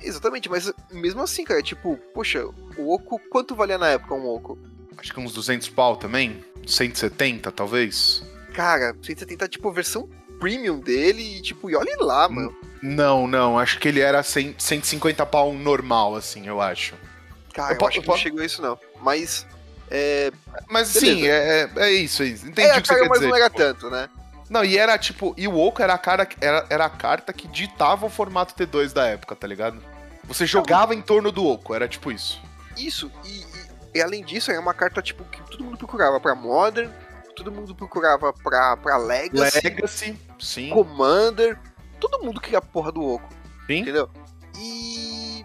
Exatamente, 0.00 0.48
mas 0.48 0.72
mesmo 0.92 1.20
assim, 1.22 1.44
cara, 1.44 1.62
tipo, 1.62 1.98
poxa, 2.14 2.46
o 2.76 2.94
Oco, 2.94 3.20
quanto 3.30 3.54
valia 3.56 3.78
na 3.78 3.88
época 3.88 4.14
um 4.14 4.26
Oco? 4.28 4.58
Acho 4.96 5.12
que 5.12 5.20
uns 5.20 5.32
200 5.32 5.68
pau 5.70 5.96
também? 5.96 6.44
170, 6.68 7.50
talvez? 7.50 8.22
Cara, 8.54 8.94
170 9.02 9.48
tipo 9.48 9.68
a 9.68 9.72
versão 9.72 10.08
premium 10.38 10.78
dele 10.78 11.38
e 11.38 11.42
tipo, 11.42 11.70
e 11.70 11.76
olhe 11.76 11.94
lá, 11.98 12.28
mano. 12.28 12.54
Não, 12.82 13.26
não, 13.26 13.58
acho 13.58 13.78
que 13.78 13.88
ele 13.88 14.00
era 14.00 14.22
100, 14.22 14.54
150 14.58 15.26
pau 15.26 15.52
normal, 15.52 16.14
assim, 16.14 16.46
eu 16.46 16.60
acho. 16.60 16.94
Cara, 17.52 17.74
eu, 17.74 17.78
eu 17.80 17.86
acho 17.86 18.00
que 18.00 18.08
não 18.08 18.16
chegou 18.16 18.40
a 18.40 18.46
isso, 18.46 18.62
não. 18.62 18.78
Mas. 19.02 19.46
É... 19.90 20.30
Mas 20.68 20.92
Beleza. 20.92 21.16
sim, 21.16 21.26
é, 21.26 21.70
é, 21.76 21.88
é 21.88 21.90
isso, 21.92 22.22
é 22.22 22.26
isso. 22.26 22.46
Entendi 22.46 22.68
é, 22.68 22.78
o 22.78 22.82
que 22.82 22.88
cara, 22.88 23.00
você 23.00 23.02
quer 23.02 23.08
mas 23.08 23.18
dizer. 23.18 23.30
não 23.30 23.36
era 23.36 23.50
tanto, 23.50 23.90
né? 23.90 24.08
Não, 24.48 24.64
e 24.64 24.78
era 24.78 24.96
tipo, 24.96 25.34
e 25.36 25.46
o 25.46 25.58
Oco 25.58 25.82
era 25.82 25.94
a, 25.94 25.98
cara, 25.98 26.26
era, 26.40 26.66
era 26.70 26.84
a 26.86 26.90
carta 26.90 27.32
que 27.32 27.46
ditava 27.48 28.06
o 28.06 28.10
formato 28.10 28.54
T2 28.54 28.92
da 28.92 29.06
época, 29.06 29.34
tá 29.34 29.46
ligado? 29.46 29.82
Você 30.24 30.46
jogava 30.46 30.94
em 30.94 31.02
torno 31.02 31.30
do 31.30 31.44
Oco, 31.46 31.74
era 31.74 31.88
tipo 31.88 32.10
isso. 32.12 32.40
Isso, 32.76 33.10
e, 33.24 33.44
e, 33.94 33.98
e, 33.98 34.02
além 34.02 34.24
disso, 34.24 34.50
era 34.50 34.60
uma 34.60 34.74
carta 34.74 35.02
tipo 35.02 35.24
que 35.24 35.42
todo 35.50 35.64
mundo 35.64 35.78
procurava 35.78 36.20
pra 36.20 36.34
Modern, 36.34 36.90
todo 37.34 37.52
mundo 37.52 37.74
procurava 37.74 38.32
pra, 38.32 38.76
pra 38.76 38.96
Legacy, 38.96 39.60
Legacy, 39.64 40.18
sim. 40.38 40.70
Commander, 40.70 41.58
todo 42.00 42.24
mundo 42.24 42.40
queria 42.40 42.58
a 42.58 42.62
porra 42.62 42.90
do 42.90 43.02
Oco. 43.02 43.28
Sim. 43.66 43.78
Entendeu? 43.78 44.08
E 44.58 45.44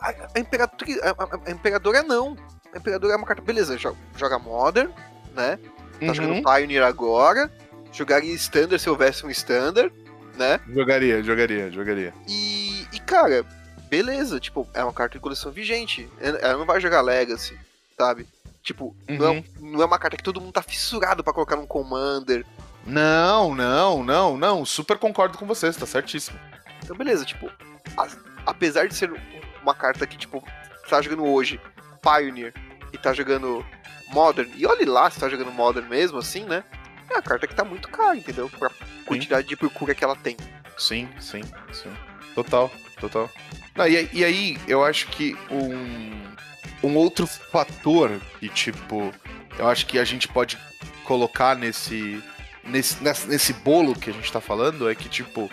a, 0.00 0.14
a, 0.34 0.40
Imperatriz, 0.40 0.98
a, 1.02 1.10
a, 1.46 1.50
Imperadora 1.50 2.02
não. 2.02 2.36
A 2.72 2.78
Imperadora 2.78 3.14
é 3.14 3.16
uma 3.16 3.26
carta, 3.26 3.42
beleza, 3.42 3.76
joga, 3.76 3.98
joga 4.16 4.38
Modern, 4.38 4.90
né? 5.34 5.58
Tá 5.98 6.06
uhum. 6.06 6.14
jogando 6.14 6.42
Pioneer 6.42 6.84
agora. 6.84 7.50
Jogaria 7.92 8.32
Standard 8.34 8.80
se 8.80 8.88
houvesse 8.88 9.26
um 9.26 9.30
Standard, 9.30 9.92
né? 10.36 10.60
Jogaria, 10.68 11.22
jogaria, 11.22 11.70
jogaria. 11.70 12.14
E, 12.28 12.86
e 12.92 13.00
cara, 13.00 13.44
beleza, 13.90 14.38
tipo, 14.38 14.66
é 14.72 14.82
uma 14.84 14.92
carta 14.92 15.18
de 15.18 15.20
coleção 15.20 15.50
vigente. 15.50 16.08
Ela 16.20 16.56
não 16.56 16.64
vai 16.64 16.80
jogar 16.80 17.00
Legacy, 17.00 17.58
sabe? 17.98 18.26
Tipo, 18.62 18.94
uhum. 19.08 19.18
não, 19.18 19.34
é, 19.34 19.44
não 19.58 19.82
é 19.82 19.84
uma 19.84 19.98
carta 19.98 20.16
que 20.16 20.22
todo 20.22 20.40
mundo 20.40 20.52
tá 20.52 20.62
fissurado 20.62 21.24
para 21.24 21.32
colocar 21.32 21.56
num 21.56 21.66
Commander. 21.66 22.46
Não, 22.86 23.54
não, 23.54 24.04
não, 24.04 24.36
não. 24.36 24.64
Super 24.64 24.96
concordo 24.96 25.36
com 25.36 25.46
você, 25.46 25.72
você 25.72 25.80
tá 25.80 25.86
certíssimo. 25.86 26.38
Então, 26.82 26.96
beleza, 26.96 27.24
tipo, 27.24 27.50
a, 27.96 28.08
apesar 28.46 28.86
de 28.86 28.94
ser 28.94 29.12
uma 29.60 29.74
carta 29.74 30.06
que, 30.06 30.16
tipo, 30.16 30.42
tá 30.88 31.02
jogando 31.02 31.24
hoje 31.24 31.60
Pioneer 32.00 32.54
e 32.92 32.98
tá 32.98 33.12
jogando 33.12 33.64
Modern, 34.08 34.50
e 34.56 34.66
olhe 34.66 34.84
lá 34.84 35.10
se 35.10 35.18
tá 35.18 35.28
jogando 35.28 35.52
Modern 35.52 35.88
mesmo, 35.88 36.18
assim, 36.18 36.44
né? 36.44 36.64
É 37.10 37.18
a 37.18 37.22
carta 37.22 37.46
que 37.46 37.54
tá 37.54 37.64
muito 37.64 37.88
cara, 37.88 38.16
entendeu? 38.16 38.48
Pra 38.48 38.70
quantidade 39.04 39.42
sim. 39.42 39.48
de 39.48 39.56
procura 39.56 39.94
que 39.94 40.04
ela 40.04 40.16
tem. 40.16 40.36
Sim, 40.78 41.08
sim, 41.18 41.42
sim. 41.72 41.92
Total, 42.34 42.70
total. 43.00 43.30
Não, 43.76 43.86
e, 43.86 44.08
e 44.12 44.24
aí, 44.24 44.58
eu 44.66 44.84
acho 44.84 45.06
que 45.08 45.36
um, 45.50 46.88
um 46.88 46.96
outro 46.96 47.26
fator 47.26 48.20
que, 48.38 48.48
tipo, 48.48 49.12
eu 49.58 49.68
acho 49.68 49.86
que 49.86 49.98
a 49.98 50.04
gente 50.04 50.28
pode 50.28 50.58
colocar 51.04 51.56
nesse, 51.56 52.22
nesse, 52.64 53.02
nesse 53.02 53.52
bolo 53.52 53.94
que 53.94 54.10
a 54.10 54.12
gente 54.12 54.30
tá 54.32 54.40
falando 54.40 54.88
é 54.88 54.94
que, 54.94 55.08
tipo, 55.08 55.50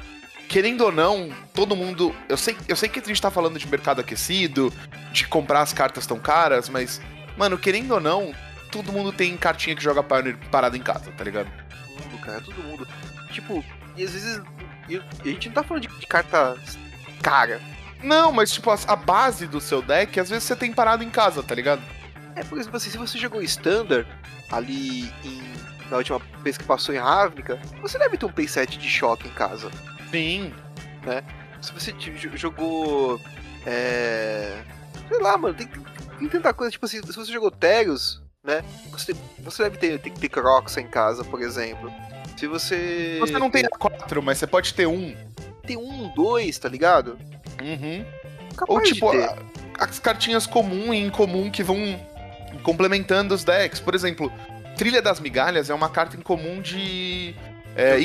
querendo 0.47 0.81
ou 0.81 0.91
não, 0.91 1.29
todo 1.53 1.75
mundo. 1.75 2.15
Eu 2.27 2.37
sei, 2.37 2.55
eu 2.67 2.75
sei 2.75 2.89
que 2.89 2.99
a 2.99 3.03
gente 3.03 3.21
tá 3.21 3.29
falando 3.29 3.59
de 3.59 3.67
mercado 3.67 4.01
aquecido, 4.01 4.73
de 5.11 5.27
comprar 5.27 5.61
as 5.61 5.73
cartas 5.73 6.05
tão 6.05 6.19
caras, 6.19 6.69
mas, 6.69 7.01
mano, 7.37 7.57
querendo 7.57 7.91
ou 7.93 7.99
não, 7.99 8.33
todo 8.71 8.91
mundo 8.91 9.11
tem 9.11 9.35
cartinha 9.37 9.75
que 9.75 9.83
joga 9.83 10.03
Pioneer 10.03 10.37
parado 10.51 10.77
em 10.77 10.81
casa, 10.81 11.11
tá 11.11 11.23
ligado? 11.23 11.49
Todo 11.69 12.03
mundo, 12.03 12.21
cara, 12.21 12.41
todo 12.41 12.63
mundo. 12.63 12.87
Tipo, 13.31 13.63
e 13.95 14.03
às 14.03 14.11
vezes. 14.11 14.41
E 14.87 14.97
a 14.97 15.27
gente 15.27 15.47
não 15.47 15.55
tá 15.55 15.63
falando 15.63 15.83
de, 15.83 15.99
de 15.99 16.07
carta 16.07 16.55
cara. 17.21 17.61
Não, 18.03 18.31
mas 18.31 18.51
tipo, 18.51 18.69
a, 18.69 18.77
a 18.87 18.95
base 18.95 19.47
do 19.47 19.59
seu 19.59 19.81
deck, 19.81 20.19
às 20.19 20.29
vezes 20.29 20.43
você 20.43 20.55
tem 20.55 20.71
parado 20.71 21.03
em 21.03 21.09
casa, 21.09 21.41
tá 21.41 21.55
ligado? 21.55 21.81
É, 22.35 22.43
por 22.43 22.57
exemplo, 22.57 22.77
assim, 22.77 22.89
se 22.89 22.97
você 22.97 23.17
jogou 23.17 23.41
Standard 23.41 24.07
ali 24.51 25.11
em, 25.23 25.41
na 25.89 25.97
última 25.97 26.19
vez 26.43 26.57
que 26.57 26.63
passou 26.63 26.93
em 26.93 26.99
Ravnica, 26.99 27.59
você 27.81 27.97
deve 27.97 28.17
ter 28.17 28.25
um 28.25 28.31
playset 28.31 28.77
de 28.77 28.89
choque 28.89 29.27
em 29.27 29.31
casa. 29.31 29.71
Sim. 30.11 30.53
Se 31.61 31.73
você 31.73 31.93
jogou. 32.35 33.19
É. 33.65 34.61
Sei 35.07 35.19
lá, 35.19 35.37
mano, 35.37 35.53
tem, 35.55 35.67
tem 35.67 36.29
tanta 36.29 36.53
coisa. 36.53 36.71
Tipo 36.71 36.85
assim, 36.85 37.01
se 37.01 37.11
você 37.11 37.31
jogou 37.31 37.49
Terios, 37.49 38.21
né? 38.43 38.63
Você, 38.91 39.15
você 39.39 39.63
deve 39.63 39.77
ter, 39.77 39.99
ter, 39.99 40.11
ter 40.11 40.29
Crocs 40.29 40.77
em 40.77 40.87
casa, 40.87 41.23
por 41.23 41.41
exemplo. 41.41 41.91
Se 42.37 42.47
você. 42.47 43.17
Você 43.19 43.37
não 43.39 43.49
tem 43.49 43.63
quatro, 43.63 44.21
mas 44.21 44.37
você 44.37 44.47
pode 44.47 44.73
ter 44.73 44.87
um. 44.87 45.15
Tem 45.65 45.75
um, 45.75 46.07
dois, 46.15 46.57
tá 46.57 46.69
ligado? 46.69 47.17
Uhum. 47.61 48.05
Capaz 48.55 48.69
Ou 48.79 48.81
tipo, 48.81 49.11
ter. 49.11 49.23
a- 49.23 49.35
as 49.79 49.99
cartinhas 49.99 50.47
comum 50.47 50.93
e 50.93 50.97
incomum 51.03 51.49
que 51.51 51.61
vão 51.63 51.77
complementando 52.63 53.33
os 53.33 53.43
decks. 53.43 53.79
Por 53.79 53.93
exemplo, 53.95 54.31
Trilha 54.77 55.01
das 55.01 55.19
Migalhas 55.19 55.69
é 55.69 55.73
uma 55.73 55.89
carta 55.89 56.15
incomum 56.15 56.61
de. 56.61 57.35
É, 57.75 57.97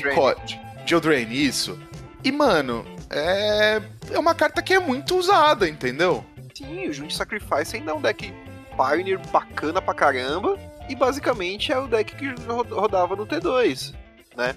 de 0.84 0.94
Eldraine, 0.94 1.46
isso. 1.46 1.78
E, 2.24 2.32
mano, 2.32 2.84
é. 3.10 3.80
É 4.10 4.18
uma 4.18 4.34
carta 4.34 4.60
que 4.62 4.74
é 4.74 4.78
muito 4.78 5.16
usada, 5.16 5.68
entendeu? 5.68 6.24
Sim, 6.54 6.88
o 6.88 6.92
Jund 6.92 7.14
Sacrifice 7.14 7.76
ainda 7.76 7.92
é 7.92 7.94
um 7.94 8.00
deck 8.00 8.32
Pioneer 8.76 9.18
bacana 9.30 9.80
pra 9.80 9.94
caramba. 9.94 10.58
E 10.88 10.94
basicamente 10.96 11.72
é 11.72 11.78
o 11.78 11.86
deck 11.86 12.14
que 12.16 12.28
ro- 12.46 12.66
rodava 12.68 13.14
no 13.16 13.24
T2, 13.24 13.94
né? 14.36 14.54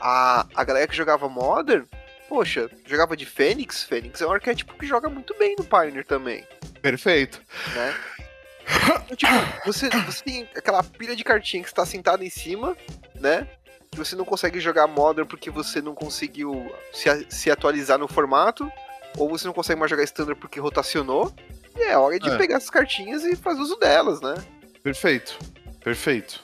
A, 0.00 0.46
a 0.54 0.64
galera 0.64 0.86
que 0.86 0.96
jogava 0.96 1.28
Modern, 1.28 1.84
poxa, 2.28 2.70
jogava 2.86 3.16
de 3.16 3.26
Fênix. 3.26 3.82
Fênix 3.82 4.20
é 4.20 4.26
um 4.26 4.32
arquétipo 4.32 4.74
que 4.78 4.86
joga 4.86 5.08
muito 5.08 5.34
bem 5.38 5.54
no 5.58 5.64
Pioneer 5.64 6.04
também, 6.06 6.46
Perfeito. 6.82 7.40
né? 7.74 7.94
Então, 9.00 9.16
tipo, 9.16 9.32
você, 9.64 9.88
você 9.88 10.22
tem 10.22 10.48
aquela 10.54 10.82
pilha 10.82 11.16
de 11.16 11.24
cartinha 11.24 11.62
que 11.62 11.68
está 11.70 11.86
sentada 11.86 12.22
em 12.24 12.28
cima, 12.30 12.76
né? 13.18 13.48
Que 13.90 13.96
você 13.98 14.14
não 14.14 14.24
consegue 14.26 14.60
jogar 14.60 14.86
Modern 14.86 15.26
porque 15.26 15.50
você 15.50 15.80
não 15.80 15.94
conseguiu 15.94 16.70
se, 16.92 17.08
se 17.30 17.50
atualizar 17.50 17.98
no 17.98 18.06
formato, 18.06 18.70
ou 19.16 19.28
você 19.30 19.46
não 19.46 19.54
consegue 19.54 19.80
mais 19.80 19.90
jogar 19.90 20.04
Standard 20.04 20.38
porque 20.38 20.60
rotacionou. 20.60 21.34
E 21.74 21.82
é 21.82 21.96
hora 21.96 22.18
de 22.20 22.28
É. 22.28 22.36
pegar 22.36 22.56
essas 22.58 22.68
cartinhas 22.70 23.24
e 23.24 23.34
fazer 23.36 23.60
uso 23.62 23.76
delas, 23.76 24.20
né? 24.20 24.34
Perfeito. 24.82 25.38
Perfeito. 25.82 26.42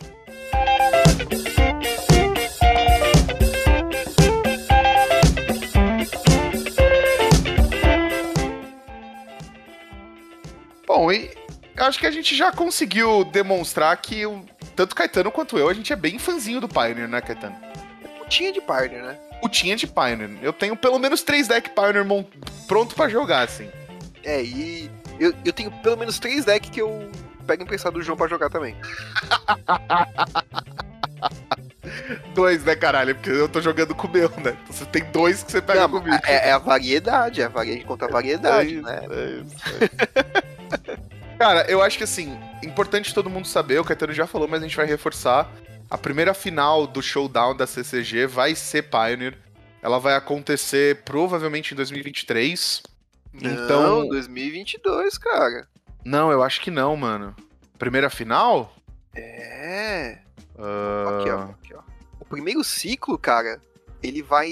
Bom, 10.94 11.10
e 11.10 11.28
acho 11.76 11.98
que 11.98 12.06
a 12.06 12.10
gente 12.12 12.36
já 12.36 12.52
conseguiu 12.52 13.24
demonstrar 13.24 13.96
que 13.96 14.24
o- 14.24 14.44
tanto 14.76 14.94
Caetano 14.94 15.28
quanto 15.32 15.58
eu, 15.58 15.68
a 15.68 15.74
gente 15.74 15.92
é 15.92 15.96
bem 15.96 16.20
fãzinho 16.20 16.60
do 16.60 16.68
Pioneer, 16.68 17.08
né, 17.08 17.20
Caetano? 17.20 17.56
Putinha 18.16 18.52
de 18.52 18.60
Pioneer, 18.60 19.02
né? 19.02 19.18
O 19.42 19.48
tinha 19.48 19.74
de 19.74 19.88
Pioneer. 19.88 20.30
Eu 20.40 20.52
tenho 20.52 20.76
pelo 20.76 21.00
menos 21.00 21.22
três 21.22 21.48
decks 21.48 21.72
Pioneer 21.74 22.06
pronto 22.68 22.94
pra 22.94 23.08
jogar, 23.08 23.42
assim. 23.42 23.68
É, 24.22 24.40
e 24.40 24.88
eu, 25.18 25.34
eu 25.44 25.52
tenho 25.52 25.68
pelo 25.82 25.96
menos 25.96 26.20
três 26.20 26.44
decks 26.44 26.70
que 26.70 26.80
eu 26.80 27.10
pego 27.44 27.64
emprestado 27.64 27.94
do 27.94 28.02
João 28.02 28.16
pra 28.16 28.28
jogar 28.28 28.48
também. 28.48 28.76
Dois, 32.34 32.64
né, 32.64 32.74
caralho? 32.76 33.14
Porque 33.16 33.30
eu 33.30 33.48
tô 33.48 33.60
jogando 33.60 33.94
com 33.94 34.06
o 34.06 34.10
meu, 34.10 34.28
né? 34.30 34.56
Então 34.62 34.72
você 34.72 34.84
tem 34.86 35.04
dois 35.12 35.42
que 35.42 35.52
você 35.52 35.60
pega 35.60 35.80
Não, 35.82 35.90
comigo. 35.90 36.16
é, 36.24 36.48
é 36.48 36.52
a 36.52 36.58
variedade, 36.58 37.42
é 37.42 37.44
a 37.44 37.48
variedade 37.48 37.84
contra 37.86 38.08
a 38.08 38.10
variedade, 38.10 38.78
É 38.78 38.80
né? 38.82 39.00
é 39.10 39.26
isso, 39.40 39.54
é 39.66 39.84
isso. 39.84 40.53
Cara, 41.38 41.68
eu 41.70 41.82
acho 41.82 41.98
que 41.98 42.04
assim, 42.04 42.38
importante 42.62 43.12
todo 43.12 43.28
mundo 43.28 43.46
saber, 43.46 43.78
o 43.80 43.84
Caetano 43.84 44.12
já 44.12 44.26
falou, 44.26 44.46
mas 44.48 44.60
a 44.62 44.66
gente 44.66 44.76
vai 44.76 44.86
reforçar. 44.86 45.50
A 45.90 45.98
primeira 45.98 46.32
final 46.32 46.86
do 46.86 47.02
showdown 47.02 47.54
da 47.56 47.66
CCG 47.66 48.26
vai 48.26 48.54
ser 48.54 48.82
Pioneer. 48.84 49.36
Ela 49.82 49.98
vai 49.98 50.14
acontecer 50.14 51.02
provavelmente 51.04 51.72
em 51.72 51.76
2023. 51.76 52.82
Então- 53.34 54.00
Não, 54.02 54.08
2022, 54.08 55.18
cara. 55.18 55.68
Não, 56.04 56.30
eu 56.30 56.42
acho 56.42 56.60
que 56.60 56.70
não, 56.70 56.96
mano. 56.96 57.34
Primeira 57.78 58.08
final? 58.08 58.74
É. 59.14 60.18
Ah, 60.58 61.18
Aqui, 61.20 61.30
ó, 61.30 61.40
aqui, 61.42 61.74
ó. 61.74 61.80
O 62.20 62.24
primeiro 62.24 62.62
ciclo, 62.64 63.18
cara, 63.18 63.60
ele 64.02 64.22
vai 64.22 64.48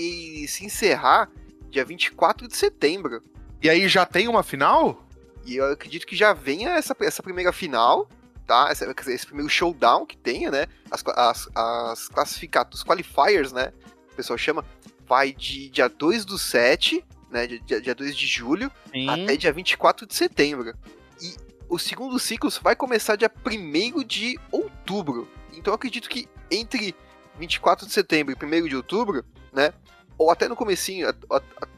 se 0.49 0.65
encerrar 0.65 1.31
dia 1.71 1.85
24 1.85 2.47
de 2.49 2.57
setembro. 2.57 3.23
E 3.63 3.71
aí 3.71 3.89
já 3.89 4.05
tem 4.05 4.29
uma 4.29 4.43
final? 4.43 5.07
E 5.45 5.57
eu 5.57 5.73
acredito 5.73 6.07
que 6.07 6.17
já 6.17 6.33
venha 6.33 6.71
essa, 6.71 6.97
essa 7.01 7.23
primeira 7.23 7.53
final, 7.53 8.09
tá? 8.47 8.73
Dizer, 8.73 8.95
esse 9.09 9.27
primeiro 9.27 9.49
showdown 9.49 10.07
que 10.07 10.17
tenha, 10.17 10.51
né? 10.51 10.67
As, 10.91 11.03
as, 11.07 11.49
as 11.55 12.09
classificados, 12.09 12.81
os 12.81 12.85
qualifiers, 12.85 13.53
né? 13.53 13.73
O 14.13 14.17
pessoal 14.17 14.39
chama. 14.39 14.65
Vai 15.07 15.33
de 15.33 15.69
dia 15.69 15.89
2 15.89 16.25
do 16.25 16.39
7, 16.39 17.05
né? 17.31 17.47
Dia, 17.47 17.81
dia 17.81 17.95
2 17.95 18.17
de 18.17 18.27
julho, 18.27 18.71
Sim. 18.91 19.09
até 19.09 19.37
dia 19.37 19.53
24 19.53 20.07
de 20.07 20.15
setembro. 20.15 20.75
E 21.21 21.35
o 21.69 21.79
segundo 21.79 22.19
ciclo 22.19 22.51
vai 22.63 22.77
começar 22.77 23.17
dia 23.17 23.31
1 23.45 24.05
de 24.05 24.39
outubro. 24.51 25.29
Então 25.53 25.73
eu 25.73 25.75
acredito 25.75 26.09
que 26.09 26.29
entre 26.51 26.95
24 27.39 27.87
de 27.87 27.93
setembro 27.93 28.35
e 28.39 28.45
1 28.45 28.69
de 28.69 28.77
outubro, 28.77 29.25
né? 29.53 29.73
Ou 30.19 30.31
até 30.31 30.47
no 30.47 30.55
comecinho, 30.55 31.09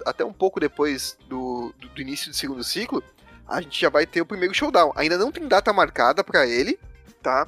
até 0.05 0.25
um 0.25 0.33
pouco 0.33 0.61
depois 0.61 1.17
do, 1.29 1.73
do 1.79 2.01
início 2.01 2.31
do 2.31 2.37
segundo 2.37 2.63
ciclo, 2.63 3.03
a 3.49 3.61
gente 3.61 3.81
já 3.81 3.89
vai 3.89 4.07
ter 4.07 4.21
o 4.21 4.27
primeiro 4.27 4.55
showdown. 4.55 4.93
Ainda 4.97 5.17
não 5.19 5.31
tem 5.33 5.47
data 5.49 5.73
marcada 5.73 6.23
pra 6.25 6.47
ele, 6.47 6.79
tá? 7.23 7.47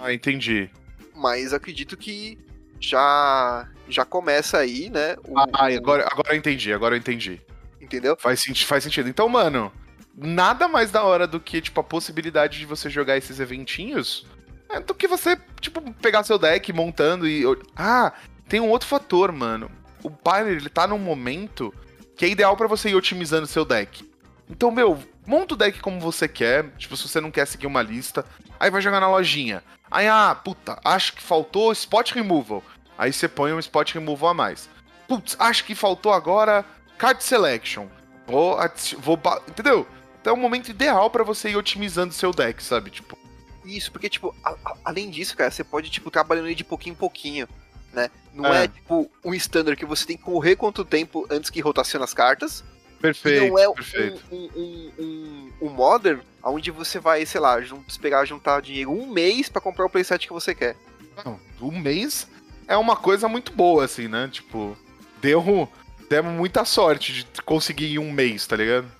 Ah, 0.00 0.12
entendi. 0.12 0.70
Mas 1.14 1.52
acredito 1.52 1.96
que 1.96 2.38
já 2.80 3.68
já 3.88 4.04
começa 4.04 4.58
aí, 4.58 4.90
né? 4.90 5.16
o- 5.26 5.38
Ah, 5.38 5.46
o- 5.52 5.76
agora, 5.76 6.06
agora 6.10 6.32
eu 6.34 6.36
entendi, 6.36 6.72
agora 6.72 6.94
eu 6.94 6.98
entendi. 6.98 7.40
Entendeu? 7.80 8.16
Faz, 8.18 8.42
faz 8.64 8.82
sentido. 8.82 9.08
Então, 9.08 9.28
mano, 9.28 9.70
nada 10.16 10.66
mais 10.66 10.90
da 10.90 11.04
hora 11.04 11.26
do 11.26 11.38
que, 11.38 11.60
tipo, 11.60 11.80
a 11.80 11.84
possibilidade 11.84 12.58
de 12.58 12.66
você 12.66 12.90
jogar 12.90 13.16
esses 13.16 13.38
eventinhos 13.38 14.26
é, 14.68 14.80
do 14.80 14.92
que 14.94 15.06
você, 15.06 15.38
tipo, 15.60 15.80
pegar 15.94 16.24
seu 16.24 16.36
deck 16.38 16.72
montando 16.72 17.28
e. 17.28 17.44
Ah, 17.76 18.12
tem 18.48 18.58
um 18.60 18.68
outro 18.70 18.88
fator, 18.88 19.30
mano. 19.30 19.70
O 20.02 20.10
Pioneer, 20.10 20.56
ele 20.56 20.68
tá 20.68 20.86
num 20.86 20.98
momento 20.98 21.72
que 22.16 22.24
é 22.24 22.28
ideal 22.28 22.56
pra 22.56 22.66
você 22.66 22.88
ir 22.90 22.94
otimizando 22.96 23.46
seu 23.46 23.64
deck. 23.64 24.08
Então, 24.50 24.70
meu, 24.72 24.98
monta 25.26 25.54
o 25.54 25.56
deck 25.56 25.80
como 25.80 26.00
você 26.00 26.26
quer. 26.28 26.70
Tipo, 26.78 26.96
se 26.96 27.08
você 27.08 27.20
não 27.20 27.30
quer 27.30 27.46
seguir 27.46 27.66
uma 27.66 27.82
lista. 27.82 28.24
Aí 28.58 28.70
vai 28.70 28.80
jogar 28.80 29.00
na 29.00 29.08
lojinha. 29.10 29.62
Aí, 29.90 30.08
ah, 30.08 30.34
puta, 30.34 30.78
acho 30.84 31.12
que 31.14 31.22
faltou 31.22 31.72
spot 31.72 32.12
removal. 32.12 32.62
Aí 32.98 33.12
você 33.12 33.28
põe 33.28 33.52
um 33.52 33.58
spot 33.58 33.92
removal 33.94 34.30
a 34.30 34.34
mais. 34.34 34.68
Putz, 35.06 35.36
acho 35.38 35.64
que 35.64 35.74
faltou 35.74 36.12
agora 36.12 36.64
card 36.98 37.22
selection. 37.22 37.86
Vou, 38.26 38.56
vou 38.98 39.20
entendeu? 39.48 39.86
Então 40.20 40.34
é 40.34 40.36
um 40.36 40.40
momento 40.40 40.68
ideal 40.70 41.08
pra 41.10 41.22
você 41.22 41.50
ir 41.50 41.56
otimizando 41.56 42.12
seu 42.12 42.32
deck, 42.32 42.62
sabe? 42.62 42.90
Tipo, 42.90 43.16
Isso, 43.64 43.90
porque, 43.90 44.08
tipo, 44.08 44.32
a- 44.44 44.54
a- 44.64 44.76
além 44.84 45.10
disso, 45.10 45.36
cara, 45.36 45.50
você 45.50 45.64
pode, 45.64 45.90
tipo, 45.90 46.08
trabalhando 46.08 46.54
de 46.54 46.62
pouquinho 46.62 46.92
em 46.92 46.96
pouquinho, 46.96 47.48
né? 47.92 48.08
Não 48.32 48.46
é, 48.54 48.64
É. 48.64 48.68
tipo, 48.68 49.10
um 49.24 49.34
standard 49.34 49.76
que 49.76 49.84
você 49.84 50.06
tem 50.06 50.16
que 50.16 50.22
correr 50.22 50.54
quanto 50.54 50.84
tempo 50.84 51.26
antes 51.28 51.50
que 51.50 51.60
rotaciona 51.60 52.04
as 52.04 52.14
cartas. 52.14 52.62
Perfeito, 53.00 53.46
não 53.48 53.58
é 53.58 53.68
um, 53.68 53.74
perfeito. 53.74 54.22
um, 54.32 54.48
um, 54.56 54.92
um, 54.98 55.52
um 55.62 55.68
modern 55.70 56.20
onde 56.42 56.70
você 56.70 56.98
vai, 56.98 57.24
sei 57.26 57.40
lá, 57.40 57.58
esperar 57.88 58.24
juntar 58.26 58.62
dinheiro 58.62 58.90
um 58.90 59.06
mês 59.06 59.48
pra 59.48 59.60
comprar 59.60 59.86
o 59.86 59.90
playset 59.90 60.26
que 60.26 60.32
você 60.32 60.54
quer. 60.54 60.76
Não, 61.24 61.38
um 61.60 61.78
mês 61.78 62.28
é 62.68 62.76
uma 62.76 62.96
coisa 62.96 63.28
muito 63.28 63.52
boa, 63.52 63.84
assim, 63.84 64.08
né? 64.08 64.28
Tipo, 64.28 64.76
deu, 65.20 65.68
demos 66.08 66.32
muita 66.32 66.64
sorte 66.64 67.12
de 67.24 67.42
conseguir 67.42 67.92
em 67.94 67.98
um 67.98 68.10
mês, 68.12 68.46
tá 68.46 68.56
ligado? 68.56 68.90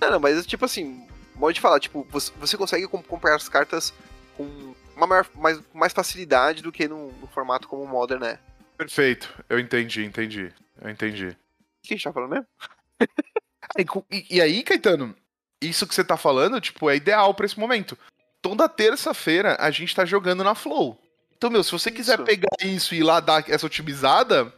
Não, 0.00 0.10
não, 0.12 0.20
mas, 0.20 0.44
tipo 0.46 0.64
assim, 0.64 1.06
modo 1.34 1.52
de 1.54 1.60
falar, 1.60 1.80
tipo, 1.80 2.06
você, 2.10 2.32
você 2.38 2.56
consegue 2.56 2.86
com- 2.86 3.02
comprar 3.02 3.34
as 3.36 3.48
cartas 3.48 3.92
com 4.36 4.74
uma 4.96 5.06
maior, 5.06 5.26
mais, 5.34 5.60
mais 5.72 5.92
facilidade 5.92 6.62
do 6.62 6.72
que 6.72 6.88
no, 6.88 7.12
no 7.12 7.26
formato 7.28 7.68
como 7.68 7.82
o 7.82 7.88
modern 7.88 8.22
é. 8.24 8.38
Perfeito, 8.76 9.32
eu 9.48 9.58
entendi, 9.58 10.04
entendi. 10.04 10.52
Eu 10.80 10.90
entendi. 10.90 11.28
O 11.28 11.36
que 11.82 11.94
a 11.94 11.96
gente 11.96 12.04
tá 12.04 12.12
falando 12.12 12.30
mesmo? 12.30 12.46
E, 14.10 14.36
e- 14.36 14.40
aí, 14.40 14.62
Caetano, 14.62 15.14
isso 15.60 15.86
que 15.86 15.94
você 15.94 16.04
tá 16.04 16.16
falando, 16.16 16.60
tipo, 16.60 16.88
é 16.90 16.96
ideal 16.96 17.34
pra 17.34 17.46
esse 17.46 17.58
momento. 17.58 17.96
Toda 18.42 18.68
terça-feira 18.68 19.56
a 19.58 19.70
gente 19.70 19.94
tá 19.94 20.04
jogando 20.04 20.44
na 20.44 20.54
Flow. 20.54 21.00
Então, 21.36 21.50
meu, 21.50 21.62
se 21.62 21.72
você 21.72 21.90
quiser 21.90 22.14
Isso. 22.14 22.24
pegar 22.24 22.56
isso 22.62 22.94
e 22.94 22.98
ir 22.98 23.02
lá 23.02 23.20
dar 23.20 23.44
essa 23.50 23.66
otimizada, 23.66 24.52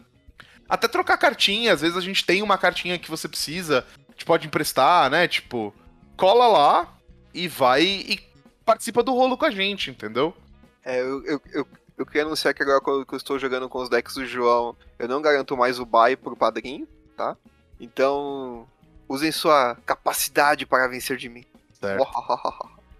até 0.69 0.87
trocar 0.87 1.17
cartinha, 1.19 1.73
às 1.73 1.81
vezes 1.81 1.97
a 1.97 2.01
gente 2.01 2.25
tem 2.25 2.41
uma 2.43 2.57
cartinha 2.59 2.99
que 2.99 3.11
você 3.11 3.27
precisa, 3.29 3.85
a 4.09 4.13
gente 4.13 4.25
pode 4.25 4.47
emprestar, 4.47 5.11
né? 5.11 5.27
Tipo, 5.27 5.75
cola 6.17 6.47
lá 6.47 6.99
e 7.35 7.49
vai 7.49 7.83
e 7.83 8.21
participa 8.65 9.03
do 9.03 9.13
rolo 9.13 9.37
com 9.37 9.47
a 9.47 9.51
gente, 9.51 9.91
entendeu? 9.91 10.37
É, 10.85 11.01
eu, 11.01 11.25
eu, 11.25 11.43
eu, 11.53 11.69
eu 11.99 12.07
queria 12.07 12.23
anunciar 12.23 12.55
que 12.55 12.63
agora 12.63 12.81
quando 12.81 13.05
eu 13.11 13.17
estou 13.17 13.39
jogando 13.39 13.69
com 13.69 13.81
os 13.83 13.89
decks 13.89 14.15
do 14.15 14.25
João, 14.27 14.77
eu 14.99 15.09
não 15.09 15.21
garanto 15.21 15.57
mais 15.57 15.81
o 15.81 15.87
buy 15.87 16.15
pro 16.17 16.37
padrinho, 16.37 16.87
tá? 17.17 17.37
Então, 17.81 18.69
Usem 19.09 19.33
sua 19.33 19.77
capacidade 19.87 20.67
para 20.67 20.87
vencer 20.89 21.17
de 21.17 21.29
mim. 21.29 21.45
Certo. 21.81 22.07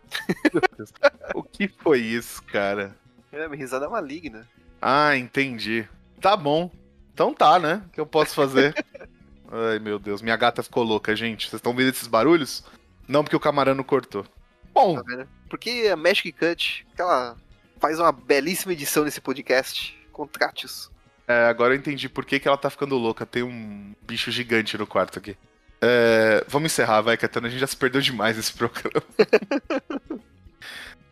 o 1.35 1.43
que 1.43 1.69
foi 1.69 2.01
isso, 2.01 2.43
cara? 2.45 2.97
É, 3.31 3.47
minha 3.47 3.59
risada 3.59 3.89
maligna. 3.89 4.49
Ah, 4.81 5.17
entendi. 5.17 5.87
Tá 6.21 6.37
bom. 6.37 6.71
Então 7.13 7.35
tá, 7.35 7.59
né? 7.59 7.83
O 7.87 7.91
que 7.91 8.01
eu 8.01 8.07
posso 8.07 8.35
fazer? 8.35 8.75
Ai, 9.51 9.79
meu 9.79 9.99
Deus. 9.99 10.23
Minha 10.23 10.37
gata 10.37 10.63
ficou 10.63 10.83
louca, 10.83 11.15
gente. 11.17 11.43
Vocês 11.49 11.59
estão 11.59 11.75
vendo 11.75 11.91
esses 11.91 12.07
barulhos? 12.07 12.65
Não, 13.07 13.23
porque 13.23 13.37
o 13.37 13.41
camarão 13.41 13.83
cortou. 13.83 14.25
Bom, 14.73 14.95
Tá 14.97 15.03
vendo? 15.07 15.29
Porque 15.49 15.89
a 15.93 15.97
Magic 15.97 16.31
Cut, 16.33 16.87
ela 16.97 17.37
faz 17.81 17.99
uma 17.99 18.13
belíssima 18.13 18.73
edição 18.73 19.05
nesse 19.05 19.21
podcast. 19.21 19.99
Contrate-os. 20.13 20.91
é, 21.27 21.47
agora 21.47 21.75
eu 21.75 21.79
entendi 21.79 22.09
por 22.09 22.25
que, 22.25 22.39
que 22.39 22.47
ela 22.49 22.57
tá 22.57 22.69
ficando 22.71 22.97
louca. 22.97 23.25
Tem 23.27 23.43
um 23.43 23.95
bicho 24.07 24.31
gigante 24.31 24.77
no 24.79 24.87
quarto 24.87 25.19
aqui. 25.19 25.37
É, 25.81 26.45
vamos 26.49 26.73
encerrar, 26.73 27.01
vai, 27.03 27.17
Catana. 27.17 27.47
A 27.47 27.51
gente 27.51 27.61
já 27.61 27.67
se 27.67 27.77
perdeu 27.77 28.01
demais 28.01 28.37
nesse 28.37 28.53
programa. 28.53 29.03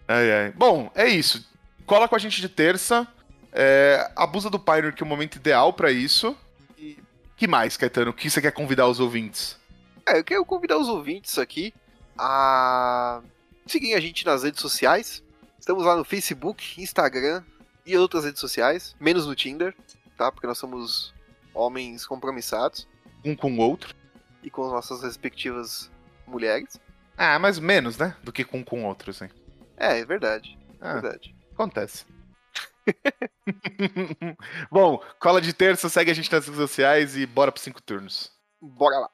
ai, 0.09 0.33
ai. 0.33 0.53
Bom, 0.53 0.91
é 0.95 1.09
isso. 1.09 1.47
Cola 1.85 2.09
com 2.09 2.17
a 2.17 2.19
gente 2.19 2.41
de 2.41 2.49
terça. 2.49 3.07
É, 3.53 4.11
abusa 4.17 4.51
do 4.51 4.59
Pioneer, 4.59 4.95
que 4.95 5.03
é 5.03 5.07
o 5.07 5.09
momento 5.09 5.37
ideal 5.37 5.73
pra 5.73 5.91
isso. 5.91 6.37
E 6.77 6.99
que 7.37 7.47
mais, 7.47 7.77
Caetano? 7.77 8.11
O 8.11 8.14
que 8.14 8.29
você 8.29 8.41
quer 8.41 8.53
convidar 8.53 8.89
os 8.89 9.01
ouvintes? 9.01 9.57
É, 10.07 10.19
eu 10.19 10.25
quero 10.25 10.45
convidar 10.45 10.79
os 10.79 10.89
ouvintes 10.89 11.39
aqui 11.39 11.73
a 12.19 13.23
seguirem 13.67 13.95
a 13.95 14.01
gente 14.01 14.25
nas 14.25 14.43
redes 14.43 14.61
sociais. 14.61 15.23
Estamos 15.59 15.85
lá 15.85 15.97
no 15.97 16.05
Facebook, 16.05 16.81
Instagram 16.81 17.43
e 17.85 17.97
outras 17.97 18.25
redes 18.25 18.41
sociais, 18.41 18.95
menos 19.01 19.27
no 19.27 19.35
Tinder, 19.35 19.75
tá? 20.17 20.31
Porque 20.31 20.47
nós 20.47 20.59
somos 20.59 21.14
homens 21.55 22.07
compromissados 22.07 22.87
Um 23.25 23.35
com 23.35 23.53
o 23.55 23.59
outro. 23.59 23.95
E 24.47 24.51
com 24.51 24.64
as 24.64 24.70
nossas 24.72 25.03
respectivas 25.03 25.90
mulheres. 26.26 26.80
Ah, 27.18 27.36
mas 27.38 27.59
menos, 27.59 27.99
né? 27.99 28.16
Do 28.22 28.32
que 28.32 28.44
com 28.44 28.64
com 28.64 28.84
o 28.84 28.86
outro, 28.86 29.11
assim. 29.11 29.28
É, 29.76 29.99
é 29.99 30.05
verdade, 30.05 30.57
é 30.80 30.88
Ah, 30.88 30.92
verdade. 31.01 31.34
acontece. 31.53 32.07
Bom, 34.70 35.03
cola 35.18 35.40
de 35.40 35.53
terça, 35.53 35.88
segue 35.88 36.12
a 36.12 36.14
gente 36.14 36.30
nas 36.30 36.44
redes 36.47 36.61
sociais 36.61 37.16
e 37.16 37.26
bora 37.26 37.51
pros 37.51 37.64
cinco 37.64 37.82
turnos. 37.82 38.30
Bora 38.62 38.99
lá. 39.01 39.11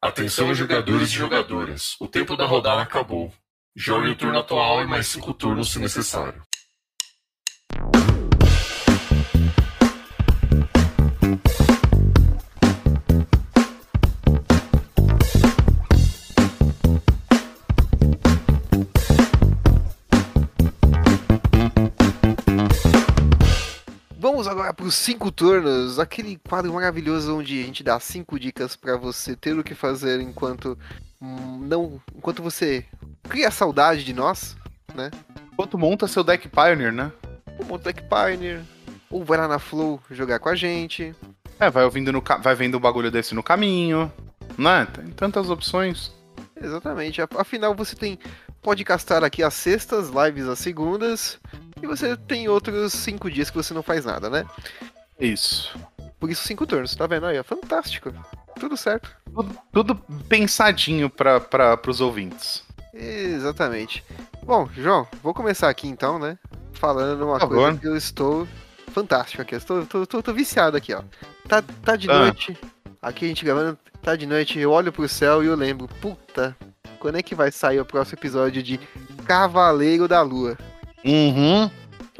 Atenção, 0.00 0.52
jogadores 0.54 1.08
e 1.10 1.12
jogadoras. 1.12 1.96
O 2.00 2.08
tempo 2.08 2.36
da 2.36 2.44
rodada 2.44 2.82
acabou. 2.82 3.32
Jogue 3.74 4.08
o 4.08 4.16
turno 4.16 4.38
atual 4.38 4.82
e 4.82 4.86
mais 4.86 5.06
cinco 5.06 5.32
turnos 5.32 5.70
se 5.72 5.78
necessário. 5.78 6.42
Vamos 24.18 24.46
agora 24.46 24.72
para 24.72 24.86
os 24.86 24.94
cinco 24.94 25.30
turnos, 25.30 25.98
aquele 25.98 26.38
quadro 26.48 26.72
maravilhoso 26.72 27.36
onde 27.38 27.62
a 27.62 27.66
gente 27.66 27.82
dá 27.82 27.98
cinco 28.00 28.38
dicas 28.38 28.76
para 28.76 28.96
você 28.96 29.36
ter 29.36 29.58
o 29.58 29.64
que 29.64 29.74
fazer 29.74 30.20
enquanto 30.20 30.78
hum, 31.20 31.58
não, 31.66 32.00
enquanto 32.14 32.42
você 32.42 32.84
cria 33.28 33.50
saudade 33.50 34.04
de 34.04 34.12
nós, 34.12 34.56
Enquanto 35.52 35.78
monta 35.78 36.06
seu 36.06 36.22
deck 36.22 36.48
Pioneer, 36.48 36.92
né? 36.92 37.12
Ou 37.58 37.66
monta 37.66 37.92
Deck 37.92 38.02
Pioneer, 38.02 38.62
ou 39.10 39.24
vai 39.24 39.38
lá 39.38 39.48
na 39.48 39.58
Flow 39.58 40.00
jogar 40.10 40.38
com 40.38 40.48
a 40.48 40.54
gente. 40.54 41.14
É, 41.58 41.70
vai 41.70 41.84
ouvindo 41.84 42.12
no 42.12 42.22
vai 42.42 42.54
vendo 42.54 42.76
um 42.76 42.80
bagulho 42.80 43.10
desse 43.10 43.34
no 43.34 43.42
caminho, 43.42 44.12
né? 44.58 44.86
Tem 44.86 45.06
tantas 45.08 45.50
opções. 45.50 46.12
Exatamente. 46.60 47.20
Afinal, 47.36 47.74
você 47.74 47.96
tem 47.96 48.18
pode 48.62 48.84
castar 48.84 49.24
aqui 49.24 49.42
às 49.42 49.54
sextas, 49.54 50.08
lives 50.08 50.46
às 50.46 50.58
segundas, 50.58 51.38
e 51.82 51.86
você 51.86 52.16
tem 52.16 52.48
outros 52.48 52.92
cinco 52.92 53.30
dias 53.30 53.50
que 53.50 53.56
você 53.56 53.74
não 53.74 53.82
faz 53.82 54.04
nada, 54.04 54.30
né? 54.30 54.46
Isso. 55.18 55.76
Por 56.18 56.30
isso 56.30 56.46
cinco 56.46 56.66
turnos, 56.66 56.94
tá 56.94 57.06
vendo 57.06 57.26
aí? 57.26 57.38
ó? 57.38 57.44
Fantástico. 57.44 58.12
Tudo 58.58 58.76
certo. 58.76 59.10
Tudo, 59.34 59.58
tudo 59.72 59.94
pensadinho 60.28 61.10
para 61.10 61.76
pros 61.76 62.00
ouvintes. 62.00 62.62
Exatamente. 62.94 64.04
Bom, 64.44 64.68
João, 64.76 65.08
vou 65.22 65.34
começar 65.34 65.68
aqui 65.68 65.88
então, 65.88 66.18
né? 66.18 66.38
Falando 66.82 67.24
uma 67.24 67.38
coisa 67.38 67.78
que 67.78 67.86
eu 67.86 67.96
estou 67.96 68.48
fantástico 68.92 69.40
aqui. 69.40 69.54
Estou, 69.54 69.86
tô, 69.86 70.04
tô- 70.04 70.20
tô 70.20 70.34
viciado 70.34 70.76
aqui, 70.76 70.92
ó. 70.92 71.02
Tá, 71.48 71.62
tá 71.62 71.94
de 71.94 72.10
Ah. 72.10 72.18
noite. 72.18 72.58
Aqui 73.00 73.24
a 73.24 73.28
gente 73.28 73.44
gravando, 73.44 73.78
tá 74.02 74.16
de 74.16 74.26
noite, 74.26 74.58
eu 74.58 74.72
olho 74.72 74.90
pro 74.92 75.08
céu 75.08 75.44
e 75.44 75.46
eu 75.46 75.54
lembro, 75.54 75.86
puta, 76.00 76.56
quando 76.98 77.18
é 77.18 77.22
que 77.22 77.36
vai 77.36 77.52
sair 77.52 77.78
o 77.78 77.84
próximo 77.84 78.18
episódio 78.18 78.60
de 78.64 78.80
Cavaleiro 79.24 80.08
da 80.08 80.22
Lua? 80.22 80.58
Uhum. 81.04 81.70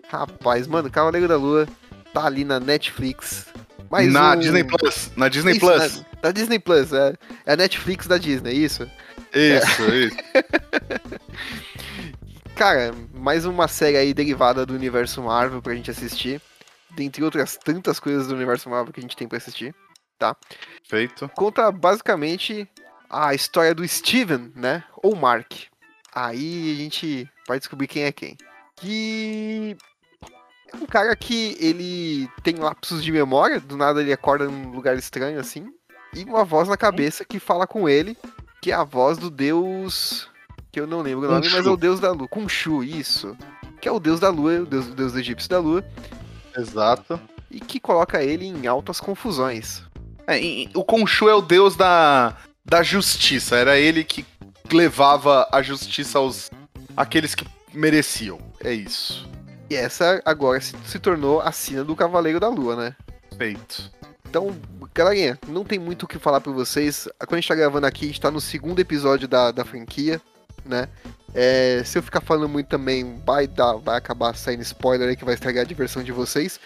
Rapaz, 0.09 0.69
mano, 0.69 0.89
Cavaleiro 0.89 1.27
da 1.27 1.37
Lua 1.37 1.67
tá 2.15 2.25
ali 2.25 2.45
na 2.45 2.61
Netflix. 2.61 3.47
Mais 3.91 4.13
na 4.13 4.33
um- 4.33 4.37
Disney 4.39 4.63
Plus. 4.63 5.11
Na 5.17 5.29
Disney 5.29 5.53
Isso, 5.57 5.61
Plus. 5.67 5.97
Na, 5.99 6.05
na 6.23 6.31
Disney 6.31 6.59
Plus, 6.61 6.93
é. 6.93 7.15
É 7.47 7.53
a 7.55 7.57
Netflix 7.57 8.07
da 8.07 8.17
Disney, 8.17 8.53
isso? 8.55 8.89
Isso, 9.35 9.83
isso. 9.93 10.17
Cara, 12.63 12.95
mais 13.13 13.45
uma 13.45 13.67
série 13.67 13.97
aí 13.97 14.15
derivada 14.15 14.65
do 14.65 14.73
universo 14.73 15.21
Marvel 15.21 15.61
pra 15.61 15.75
gente 15.75 15.91
assistir. 15.91 16.41
Dentre 16.93 17.25
outras 17.25 17.57
tantas 17.57 17.99
coisas 17.99 18.29
do 18.29 18.37
universo 18.37 18.71
Marvel 18.71 18.93
que 18.93 19.01
a 19.01 19.03
gente 19.03 19.17
tem 19.17 19.27
pra 19.27 19.37
assistir. 19.37 19.75
Feito. 20.89 21.29
Conta 21.31 21.73
basicamente 21.73 22.71
a 23.11 23.35
história 23.35 23.75
do 23.75 23.87
Steven, 23.89 24.53
né? 24.55 24.85
Ou 25.03 25.17
Mark. 25.17 25.53
Aí 26.15 26.73
a 26.73 26.77
gente 26.77 27.29
vai 27.49 27.59
descobrir 27.59 27.89
quem 27.89 28.05
é 28.05 28.13
quem. 28.13 28.37
Que 28.77 29.77
é 30.73 30.77
um 30.77 30.87
cara 30.87 31.17
que 31.17 31.57
ele 31.59 32.31
tem 32.45 32.55
lapsos 32.55 33.03
de 33.03 33.11
memória, 33.11 33.59
do 33.59 33.77
nada 33.77 34.01
ele 34.01 34.13
acorda 34.13 34.45
num 34.45 34.71
lugar 34.71 34.97
estranho 34.97 35.41
assim, 35.41 35.67
e 36.15 36.23
uma 36.23 36.45
voz 36.45 36.69
na 36.69 36.77
cabeça 36.77 37.25
que 37.25 37.41
fala 37.41 37.67
com 37.67 37.89
ele, 37.89 38.17
que 38.61 38.71
é 38.71 38.75
a 38.77 38.85
voz 38.85 39.19
do 39.19 39.29
deus 39.29 40.31
que 40.73 40.81
eu 40.81 40.87
não 40.87 41.03
lembro 41.03 41.29
o 41.29 41.31
nome, 41.31 41.49
mas 41.51 41.67
é 41.67 41.71
o 41.71 41.77
deus 41.77 42.01
da 42.01 42.11
lua, 42.11 42.27
Khonshu, 42.27 42.83
isso. 42.83 43.37
Que 43.81 43.89
é 43.89 43.93
o 43.93 44.01
deus 44.01 44.19
da 44.19 44.31
lua, 44.31 44.61
o 44.61 44.67
deus, 44.67 44.87
o 44.89 44.95
deus 44.95 45.15
egípcio 45.15 45.49
da 45.51 45.59
lua, 45.59 45.85
Exato. 46.57 47.21
e 47.51 47.61
que 47.61 47.79
coloca 47.79 48.23
ele 48.23 48.47
em 48.47 48.67
altas 48.67 48.99
confusões. 49.01 49.83
É, 50.27 50.41
e- 50.41 50.71
o 50.75 50.83
Khonshu 50.83 51.29
é 51.29 51.35
o 51.35 51.43
deus 51.43 51.77
da, 51.77 52.37
da 52.65 52.83
justiça. 52.83 53.57
Era 53.57 53.79
ele 53.79 54.03
que 54.03 54.25
levava 54.73 55.47
a 55.53 55.61
justiça 55.61 56.19
aos 56.19 56.51
aqueles 56.97 57.35
que 57.35 57.47
mereciam. 57.75 58.39
É 58.61 58.73
isso. 58.73 59.29
E 59.69 59.75
essa 59.75 60.23
agora 60.25 60.61
se, 60.61 60.75
se 60.87 60.99
tornou 60.99 61.41
a 61.41 61.53
sina 61.53 61.85
do 61.85 61.97
Cavaleiro 61.97 62.39
da 62.41 62.49
Lua, 62.49 62.77
né? 62.77 62.97
Feito. 63.37 63.91
Então, 64.29 64.55
galerinha, 64.95 65.39
não 65.49 65.65
tem 65.65 65.79
muito 65.79 66.05
o 66.05 66.07
que 66.07 66.19
falar 66.19 66.41
pra 66.41 66.53
vocês. 66.53 67.07
Quando 67.19 67.35
a 67.35 67.41
gente 67.41 67.49
tá 67.49 67.55
gravando 67.55 67.87
aqui, 67.87 68.05
a 68.05 68.09
gente 68.09 68.21
tá 68.21 68.31
no 68.31 68.41
segundo 68.41 68.79
episódio 68.81 69.27
da, 69.29 69.51
da 69.51 69.65
franquia, 69.65 70.21
né? 70.65 70.89
É, 71.35 71.83
se 71.85 71.97
eu 71.99 72.03
ficar 72.03 72.21
falando 72.21 72.49
muito 72.49 72.67
também, 72.69 73.21
vai, 73.25 73.47
dar, 73.47 73.75
vai 73.75 73.97
acabar 73.97 74.35
saindo 74.37 74.63
spoiler 74.63 75.09
aí 75.09 75.17
que 75.17 75.25
vai 75.25 75.35
estragar 75.35 75.65
a 75.65 75.67
diversão 75.67 76.03
de 76.03 76.13
vocês. 76.13 76.61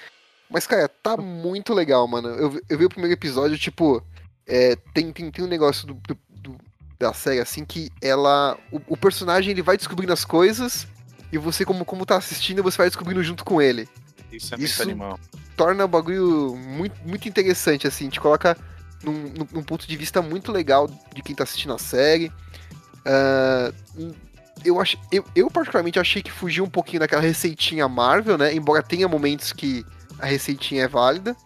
Mas, 0.50 0.66
cara, 0.66 0.88
tá 0.88 1.16
muito 1.16 1.72
legal, 1.74 2.06
mano. 2.06 2.28
Eu, 2.28 2.50
vi- 2.50 2.62
eu 2.68 2.78
vi 2.78 2.84
o 2.84 2.88
primeiro 2.88 3.12
episódio, 3.14 3.58
tipo, 3.58 4.02
é, 4.46 4.76
tem, 4.94 5.12
tem, 5.12 5.30
tem 5.30 5.44
um 5.44 5.48
negócio 5.48 5.86
do, 5.86 5.94
do- 5.94 6.18
do- 6.30 6.58
da 6.98 7.12
série, 7.12 7.40
assim, 7.40 7.64
que 7.64 7.90
ela. 8.00 8.56
O, 8.72 8.80
o 8.88 8.96
personagem 8.96 9.50
ele 9.50 9.62
vai 9.62 9.76
descobrindo 9.76 10.12
as 10.12 10.24
coisas 10.24 10.86
e 11.32 11.38
você, 11.38 11.64
como, 11.64 11.84
como 11.84 12.06
tá 12.06 12.16
assistindo, 12.16 12.62
você 12.62 12.76
vai 12.78 12.86
descobrindo 12.88 13.22
junto 13.24 13.44
com 13.44 13.60
ele 13.60 13.88
Isso 14.32 14.54
é 14.54 14.58
Isso- 14.58 14.78
muito 14.78 14.82
animal. 14.82 15.20
torna 15.56 15.84
o 15.84 15.88
bagulho 15.88 16.54
muito, 16.56 16.96
muito 17.04 17.28
interessante, 17.28 17.86
assim, 17.86 18.08
te 18.08 18.20
coloca 18.20 18.56
num, 19.02 19.12
num- 19.12 19.48
num 19.52 19.62
ponto 19.64 19.86
de 19.86 19.96
vista 19.96 20.22
muito 20.22 20.50
legal 20.52 20.88
de 21.14 21.22
quem 21.22 21.34
tá 21.34 21.42
assistindo 21.42 21.74
a 21.74 21.78
série. 21.78 22.32
Ah, 23.06 23.72
eu, 24.64 24.80
ach, 24.80 24.96
eu, 25.12 25.24
eu, 25.34 25.50
particularmente, 25.50 25.98
achei 25.98 26.20
que 26.22 26.30
fugiu 26.32 26.64
um 26.64 26.68
pouquinho 26.70 27.00
daquela 27.00 27.22
receitinha 27.22 27.88
Marvel, 27.88 28.36
né? 28.36 28.52
Embora 28.54 28.82
tenha 28.82 29.06
momentos 29.06 29.52
que 29.52 29.84
a 30.18 30.26
receitinha 30.26 30.84
é 30.84 30.88
válida. 30.88 31.36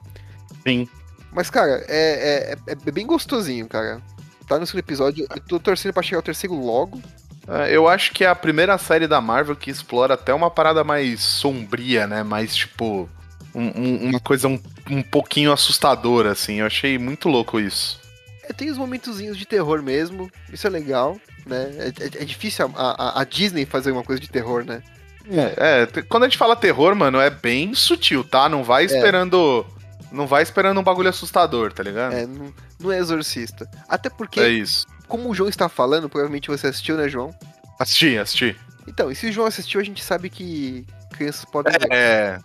Sim. 0.66 0.88
Mas, 1.32 1.50
cara, 1.50 1.84
é, 1.88 2.56
é, 2.66 2.72
é 2.72 2.90
bem 2.90 3.06
gostosinho, 3.06 3.68
cara. 3.68 4.00
Tá 4.48 4.58
no 4.58 4.66
segundo 4.66 4.80
episódio. 4.80 5.26
Eu 5.30 5.40
tô 5.42 5.60
torcendo 5.60 5.92
pra 5.92 6.02
chegar 6.02 6.18
ao 6.18 6.22
terceiro 6.22 6.54
logo. 6.54 7.00
É, 7.46 7.74
Eu 7.76 7.86
acho 7.88 8.12
que 8.12 8.24
é 8.24 8.28
a 8.28 8.34
primeira 8.34 8.76
série 8.78 9.06
da 9.06 9.20
Marvel 9.20 9.54
que 9.54 9.70
explora 9.70 10.14
até 10.14 10.32
uma 10.34 10.50
parada 10.50 10.82
mais 10.82 11.20
sombria, 11.20 12.06
né? 12.06 12.22
Mais 12.22 12.56
tipo. 12.56 13.08
um- 13.54 13.72
um- 13.80 14.08
uma 14.10 14.20
coisa 14.20 14.46
um, 14.48 14.60
um 14.88 15.02
pouquinho 15.02 15.52
assustadora, 15.52 16.30
assim. 16.32 16.60
Eu 16.60 16.66
achei 16.66 16.96
muito 16.98 17.28
louco 17.28 17.58
isso. 17.60 18.00
É, 18.44 18.52
tem 18.52 18.70
os 18.70 18.78
momentozinhos 18.78 19.36
de 19.36 19.44
terror 19.46 19.82
mesmo. 19.82 20.30
Isso 20.52 20.66
é 20.66 20.70
legal, 20.70 21.16
né? 21.46 21.70
É, 21.78 21.88
é- 21.88 22.22
é 22.22 22.24
difícil 22.24 22.70
a, 22.76 22.80
a- 23.18 23.20
a 23.20 23.24
Disney 23.24 23.64
fazer 23.66 23.90
uma 23.92 24.02
coisa 24.04 24.20
de 24.20 24.28
terror, 24.28 24.64
né? 24.64 24.82
É, 25.30 25.82
é, 25.98 26.02
quando 26.02 26.24
a 26.24 26.26
gente 26.26 26.38
fala 26.38 26.56
terror, 26.56 26.94
mano, 26.96 27.20
é 27.20 27.30
bem 27.30 27.74
sutil, 27.74 28.24
tá? 28.24 28.48
Não 28.48 28.64
vai 28.64 28.84
esperando. 28.84 29.64
Não 30.10 30.26
vai 30.26 30.42
esperando 30.42 30.80
um 30.80 30.82
bagulho 30.82 31.08
assustador, 31.08 31.72
tá 31.72 31.84
ligado? 31.84 32.12
É, 32.14 32.26
não, 32.26 32.52
não 32.80 32.90
é 32.90 32.98
exorcista. 32.98 33.68
Até 33.88 34.10
porque, 34.10 34.40
É 34.40 34.48
isso. 34.48 34.84
como 35.06 35.28
o 35.28 35.34
João 35.34 35.48
está 35.48 35.68
falando, 35.68 36.08
provavelmente 36.08 36.48
você 36.48 36.66
assistiu, 36.66 36.96
né, 36.96 37.08
João? 37.08 37.32
Assisti, 37.78 38.18
assisti. 38.18 38.56
Então, 38.88 39.08
e 39.10 39.14
se 39.14 39.28
o 39.28 39.32
João 39.32 39.46
assistiu, 39.46 39.80
a 39.80 39.84
gente 39.84 40.02
sabe 40.02 40.28
que 40.28 40.84
crianças 41.12 41.44
podem. 41.44 41.72
É. 41.92 42.38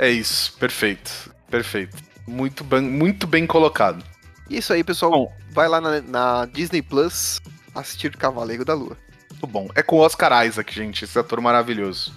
É 0.00 0.08
isso. 0.10 0.52
Perfeito. 0.58 1.32
Perfeito. 1.48 1.96
Muito 2.26 2.64
bem, 2.64 2.80
muito 2.80 3.26
bem 3.26 3.46
colocado. 3.46 4.02
É 4.50 4.54
isso 4.56 4.72
aí, 4.72 4.82
pessoal. 4.82 5.12
Bom. 5.12 5.32
Vai 5.52 5.68
lá 5.68 5.80
na, 5.80 6.00
na 6.00 6.46
Disney 6.46 6.82
Plus 6.82 7.40
assistir 7.74 8.16
Cavaleiro 8.16 8.64
da 8.64 8.74
Lua. 8.74 8.96
Muito 9.30 9.46
bom. 9.46 9.68
É 9.74 9.82
com 9.82 9.96
o 9.96 10.00
Oscar 10.00 10.46
Isaac, 10.46 10.74
gente. 10.74 11.04
Esse 11.04 11.18
ator 11.18 11.40
maravilhoso. 11.40 12.12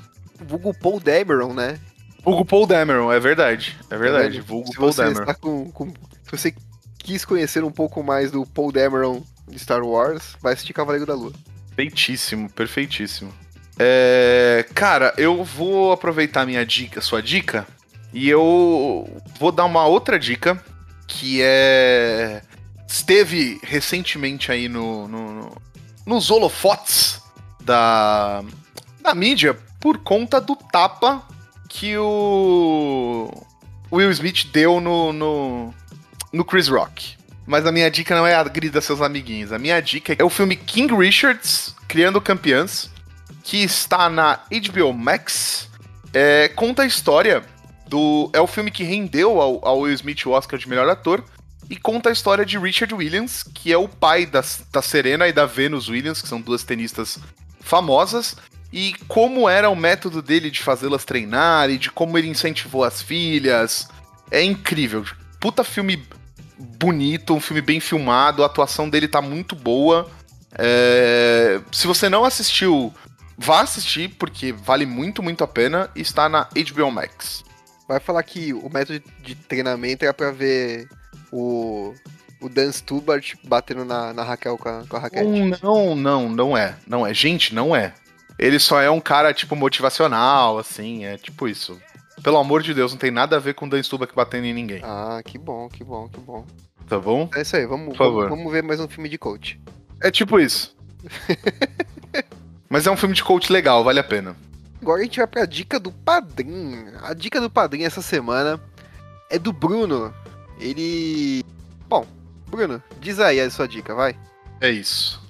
Vulgo 0.45 0.73
Paul 0.73 0.99
Dameron, 0.99 1.53
né? 1.53 1.79
Vulgo 2.23 2.43
Paul 2.43 2.65
Dameron, 2.65 3.11
é 3.11 3.19
verdade. 3.19 3.77
É 3.89 3.97
verdade. 3.97 4.37
vendo? 4.39 4.45
Vulgo 4.45 4.73
Paul 4.75 4.93
Dameron. 4.93 5.33
com, 5.35 5.71
com- 5.71 5.87
Se 6.23 6.31
você 6.31 6.53
quis 6.97 7.23
conhecer 7.23 7.63
um 7.63 7.71
pouco 7.71 8.03
mais 8.03 8.31
do 8.31 8.45
Paul 8.45 8.71
Dameron 8.71 9.23
de 9.47 9.59
Star 9.59 9.83
Wars, 9.83 10.35
vai 10.41 10.53
assistir 10.53 10.73
Cavaleiro 10.73 11.05
da 11.05 11.13
Lua. 11.13 11.31
Perfeitíssimo, 11.75 12.49
perfeitíssimo. 12.49 13.31
É, 13.77 14.65
cara, 14.73 15.13
eu 15.17 15.43
vou 15.43 15.91
aproveitar 15.91 16.45
minha 16.45 16.65
dica, 16.65 17.01
sua 17.01 17.21
dica, 17.21 17.67
e 18.13 18.29
eu 18.29 19.07
vou 19.39 19.51
dar 19.51 19.65
uma 19.65 19.85
outra 19.85 20.17
dica 20.17 20.59
que 21.07 21.41
é 21.43 22.41
esteve 22.87 23.59
recentemente 23.63 24.51
aí 24.51 24.67
no, 24.69 25.07
no- 25.07 25.33
no- 25.33 25.57
nos 26.05 26.29
holofotes 26.29 27.21
da 27.63 28.43
da 29.01 29.13
mídia 29.15 29.57
por 29.79 29.99
conta 29.99 30.39
do 30.41 30.55
tapa 30.55 31.21
que 31.69 31.95
o 31.97 33.29
Will 33.91 34.09
Smith 34.11 34.47
deu 34.51 34.79
no, 34.81 35.13
no, 35.13 35.73
no 36.33 36.43
Chris 36.45 36.67
Rock. 36.67 37.15
Mas 37.45 37.65
a 37.67 37.71
minha 37.71 37.91
dica 37.91 38.15
não 38.15 38.25
é 38.25 38.33
agrida 38.33 38.81
seus 38.81 39.01
amiguinhos. 39.01 39.51
A 39.51 39.59
minha 39.59 39.79
dica 39.81 40.15
é 40.17 40.23
o 40.23 40.29
filme 40.29 40.55
King 40.55 40.95
Richards, 40.95 41.75
Criando 41.87 42.19
Campeãs, 42.19 42.89
que 43.43 43.57
está 43.63 44.09
na 44.09 44.39
HBO 44.49 44.91
Max. 44.91 45.69
É, 46.11 46.47
conta 46.49 46.81
a 46.81 46.85
história 46.87 47.43
do. 47.87 48.31
É 48.33 48.41
o 48.41 48.47
filme 48.47 48.71
que 48.71 48.83
rendeu 48.83 49.39
ao, 49.39 49.63
ao 49.67 49.79
Will 49.81 49.93
Smith 49.93 50.25
o 50.25 50.31
Oscar 50.31 50.57
de 50.57 50.67
melhor 50.67 50.89
ator. 50.89 51.23
E 51.69 51.75
conta 51.75 52.09
a 52.09 52.13
história 52.13 52.45
de 52.45 52.57
Richard 52.59 52.93
Williams, 52.93 53.43
que 53.43 53.71
é 53.71 53.77
o 53.77 53.87
pai 53.87 54.25
da, 54.25 54.43
da 54.71 54.81
Serena 54.81 55.27
e 55.27 55.33
da 55.33 55.45
Venus 55.45 55.89
Williams, 55.89 56.21
que 56.21 56.27
são 56.27 56.39
duas 56.39 56.63
tenistas 56.63 57.17
famosas. 57.59 58.35
E 58.71 58.93
como 59.07 59.49
era 59.49 59.69
o 59.69 59.75
método 59.75 60.21
dele 60.21 60.51
de 60.51 60.61
fazê-las 60.61 61.05
treinar 61.05 61.69
e 61.69 61.77
de 61.77 61.89
como 61.89 62.17
ele 62.17 62.27
incentivou 62.27 62.83
as 62.83 63.01
filhas. 63.01 63.87
É 64.29 64.43
incrível. 64.43 65.05
Puta 65.39 65.63
filme 65.63 66.05
bonito, 66.57 67.33
um 67.33 67.39
filme 67.39 67.61
bem 67.61 67.79
filmado, 67.79 68.43
a 68.43 68.45
atuação 68.45 68.89
dele 68.89 69.07
tá 69.07 69.21
muito 69.21 69.55
boa. 69.55 70.09
É, 70.57 71.59
Se 71.71 71.87
você 71.87 72.09
não 72.09 72.23
assistiu, 72.23 72.93
vá 73.37 73.61
assistir, 73.61 74.09
porque 74.19 74.51
vale 74.51 74.85
muito, 74.85 75.23
muito 75.23 75.43
a 75.43 75.47
pena. 75.47 75.89
Está 75.95 76.29
na 76.29 76.43
HBO 76.43 76.91
Max. 76.91 77.43
Vai 77.87 77.99
falar 77.99 78.23
que 78.23 78.53
o 78.53 78.69
método 78.69 79.01
de 79.21 79.35
treinamento 79.35 80.03
era 80.03 80.13
pra 80.13 80.31
ver 80.31 80.87
o, 81.35 81.93
o 82.41 82.49
Dan 82.49 82.71
Stubart 82.71 83.33
batendo 83.43 83.83
na, 83.83 84.13
na 84.13 84.23
Raquel 84.23 84.57
com 84.57 84.69
a, 84.69 84.83
com 84.87 84.95
a 84.95 84.99
raquete. 84.99 85.25
Não, 85.61 85.95
não, 85.95 86.29
não 86.29 86.57
é. 86.57 86.75
Não 86.87 87.05
é. 87.05 87.13
Gente, 87.13 87.53
não 87.53 87.75
é. 87.75 87.93
Ele 88.37 88.59
só 88.59 88.81
é 88.81 88.89
um 88.89 88.99
cara, 88.99 89.33
tipo, 89.33 89.55
motivacional, 89.55 90.57
assim, 90.57 91.05
é 91.05 91.17
tipo 91.17 91.47
isso. 91.47 91.79
Pelo 92.23 92.37
amor 92.37 92.61
de 92.63 92.73
Deus, 92.73 92.91
não 92.91 92.99
tem 92.99 93.11
nada 93.11 93.35
a 93.35 93.39
ver 93.39 93.53
com 93.53 93.65
o 93.65 93.69
Dan 93.69 93.81
Stubach 93.83 94.13
batendo 94.15 94.45
em 94.45 94.53
ninguém, 94.53 94.81
Ah, 94.83 95.21
que 95.23 95.37
bom, 95.37 95.69
que 95.69 95.83
bom, 95.83 96.07
que 96.09 96.19
bom. 96.19 96.45
tá 96.87 96.97
bom? 96.99 97.29
É 97.35 97.41
isso 97.41 97.55
aí, 97.55 97.65
vamos, 97.65 97.97
vamos, 97.97 98.29
vamos 98.29 98.51
ver 98.51 98.63
mais 98.63 98.79
um 98.79 98.87
filme 98.87 99.07
de 99.09 99.17
coach. 99.17 99.59
É 100.01 100.09
tipo 100.11 100.39
isso. 100.39 100.75
Mas 102.69 102.87
é 102.87 102.91
um 102.91 102.97
filme 102.97 103.13
de 103.15 103.23
coach 103.23 103.51
legal, 103.51 103.83
vale 103.83 103.99
a 103.99 104.03
pena. 104.03 104.35
Agora 104.81 105.01
a 105.01 105.03
gente 105.03 105.17
vai 105.17 105.27
pra 105.27 105.45
dica 105.45 105.79
do 105.79 105.91
padrinho. 105.91 106.91
A 107.03 107.13
dica 107.13 107.39
do 107.39 107.49
padrinho 107.49 107.85
essa 107.87 108.01
semana 108.01 108.59
é 109.29 109.37
do 109.39 109.53
Bruno. 109.53 110.13
Ele. 110.59 111.43
Bom, 111.87 112.05
Bruno, 112.49 112.81
diz 112.99 113.19
aí 113.19 113.39
a 113.39 113.49
sua 113.49 113.67
dica, 113.67 113.93
vai. 113.93 114.15
É 114.61 114.69
isso. 114.69 115.21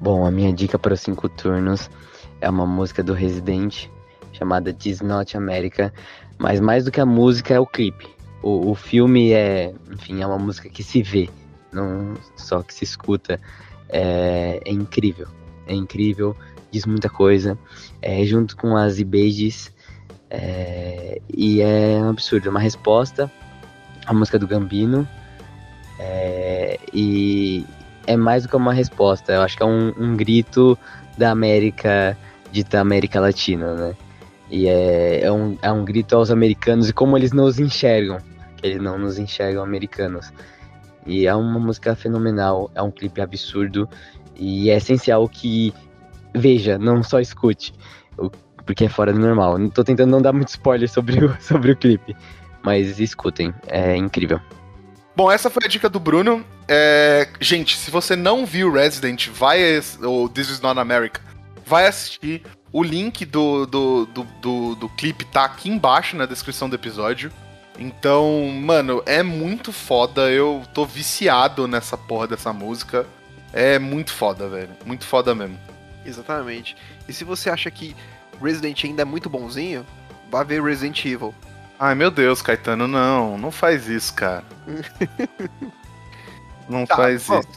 Bom, 0.00 0.24
a 0.24 0.30
minha 0.30 0.52
dica 0.52 0.78
para 0.78 0.94
os 0.94 1.00
cinco 1.00 1.28
turnos 1.28 1.90
é 2.40 2.48
uma 2.48 2.66
música 2.66 3.02
do 3.02 3.12
Resident 3.12 3.86
chamada 4.32 4.72
This 4.72 5.00
Not 5.02 5.36
America, 5.36 5.92
mas 6.38 6.60
mais 6.60 6.84
do 6.84 6.90
que 6.90 7.00
a 7.00 7.06
música 7.06 7.54
é 7.54 7.60
o 7.60 7.66
clipe. 7.66 8.08
O, 8.42 8.70
o 8.70 8.74
filme 8.74 9.32
é, 9.32 9.74
enfim, 9.92 10.22
é 10.22 10.26
uma 10.26 10.38
música 10.38 10.68
que 10.70 10.82
se 10.82 11.02
vê, 11.02 11.28
não 11.70 12.14
só 12.36 12.62
que 12.62 12.72
se 12.72 12.84
escuta. 12.84 13.38
É, 13.90 14.60
é 14.64 14.72
incrível, 14.72 15.28
é 15.66 15.74
incrível, 15.74 16.34
diz 16.70 16.86
muita 16.86 17.10
coisa. 17.10 17.58
É, 18.00 18.24
junto 18.24 18.56
com 18.56 18.76
as 18.76 18.98
Ibages, 18.98 19.70
é, 20.30 21.20
e 21.28 21.60
é 21.60 21.98
um 22.00 22.08
absurdo, 22.08 22.48
é 22.48 22.50
uma 22.50 22.60
resposta 22.60 23.30
à 24.10 24.14
música 24.14 24.38
do 24.38 24.46
Gambino. 24.46 25.08
é, 25.98 26.78
e 26.92 27.64
é 28.06 28.16
mais 28.16 28.42
do 28.42 28.48
que 28.48 28.56
uma 28.56 28.72
resposta, 28.72 29.32
eu 29.32 29.42
acho 29.42 29.56
que 29.56 29.62
é 29.62 29.66
um, 29.66 29.92
um 29.96 30.16
grito 30.16 30.76
da 31.16 31.30
América, 31.30 32.16
dita 32.50 32.80
América 32.80 33.20
Latina, 33.20 33.74
né? 33.74 33.94
E 34.50 34.66
é, 34.66 35.22
é, 35.22 35.32
um, 35.32 35.56
é 35.62 35.70
um 35.70 35.84
grito 35.84 36.16
aos 36.16 36.30
americanos 36.30 36.88
e 36.88 36.92
como 36.92 37.16
eles 37.16 37.32
nos 37.32 37.60
enxergam, 37.60 38.18
eles 38.62 38.82
não 38.82 38.98
nos 38.98 39.16
enxergam 39.16 39.62
americanos. 39.62 40.32
E 41.06 41.26
é 41.26 41.34
uma 41.34 41.60
música 41.60 41.94
fenomenal, 41.94 42.68
é 42.74 42.82
um 42.82 42.90
clipe 42.90 43.20
absurdo 43.20 43.88
e 44.34 44.70
é 44.70 44.76
essencial 44.76 45.28
que 45.28 45.72
veja, 46.34 46.78
não 46.78 47.00
só 47.02 47.20
escute, 47.20 47.72
porque 48.66 48.86
é 48.86 48.88
fora 48.88 49.12
do 49.12 49.20
normal. 49.20 49.56
Tô 49.70 49.84
tentando 49.84 50.10
não 50.10 50.20
dar 50.20 50.32
muito 50.32 50.48
spoiler 50.48 50.88
sobre 50.88 51.24
o, 51.24 51.36
sobre 51.40 51.70
o 51.70 51.76
clipe, 51.76 52.16
mas 52.62 52.98
escutem, 53.00 53.54
é 53.66 53.96
incrível. 53.96 54.40
Bom, 55.16 55.30
essa 55.30 55.50
foi 55.50 55.64
a 55.64 55.68
dica 55.68 55.88
do 55.88 56.00
Bruno. 56.00 56.44
É, 56.66 57.28
gente, 57.40 57.76
se 57.76 57.90
você 57.90 58.16
não 58.16 58.46
viu 58.46 58.72
Resident, 58.72 59.28
vai 59.28 59.60
ou 60.02 60.28
This 60.28 60.48
Is 60.48 60.60
Not 60.60 60.78
America, 60.78 61.20
vai 61.66 61.86
assistir. 61.86 62.42
O 62.72 62.82
link 62.82 63.24
do, 63.24 63.66
do, 63.66 64.06
do, 64.06 64.24
do, 64.40 64.74
do 64.76 64.88
clipe 64.90 65.24
tá 65.24 65.44
aqui 65.44 65.68
embaixo 65.68 66.16
na 66.16 66.24
descrição 66.24 66.68
do 66.68 66.76
episódio. 66.76 67.32
Então, 67.78 68.48
mano, 68.48 69.02
é 69.06 69.22
muito 69.22 69.72
foda. 69.72 70.30
Eu 70.30 70.62
tô 70.72 70.84
viciado 70.84 71.66
nessa 71.66 71.96
porra 71.96 72.28
dessa 72.28 72.52
música. 72.52 73.06
É 73.52 73.78
muito 73.78 74.12
foda, 74.12 74.48
velho. 74.48 74.70
Muito 74.86 75.04
foda 75.04 75.34
mesmo. 75.34 75.58
Exatamente. 76.04 76.76
E 77.08 77.12
se 77.12 77.24
você 77.24 77.50
acha 77.50 77.70
que 77.70 77.96
Resident 78.40 78.84
ainda 78.84 79.02
é 79.02 79.04
muito 79.04 79.28
bonzinho, 79.28 79.84
vá 80.30 80.42
ver 80.44 80.62
Resident 80.62 81.04
Evil. 81.04 81.34
Ai, 81.82 81.94
meu 81.94 82.10
Deus, 82.10 82.42
Caetano, 82.42 82.86
não. 82.86 83.38
Não 83.38 83.50
faz 83.50 83.88
isso, 83.88 84.12
cara. 84.14 84.44
Não 86.68 86.86
Tá, 86.86 86.96
faz 86.96 87.26
bom. 87.26 87.40
isso. 87.40 87.48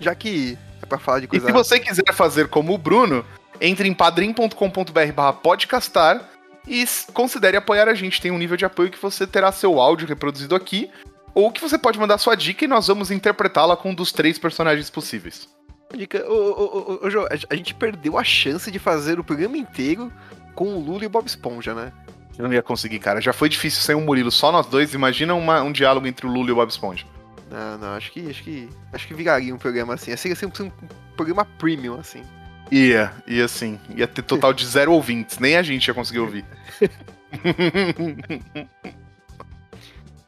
Já 0.00 0.14
que 0.14 0.58
é 0.82 0.86
pra 0.86 0.98
falar 0.98 1.20
de 1.20 1.24
E 1.26 1.28
coisa. 1.28 1.46
se 1.46 1.52
você 1.52 1.78
quiser 1.80 2.12
fazer 2.12 2.48
como 2.48 2.74
o 2.74 2.78
Bruno, 2.78 3.24
entre 3.60 3.88
em 3.88 3.94
padrim.com.br 3.94 5.12
barra 5.14 5.32
podcastar 5.32 6.28
e 6.66 6.84
considere 7.14 7.56
apoiar 7.56 7.88
a 7.88 7.94
gente. 7.94 8.20
Tem 8.20 8.30
um 8.30 8.38
nível 8.38 8.56
de 8.56 8.64
apoio 8.64 8.90
que 8.90 9.00
você 9.00 9.26
terá 9.26 9.50
seu 9.52 9.80
áudio 9.80 10.06
reproduzido 10.08 10.54
aqui, 10.54 10.90
ou 11.34 11.50
que 11.52 11.60
você 11.60 11.78
pode 11.78 11.98
mandar 11.98 12.18
sua 12.18 12.34
dica 12.34 12.64
e 12.64 12.68
nós 12.68 12.86
vamos 12.88 13.10
interpretá-la 13.10 13.76
com 13.76 13.90
um 13.90 13.94
dos 13.94 14.12
três 14.12 14.38
personagens 14.38 14.90
possíveis. 14.90 15.48
Dica, 15.94 16.24
ô, 16.28 16.34
ô, 16.34 16.98
ô, 17.02 17.06
ô, 17.06 17.10
João, 17.10 17.26
a 17.26 17.52
a 17.52 17.56
gente 17.56 17.74
perdeu 17.74 18.18
a 18.18 18.24
chance 18.24 18.70
de 18.70 18.78
fazer 18.78 19.18
o 19.18 19.24
programa 19.24 19.56
inteiro 19.56 20.12
com 20.54 20.74
o 20.74 20.80
Lula 20.80 21.04
e 21.04 21.06
o 21.06 21.10
Bob 21.10 21.26
Esponja, 21.26 21.74
né? 21.74 21.92
Eu 22.40 22.48
não 22.48 22.54
ia 22.54 22.62
conseguir, 22.62 22.98
cara. 22.98 23.20
Já 23.20 23.32
foi 23.32 23.48
difícil 23.48 23.82
sem 23.82 23.94
o 23.94 24.00
Murilo, 24.00 24.30
só 24.30 24.50
nós 24.50 24.66
dois. 24.66 24.94
Imagina 24.94 25.34
uma- 25.34 25.62
um 25.62 25.70
diálogo 25.70 26.06
entre 26.06 26.26
o 26.26 26.30
Lula 26.30 26.48
e 26.48 26.52
o 26.52 26.54
Bob 26.56 26.70
Esponja. 26.70 27.04
Não, 27.50 27.76
não, 27.78 27.88
acho 27.94 28.10
que 28.12 28.30
acho 28.30 28.42
que 28.42 28.68
acho 28.92 29.06
que 29.06 29.12
viraria 29.14 29.54
um 29.54 29.58
programa 29.58 29.94
assim. 29.94 30.12
Assim, 30.12 30.32
assim 30.32 30.46
um 30.46 30.70
programa 31.16 31.44
premium 31.58 31.98
assim. 31.98 32.22
Ia, 32.70 33.12
ia 33.26 33.46
sim. 33.48 33.78
Ia 33.96 34.06
ter 34.06 34.22
total 34.22 34.52
de 34.54 34.64
zero 34.66 34.92
ouvintes. 34.92 35.38
Nem 35.38 35.56
a 35.56 35.62
gente 35.62 35.86
ia 35.88 35.92
conseguir 35.94 36.20
ouvir. 36.20 36.44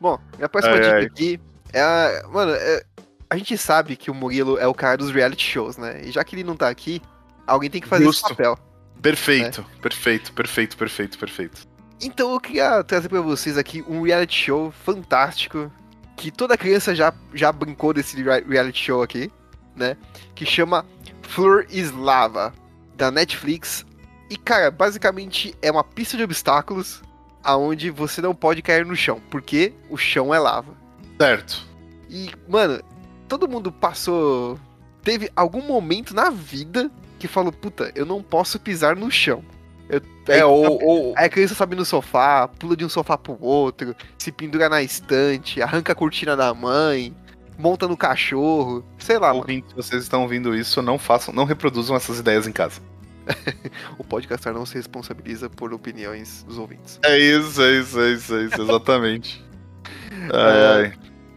Bom, 0.00 0.18
minha 0.36 0.48
próxima 0.48 0.74
Ai, 0.74 0.80
dica 0.80 0.96
ai. 0.96 1.04
aqui 1.04 1.40
é 1.72 1.80
a, 1.80 2.24
mano, 2.28 2.52
é- 2.52 2.82
a 3.30 3.36
gente 3.36 3.56
sabe 3.56 3.96
que 3.96 4.10
o 4.10 4.14
Murilo 4.14 4.58
é 4.58 4.66
o 4.66 4.74
cara 4.74 4.96
dos 4.98 5.10
reality 5.10 5.44
shows, 5.48 5.76
né? 5.76 6.02
E 6.04 6.10
já 6.10 6.22
que 6.24 6.34
ele 6.34 6.44
não 6.44 6.56
tá 6.56 6.68
aqui, 6.68 7.00
alguém 7.46 7.70
tem 7.70 7.80
que 7.80 7.88
fazer 7.88 8.04
Justo. 8.04 8.26
esse 8.26 8.34
papel. 8.34 8.58
perfeito, 9.00 9.64
perfeito, 9.80 10.32
perfeito, 10.32 10.76
perfeito, 10.76 11.18
perfeito. 11.18 11.71
Então 12.02 12.32
eu 12.32 12.40
queria 12.40 12.82
trazer 12.82 13.08
pra 13.08 13.20
vocês 13.20 13.56
aqui 13.56 13.84
um 13.88 14.02
reality 14.02 14.34
show 14.46 14.72
fantástico 14.84 15.70
que 16.16 16.30
toda 16.30 16.56
criança 16.58 16.94
já, 16.94 17.12
já 17.32 17.50
brincou 17.52 17.92
desse 17.92 18.20
rea- 18.20 18.44
reality 18.46 18.84
show 18.84 19.02
aqui, 19.02 19.30
né? 19.76 19.96
Que 20.34 20.44
chama 20.44 20.84
Flor 21.22 21.64
is 21.70 21.92
Lava, 21.92 22.52
da 22.96 23.10
Netflix. 23.10 23.86
E, 24.28 24.36
cara, 24.36 24.70
basicamente 24.70 25.54
é 25.62 25.70
uma 25.70 25.84
pista 25.84 26.16
de 26.16 26.22
obstáculos 26.22 27.02
aonde 27.44 27.90
você 27.90 28.20
não 28.20 28.34
pode 28.34 28.62
cair 28.62 28.84
no 28.86 28.96
chão, 28.96 29.20
porque 29.30 29.72
o 29.90 29.96
chão 29.96 30.34
é 30.34 30.38
lava. 30.38 30.74
Certo. 31.20 31.66
E, 32.08 32.30
mano, 32.48 32.82
todo 33.28 33.48
mundo 33.48 33.70
passou. 33.72 34.58
Teve 35.02 35.30
algum 35.34 35.62
momento 35.62 36.14
na 36.14 36.30
vida 36.30 36.90
que 37.18 37.26
falou, 37.26 37.52
puta, 37.52 37.90
eu 37.94 38.06
não 38.06 38.22
posso 38.22 38.58
pisar 38.60 38.94
no 38.96 39.10
chão. 39.10 39.44
Eu, 39.88 40.00
É, 40.28 40.34
aí, 40.36 40.42
ou, 40.42 40.82
ou- 40.82 41.14
a 41.16 41.28
criança 41.28 41.54
sobe 41.54 41.76
no 41.76 41.84
sofá, 41.84 42.48
pula 42.48 42.76
de 42.76 42.84
um 42.84 42.88
sofá 42.88 43.18
pro 43.18 43.36
outro, 43.42 43.94
se 44.16 44.30
pendura 44.32 44.68
na 44.68 44.82
estante, 44.82 45.60
arranca 45.60 45.92
a 45.92 45.94
cortina 45.94 46.36
da 46.36 46.54
mãe, 46.54 47.14
monta 47.58 47.86
no 47.88 47.96
cachorro, 47.96 48.84
sei 48.98 49.18
lá, 49.18 49.28
mano. 49.28 49.40
ouvintes, 49.40 49.72
vocês 49.74 50.02
estão 50.02 50.22
ouvindo 50.22 50.54
isso, 50.56 50.80
não 50.80 50.98
façam, 50.98 51.34
não 51.34 51.44
reproduzam 51.44 51.94
essas 51.96 52.18
ideias 52.18 52.46
em 52.46 52.52
casa. 52.52 52.80
O 53.98 54.04
podcastar 54.04 54.52
não 54.52 54.66
se 54.66 54.74
responsabiliza 54.74 55.48
por 55.48 55.72
opiniões 55.72 56.42
dos 56.44 56.58
ouvintes. 56.58 56.98
É 57.04 57.18
isso, 57.18 57.62
é 57.62 57.78
isso, 57.78 58.00
é 58.00 58.10
isso, 58.12 58.34
é 58.34 58.42
isso, 58.44 58.62
exatamente. 58.62 59.44
ai, 60.32 60.86
ai. 60.86 60.92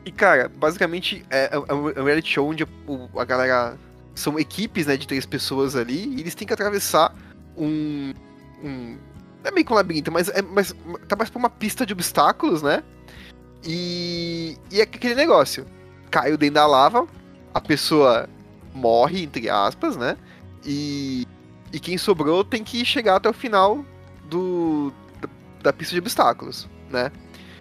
E, 0.05 0.11
cara, 0.11 0.49
basicamente 0.49 1.25
é, 1.29 1.49
é 1.51 1.73
um 1.73 1.89
é 1.89 2.01
um 2.01 2.05
reality 2.05 2.29
show 2.29 2.49
onde 2.49 2.65
a 3.17 3.25
galera. 3.25 3.77
São 4.13 4.39
equipes, 4.39 4.85
né, 4.87 4.95
de 4.95 5.05
três 5.05 5.25
pessoas 5.25 5.75
ali, 5.75 6.07
e 6.15 6.21
eles 6.21 6.33
têm 6.33 6.47
que 6.47 6.53
atravessar 6.53 7.13
um. 7.57 8.13
Um 8.66 8.97
é 9.43 9.51
meio 9.51 9.66
que 9.66 9.72
um 9.72 9.76
labirinto, 9.76 10.11
mas, 10.11 10.28
é, 10.30 10.41
mas 10.41 10.74
tá 11.07 11.16
mais 11.16 11.30
pra 11.30 11.38
uma 11.38 11.49
pista 11.49 11.86
de 11.86 11.93
obstáculos, 11.93 12.61
né? 12.63 12.84
E. 13.63 14.57
E 14.72 14.80
é 14.80 14.84
aquele 14.84 15.16
negócio. 15.16 15.66
Caiu 16.09 16.38
dentro 16.38 16.55
da 16.55 16.66
lava, 16.66 17.07
a 17.53 17.61
pessoa 17.61 18.28
morre, 18.74 19.24
entre 19.24 19.49
aspas, 19.49 19.95
né? 19.95 20.18
E. 20.66 21.28
E 21.72 21.80
quem 21.80 21.97
sobrou 21.97 22.43
tem 22.43 22.63
que 22.63 22.84
chegar 22.86 23.18
até 23.18 23.30
o 23.30 23.34
final 23.34 23.86
do. 24.30 24.91
da, 25.22 25.30
da 25.63 25.74
pista 25.74 25.93
de 25.93 25.99
obstáculos, 25.99 26.68
né? 26.89 27.11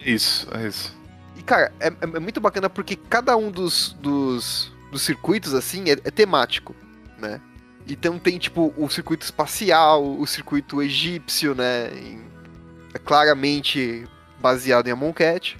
Isso, 0.01 0.49
é 0.53 0.67
isso. 0.67 0.97
E, 1.37 1.43
cara, 1.43 1.73
é, 1.81 1.89
é- 1.89 2.17
é 2.17 2.21
muito 2.21 2.41
bacana 2.41 2.71
porque 2.71 2.97
cada 2.97 3.37
um 3.37 3.51
dos, 3.51 3.93
dos, 4.01 4.73
dos 4.91 5.03
circuitos, 5.03 5.53
assim, 5.55 5.91
é, 5.91 5.93
é 5.93 6.11
temático, 6.11 6.75
né? 7.19 7.41
Então 7.87 8.19
tem, 8.19 8.39
tipo, 8.39 8.73
o 8.77 8.89
circuito 8.89 9.25
espacial, 9.25 10.03
o 10.19 10.27
circuito 10.27 10.83
egípcio, 10.83 11.55
né? 11.55 11.89
em- 11.95 12.25
é 12.95 12.99
claramente 12.99 14.07
baseado 14.41 14.87
em 14.87 14.93
Amon 14.93 15.13
Cat. 15.13 15.57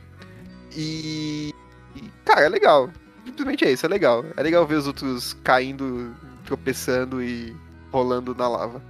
E, 0.75 1.53
e, 1.95 2.03
cara, 2.25 2.43
é 2.43 2.49
legal. 2.49 2.91
Simplesmente 3.25 3.65
é 3.65 3.73
isso, 3.73 3.85
é 3.85 3.89
legal. 3.89 4.25
É 4.37 4.43
legal 4.43 4.67
ver 4.67 4.77
os 4.77 4.87
outros 4.87 5.35
caindo, 5.45 6.15
tropeçando 6.45 7.23
e 7.23 7.55
rolando 7.91 8.35
na 8.35 8.49
lava. 8.49 8.83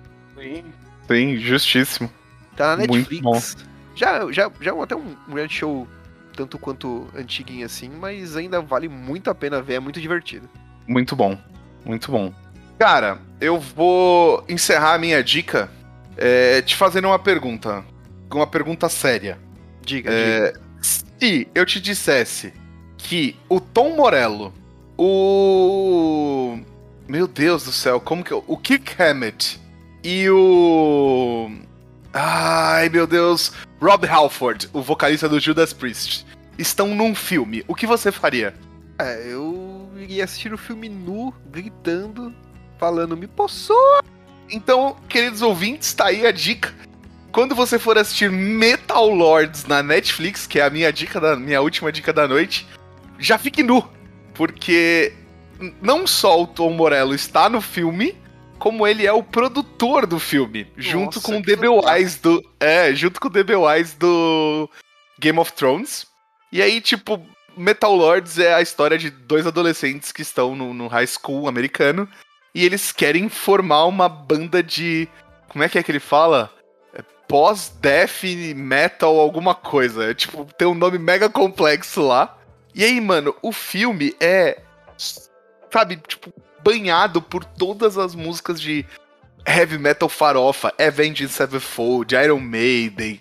Sim, 1.09 1.37
justíssimo. 1.39 2.11
Tá 2.57 2.77
na 2.77 2.87
Muito 2.87 3.11
Netflix. 3.11 3.57
Já, 3.95 4.31
já, 4.33 4.51
já 4.61 4.75
é 4.75 4.83
até 4.83 4.97
um, 4.97 5.17
um 5.29 5.35
reality 5.35 5.55
show 5.57 5.89
tanto 6.37 6.59
quanto 6.59 7.07
antiguinho 7.15 7.65
assim, 7.65 7.89
mas 7.89 8.37
ainda 8.37 8.61
vale 8.61 8.89
muito 8.89 9.31
a 9.31 9.35
pena 9.35 9.63
ver, 9.63 9.75
é 9.75 9.81
muito 9.81 10.01
divertido. 10.01 10.49
Muito 10.87 11.15
bom, 11.15 11.39
muito 11.85 12.11
bom. 12.11 12.35
Cara, 12.79 13.19
eu 13.41 13.59
vou 13.59 14.45
encerrar 14.49 14.95
a 14.95 14.99
minha 14.99 15.23
dica 15.23 15.71
é, 16.17 16.63
te 16.63 16.77
fazendo 16.77 17.07
uma 17.09 17.19
pergunta. 17.19 17.85
Uma 18.33 18.47
pergunta 18.47 18.89
séria. 18.89 19.39
Diga, 19.83 20.11
É, 20.13 20.47
diga. 20.49 20.61
se 20.83 21.49
eu 21.55 21.65
te 21.65 21.81
dissesse 21.81 22.53
que 22.99 23.37
o 23.49 23.61
Tom 23.61 23.97
Morello, 23.97 24.53
o. 24.99 26.59
Meu 27.07 27.29
Deus 27.29 27.65
do 27.65 27.73
céu, 27.73 28.01
como 28.01 28.25
que 28.25 28.33
eu. 28.33 28.43
O 28.47 28.57
Kirk 28.57 29.01
Hammett 29.01 29.61
e 30.03 30.29
o. 30.31 31.51
Ai, 32.13 32.89
meu 32.89 33.07
Deus. 33.07 33.53
Rob 33.81 34.07
Halford, 34.07 34.69
o 34.73 34.81
vocalista 34.81 35.29
do 35.29 35.39
Judas 35.39 35.73
Priest, 35.73 36.25
estão 36.59 36.95
num 36.95 37.15
filme, 37.15 37.63
o 37.69 37.75
que 37.75 37.87
você 37.87 38.11
faria? 38.11 38.55
É, 38.99 39.27
eu 39.31 39.91
iria 39.99 40.25
assistir 40.25 40.53
o 40.53 40.57
filme 40.59 40.89
nu, 40.89 41.35
gritando, 41.51 42.33
falando, 42.85 43.17
me 43.17 43.27
possuo! 43.27 44.03
Então, 44.51 44.95
queridos 45.09 45.41
ouvintes, 45.41 45.95
tá 45.95 46.09
aí 46.09 46.27
a 46.27 46.31
dica. 46.31 46.75
Quando 47.33 47.55
você 47.55 47.79
for 47.79 47.97
assistir 47.97 48.31
Metal 48.31 49.09
Lords 49.09 49.65
na 49.65 49.83
Netflix, 49.83 50.47
que 50.47 50.61
é 50.61 50.65
a 50.65 50.69
minha 50.69 50.93
dica 50.93 51.19
da 51.19 51.35
minha 51.35 51.63
última 51.63 51.91
dica 51.91 52.13
da 52.13 52.29
noite, 52.29 52.69
já 53.19 53.39
fique 53.39 53.63
nu, 53.63 53.83
porque 54.35 55.15
não 55.81 56.07
só 56.07 56.43
o 56.43 56.47
Tom 56.47 56.75
Morello 56.75 57.15
está 57.15 57.49
no 57.49 57.63
filme, 57.63 58.15
como 58.59 58.87
ele 58.87 59.07
é 59.07 59.13
o 59.13 59.23
produtor 59.23 60.07
do 60.07 60.19
filme, 60.19 60.71
junto 60.77 61.23
com 61.23 61.39
o 61.39 61.43
DB 61.43 61.67
Wise 61.67 62.21
do, 62.21 62.45
é, 62.61 62.95
junto 62.95 63.19
com 63.19 63.29
o 63.29 63.31
DB 63.31 63.57
Wise 63.57 63.97
do 63.97 64.69
Game 65.19 65.39
of 65.39 65.51
Thrones. 65.55 66.07
E 66.53 66.61
aí, 66.61 66.83
tipo, 66.83 67.19
Metal 67.57 67.97
Lords 67.97 68.39
é 68.39 68.53
a 68.53 68.61
história 68.61 68.99
de 68.99 69.09
dois 69.09 69.47
adolescentes 69.47 70.13
que 70.13 70.21
estão 70.21 70.55
no, 70.55 70.75
no 70.75 70.87
high 70.87 71.07
school 71.07 71.49
americano 71.49 72.07
e 72.55 72.65
eles 72.65 72.93
querem 72.93 73.29
formar 73.29 73.85
uma 73.87 74.09
banda 74.09 74.63
de. 74.63 75.09
Como 75.49 75.65
é 75.65 75.69
que 75.69 75.79
é 75.79 75.83
que 75.83 75.91
ele 75.91 76.01
fala? 76.01 76.51
É 76.95 77.03
Pós-death 77.27 78.23
metal, 78.55 79.19
alguma 79.19 79.55
coisa. 79.55 80.11
É, 80.11 80.15
tipo, 80.15 80.47
tem 80.57 80.67
um 80.69 80.75
nome 80.75 80.99
mega 80.99 81.29
complexo 81.29 82.03
lá. 82.03 82.39
E 82.75 82.85
aí, 82.85 83.01
mano, 83.01 83.35
o 83.43 83.53
filme 83.53 84.15
é. 84.21 84.61
Sabe, 85.71 85.97
tipo, 85.97 86.33
banhado 86.63 87.21
por 87.21 87.45
todas 87.45 87.99
as 87.99 88.15
músicas 88.15 88.61
de 88.61 88.87
heavy 89.47 89.79
metal 89.79 90.09
farofa. 90.09 90.73
Avenged 90.79 91.29
Sevenfold, 91.29 92.15
Iron 92.15 92.41
Maiden, 92.41 93.21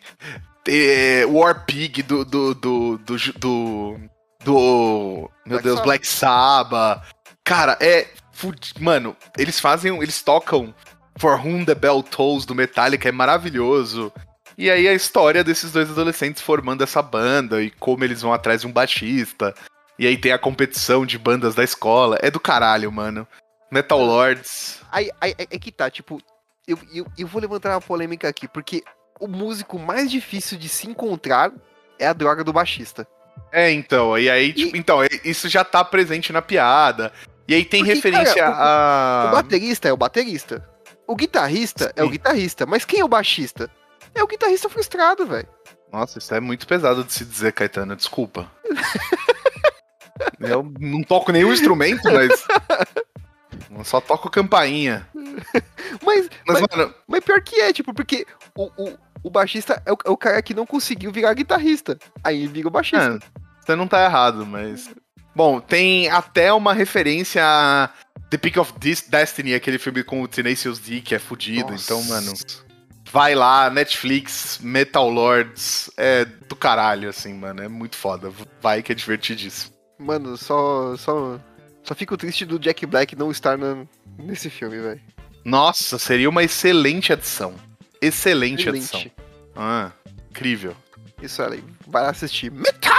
é, 0.68 1.26
War 1.26 1.66
Pig 1.66 2.04
do. 2.04 2.24
do. 2.24 2.54
do. 2.54 2.98
do. 3.00 3.18
do, 3.18 4.00
do- 4.44 5.32
meu 5.46 5.60
Black 5.60 5.64
Deus, 5.64 5.76
Sabbath. 5.76 5.86
Black 5.86 6.08
Sabbath. 6.08 7.04
Cara, 7.44 7.78
é. 7.82 8.08
Mano, 8.80 9.16
eles 9.38 9.60
fazem. 9.60 9.96
Eles 10.02 10.22
tocam 10.22 10.74
For 11.18 11.40
Whom 11.40 11.64
the 11.66 11.76
Bell 11.76 12.02
Tolls 12.04 12.46
do 12.46 12.56
Metallica, 12.56 13.08
é 13.08 13.12
maravilhoso. 13.12 14.12
E 14.58 14.70
aí 14.70 14.88
a 14.88 14.94
história 14.94 15.44
desses 15.44 15.72
dois 15.72 15.90
adolescentes 15.90 16.42
formando 16.42 16.84
essa 16.84 17.02
banda 17.02 17.62
e 17.62 17.72
como 17.72 18.04
eles 18.04 18.22
vão 18.22 18.34
atrás 18.34 18.62
de 18.62 18.68
um 18.68 18.72
baixista. 18.72 19.54
E 19.98 20.08
aí 20.08 20.18
tem 20.18 20.32
a 20.32 20.40
competição 20.40 21.06
de 21.06 21.18
bandas 21.18 21.56
da 21.56 21.64
escola. 21.64 22.18
É 22.22 22.30
do 22.30 22.40
caralho, 22.40 22.92
mano. 22.92 23.28
Metal 23.72 24.00
Lords. 24.00 24.82
Aí, 24.92 25.10
aí 25.20 25.34
é 25.38 25.48
é 25.50 25.60
que 25.60 25.72
tá, 25.72 25.90
tipo, 25.90 26.22
eu, 26.68 26.78
eu, 26.94 27.08
eu 27.18 27.28
vou 27.28 27.42
levantar 27.42 27.72
uma 27.72 27.82
polêmica 27.82 28.28
aqui, 28.28 28.48
porque 28.48 28.84
o 29.20 29.28
músico 29.28 29.80
mais 29.80 30.12
difícil 30.12 30.58
de 30.58 30.70
se 30.70 30.88
encontrar 30.88 31.52
é 31.98 32.08
a 32.08 32.14
droga 32.14 32.44
do 32.44 32.54
baixista. 32.54 33.08
É, 33.52 33.72
então, 33.72 34.18
e 34.18 34.30
aí, 34.30 34.54
tipo, 34.54 34.76
então, 34.76 35.02
é- 35.04 35.08
isso 35.24 35.48
já 35.50 35.64
tá 35.64 35.84
presente 35.84 36.32
na 36.34 36.42
piada. 36.42 37.12
E 37.48 37.54
aí 37.56 37.66
tem 37.66 37.82
Porque, 37.82 37.96
referência 37.96 38.36
cara, 38.36 38.56
a. 38.56 39.28
O 39.30 39.32
baterista 39.32 39.88
é 39.88 39.94
o 39.94 39.98
baterista. 39.98 40.68
O 41.06 41.16
guitarrista 41.16 41.92
é 41.96 42.02
o 42.02 42.06
Sim. 42.06 42.12
guitarrista. 42.12 42.66
Mas 42.66 42.86
quem 42.86 43.02
é 43.02 43.06
o 43.06 43.10
baixista? 43.10 43.70
É 44.16 44.24
o 44.24 44.28
guitarrista 44.28 44.70
frustrado, 44.70 45.26
velho. 45.26 45.48
Nossa, 45.92 46.20
isso 46.20 46.34
é 46.34 46.40
muito 46.40 46.66
pesado 46.66 47.04
de 47.04 47.14
se 47.14 47.26
dizer, 47.26 47.52
Caetano, 47.52 47.96
desculpa. 47.96 48.50
Eu 50.40 50.72
não 50.80 51.04
toco 51.04 51.32
nenhum 51.32 51.54
instrumento, 51.54 52.12
mas. 52.12 52.46
Eu 53.70 53.84
só 53.86 54.00
toco 54.02 54.30
campainha. 54.30 55.08
Mas, 55.14 56.30
Mas, 56.48 56.62
mas, 56.62 56.62
mano, 56.62 56.94
mas 57.08 57.24
pior 57.24 57.42
que 57.42 57.60
é, 57.62 57.74
tipo, 57.74 57.94
porque 57.94 58.26
o, 58.56 58.66
o, 58.78 58.98
o 59.24 59.30
baixista 59.30 59.82
é 59.86 59.92
o, 59.92 59.98
é 60.06 60.10
o 60.10 60.18
cara 60.18 60.42
que 60.42 60.54
não 60.54 60.66
conseguiu 60.66 61.12
virar 61.12 61.34
guitarrista. 61.34 61.98
Aí 62.24 62.40
ele 62.40 62.48
vira 62.48 62.68
o 62.68 62.72
baixista. 62.72 63.20
É, 63.24 63.44
você 63.64 63.76
não 63.76 63.88
tá 63.88 64.04
errado, 64.04 64.46
mas. 64.46 64.90
Bom, 65.36 65.60
tem 65.60 66.10
até 66.10 66.54
uma 66.54 66.74
referência 66.74 67.42
a 67.44 67.90
The 68.30 68.38
Peak 68.38 68.60
of 68.60 68.74
Destiny, 69.10 69.54
aquele 69.54 69.80
filme 69.80 70.04
com 70.04 70.22
o 70.22 70.28
Tenacious 70.28 70.80
D, 70.80 71.02
que 71.02 71.16
é 71.16 71.20
fudido. 71.20 71.72
Nossa. 71.72 71.84
Então, 71.84 72.04
mano, 72.04 72.34
vai 73.12 73.34
lá, 73.36 73.70
Netflix, 73.70 74.60
Metal 74.62 75.10
Lords, 75.10 75.90
é 75.98 76.26
do 76.26 76.56
caralho, 76.56 77.10
assim, 77.10 77.34
mano. 77.34 77.64
É 77.64 77.68
muito 77.68 77.96
foda. 77.96 78.32
Vai 78.62 78.84
que 78.84 78.92
é 78.92 78.96
divertidíssimo. 78.96 79.74
Mano, 80.00 80.38
só, 80.38 80.96
só, 80.98 81.40
só 81.84 81.96
fico 81.96 82.16
triste 82.18 82.46
do 82.46 82.60
Jack 82.60 82.86
Black 82.86 83.16
não 83.16 83.32
estar 83.32 83.58
na- 83.58 83.86
nesse 84.18 84.50
filme, 84.50 84.80
velho. 84.80 85.02
Nossa, 85.46 85.98
seria 86.00 86.30
uma 86.30 86.44
excelente 86.44 87.12
adição. 87.12 87.56
Excelente, 88.02 88.70
adição. 88.70 89.00
Excelente. 89.00 89.14
Ah, 89.56 89.92
incrível. 90.30 90.76
Isso 91.22 91.42
aí, 91.42 91.64
vai 91.88 92.04
lá 92.04 92.10
assistir. 92.10 92.52
Metal! 92.52 92.93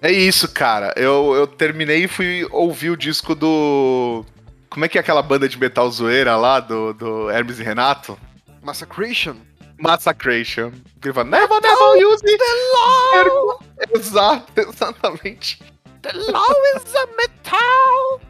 É 0.00 0.10
isso, 0.12 0.48
cara. 0.48 0.92
Eu, 0.96 1.34
eu 1.34 1.46
terminei 1.46 2.04
e 2.04 2.08
fui 2.08 2.46
ouvir 2.50 2.90
o 2.90 2.96
disco 2.96 3.34
do. 3.34 4.24
Como 4.70 4.84
é 4.84 4.88
que 4.88 4.98
é 4.98 5.00
aquela 5.00 5.22
banda 5.22 5.48
de 5.48 5.58
metal 5.58 5.90
zoeira 5.90 6.36
lá, 6.36 6.60
do, 6.60 6.92
do 6.92 7.30
Hermes 7.30 7.58
e 7.58 7.62
Renato? 7.62 8.18
Massacration. 8.62 9.36
Massacration. 9.78 10.72
Fala, 11.14 11.24
never, 11.24 11.60
never 11.60 12.04
use 12.04 12.22
the 12.22 12.36
law! 12.74 13.60
Exato, 13.94 14.60
exatamente. 14.60 15.60
The 16.02 16.12
law 16.12 16.52
is 16.76 16.94
a 16.94 17.06
metal! 17.16 18.20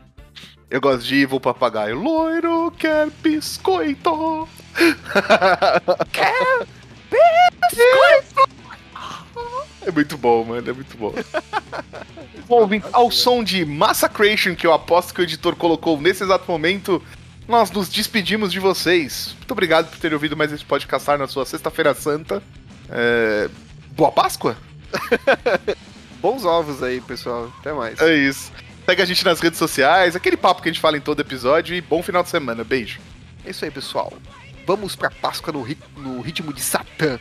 Eu 0.70 0.80
gosto 0.80 1.04
de 1.04 1.22
Evil 1.22 1.40
Papagaio. 1.40 1.98
Loiro 1.98 2.70
quer 2.72 3.08
biscoito. 3.22 4.46
Quer 6.12 6.66
biscoito? 7.10 8.57
É 9.88 9.90
muito 9.90 10.18
bom, 10.18 10.44
mano, 10.44 10.68
é 10.68 10.72
muito 10.74 10.98
bom. 10.98 11.14
bom, 12.46 12.60
ouvinte, 12.60 12.86
ao 12.92 13.10
som 13.10 13.42
de 13.42 13.64
Massacration, 13.64 14.54
que 14.54 14.66
eu 14.66 14.74
aposto 14.74 15.14
que 15.14 15.22
o 15.22 15.24
editor 15.24 15.56
colocou 15.56 15.98
nesse 15.98 16.22
exato 16.22 16.44
momento, 16.52 17.02
nós 17.48 17.70
nos 17.70 17.88
despedimos 17.88 18.52
de 18.52 18.60
vocês. 18.60 19.34
Muito 19.38 19.50
obrigado 19.50 19.88
por 19.88 19.98
terem 19.98 20.14
ouvido 20.14 20.36
mais 20.36 20.52
esse 20.52 20.62
podcast 20.62 21.08
na 21.16 21.26
sua 21.26 21.46
Sexta-feira 21.46 21.94
Santa. 21.94 22.42
É... 22.90 23.48
Boa 23.92 24.12
Páscoa? 24.12 24.58
Bons 26.20 26.44
ovos 26.44 26.82
aí, 26.82 27.00
pessoal. 27.00 27.50
Até 27.58 27.72
mais. 27.72 27.98
É 27.98 28.14
isso. 28.14 28.52
Segue 28.84 29.00
a 29.00 29.06
gente 29.06 29.24
nas 29.24 29.40
redes 29.40 29.58
sociais, 29.58 30.14
aquele 30.14 30.36
papo 30.36 30.60
que 30.60 30.68
a 30.68 30.72
gente 30.72 30.82
fala 30.82 30.98
em 30.98 31.00
todo 31.00 31.20
episódio 31.20 31.74
e 31.74 31.80
bom 31.80 32.02
final 32.02 32.22
de 32.22 32.28
semana. 32.28 32.62
Beijo. 32.62 33.00
É 33.42 33.50
isso 33.50 33.64
aí, 33.64 33.70
pessoal. 33.70 34.12
Vamos 34.66 34.94
pra 34.94 35.08
Páscoa 35.08 35.50
no, 35.50 35.62
rit 35.62 35.80
no 35.96 36.20
ritmo 36.20 36.52
de 36.52 36.60
Satã. 36.60 37.18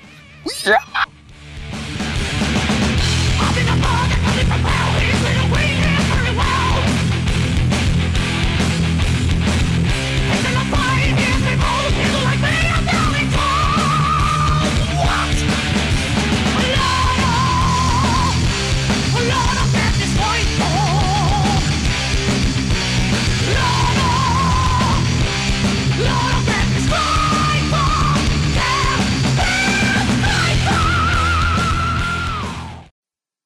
Papai! 4.46 4.87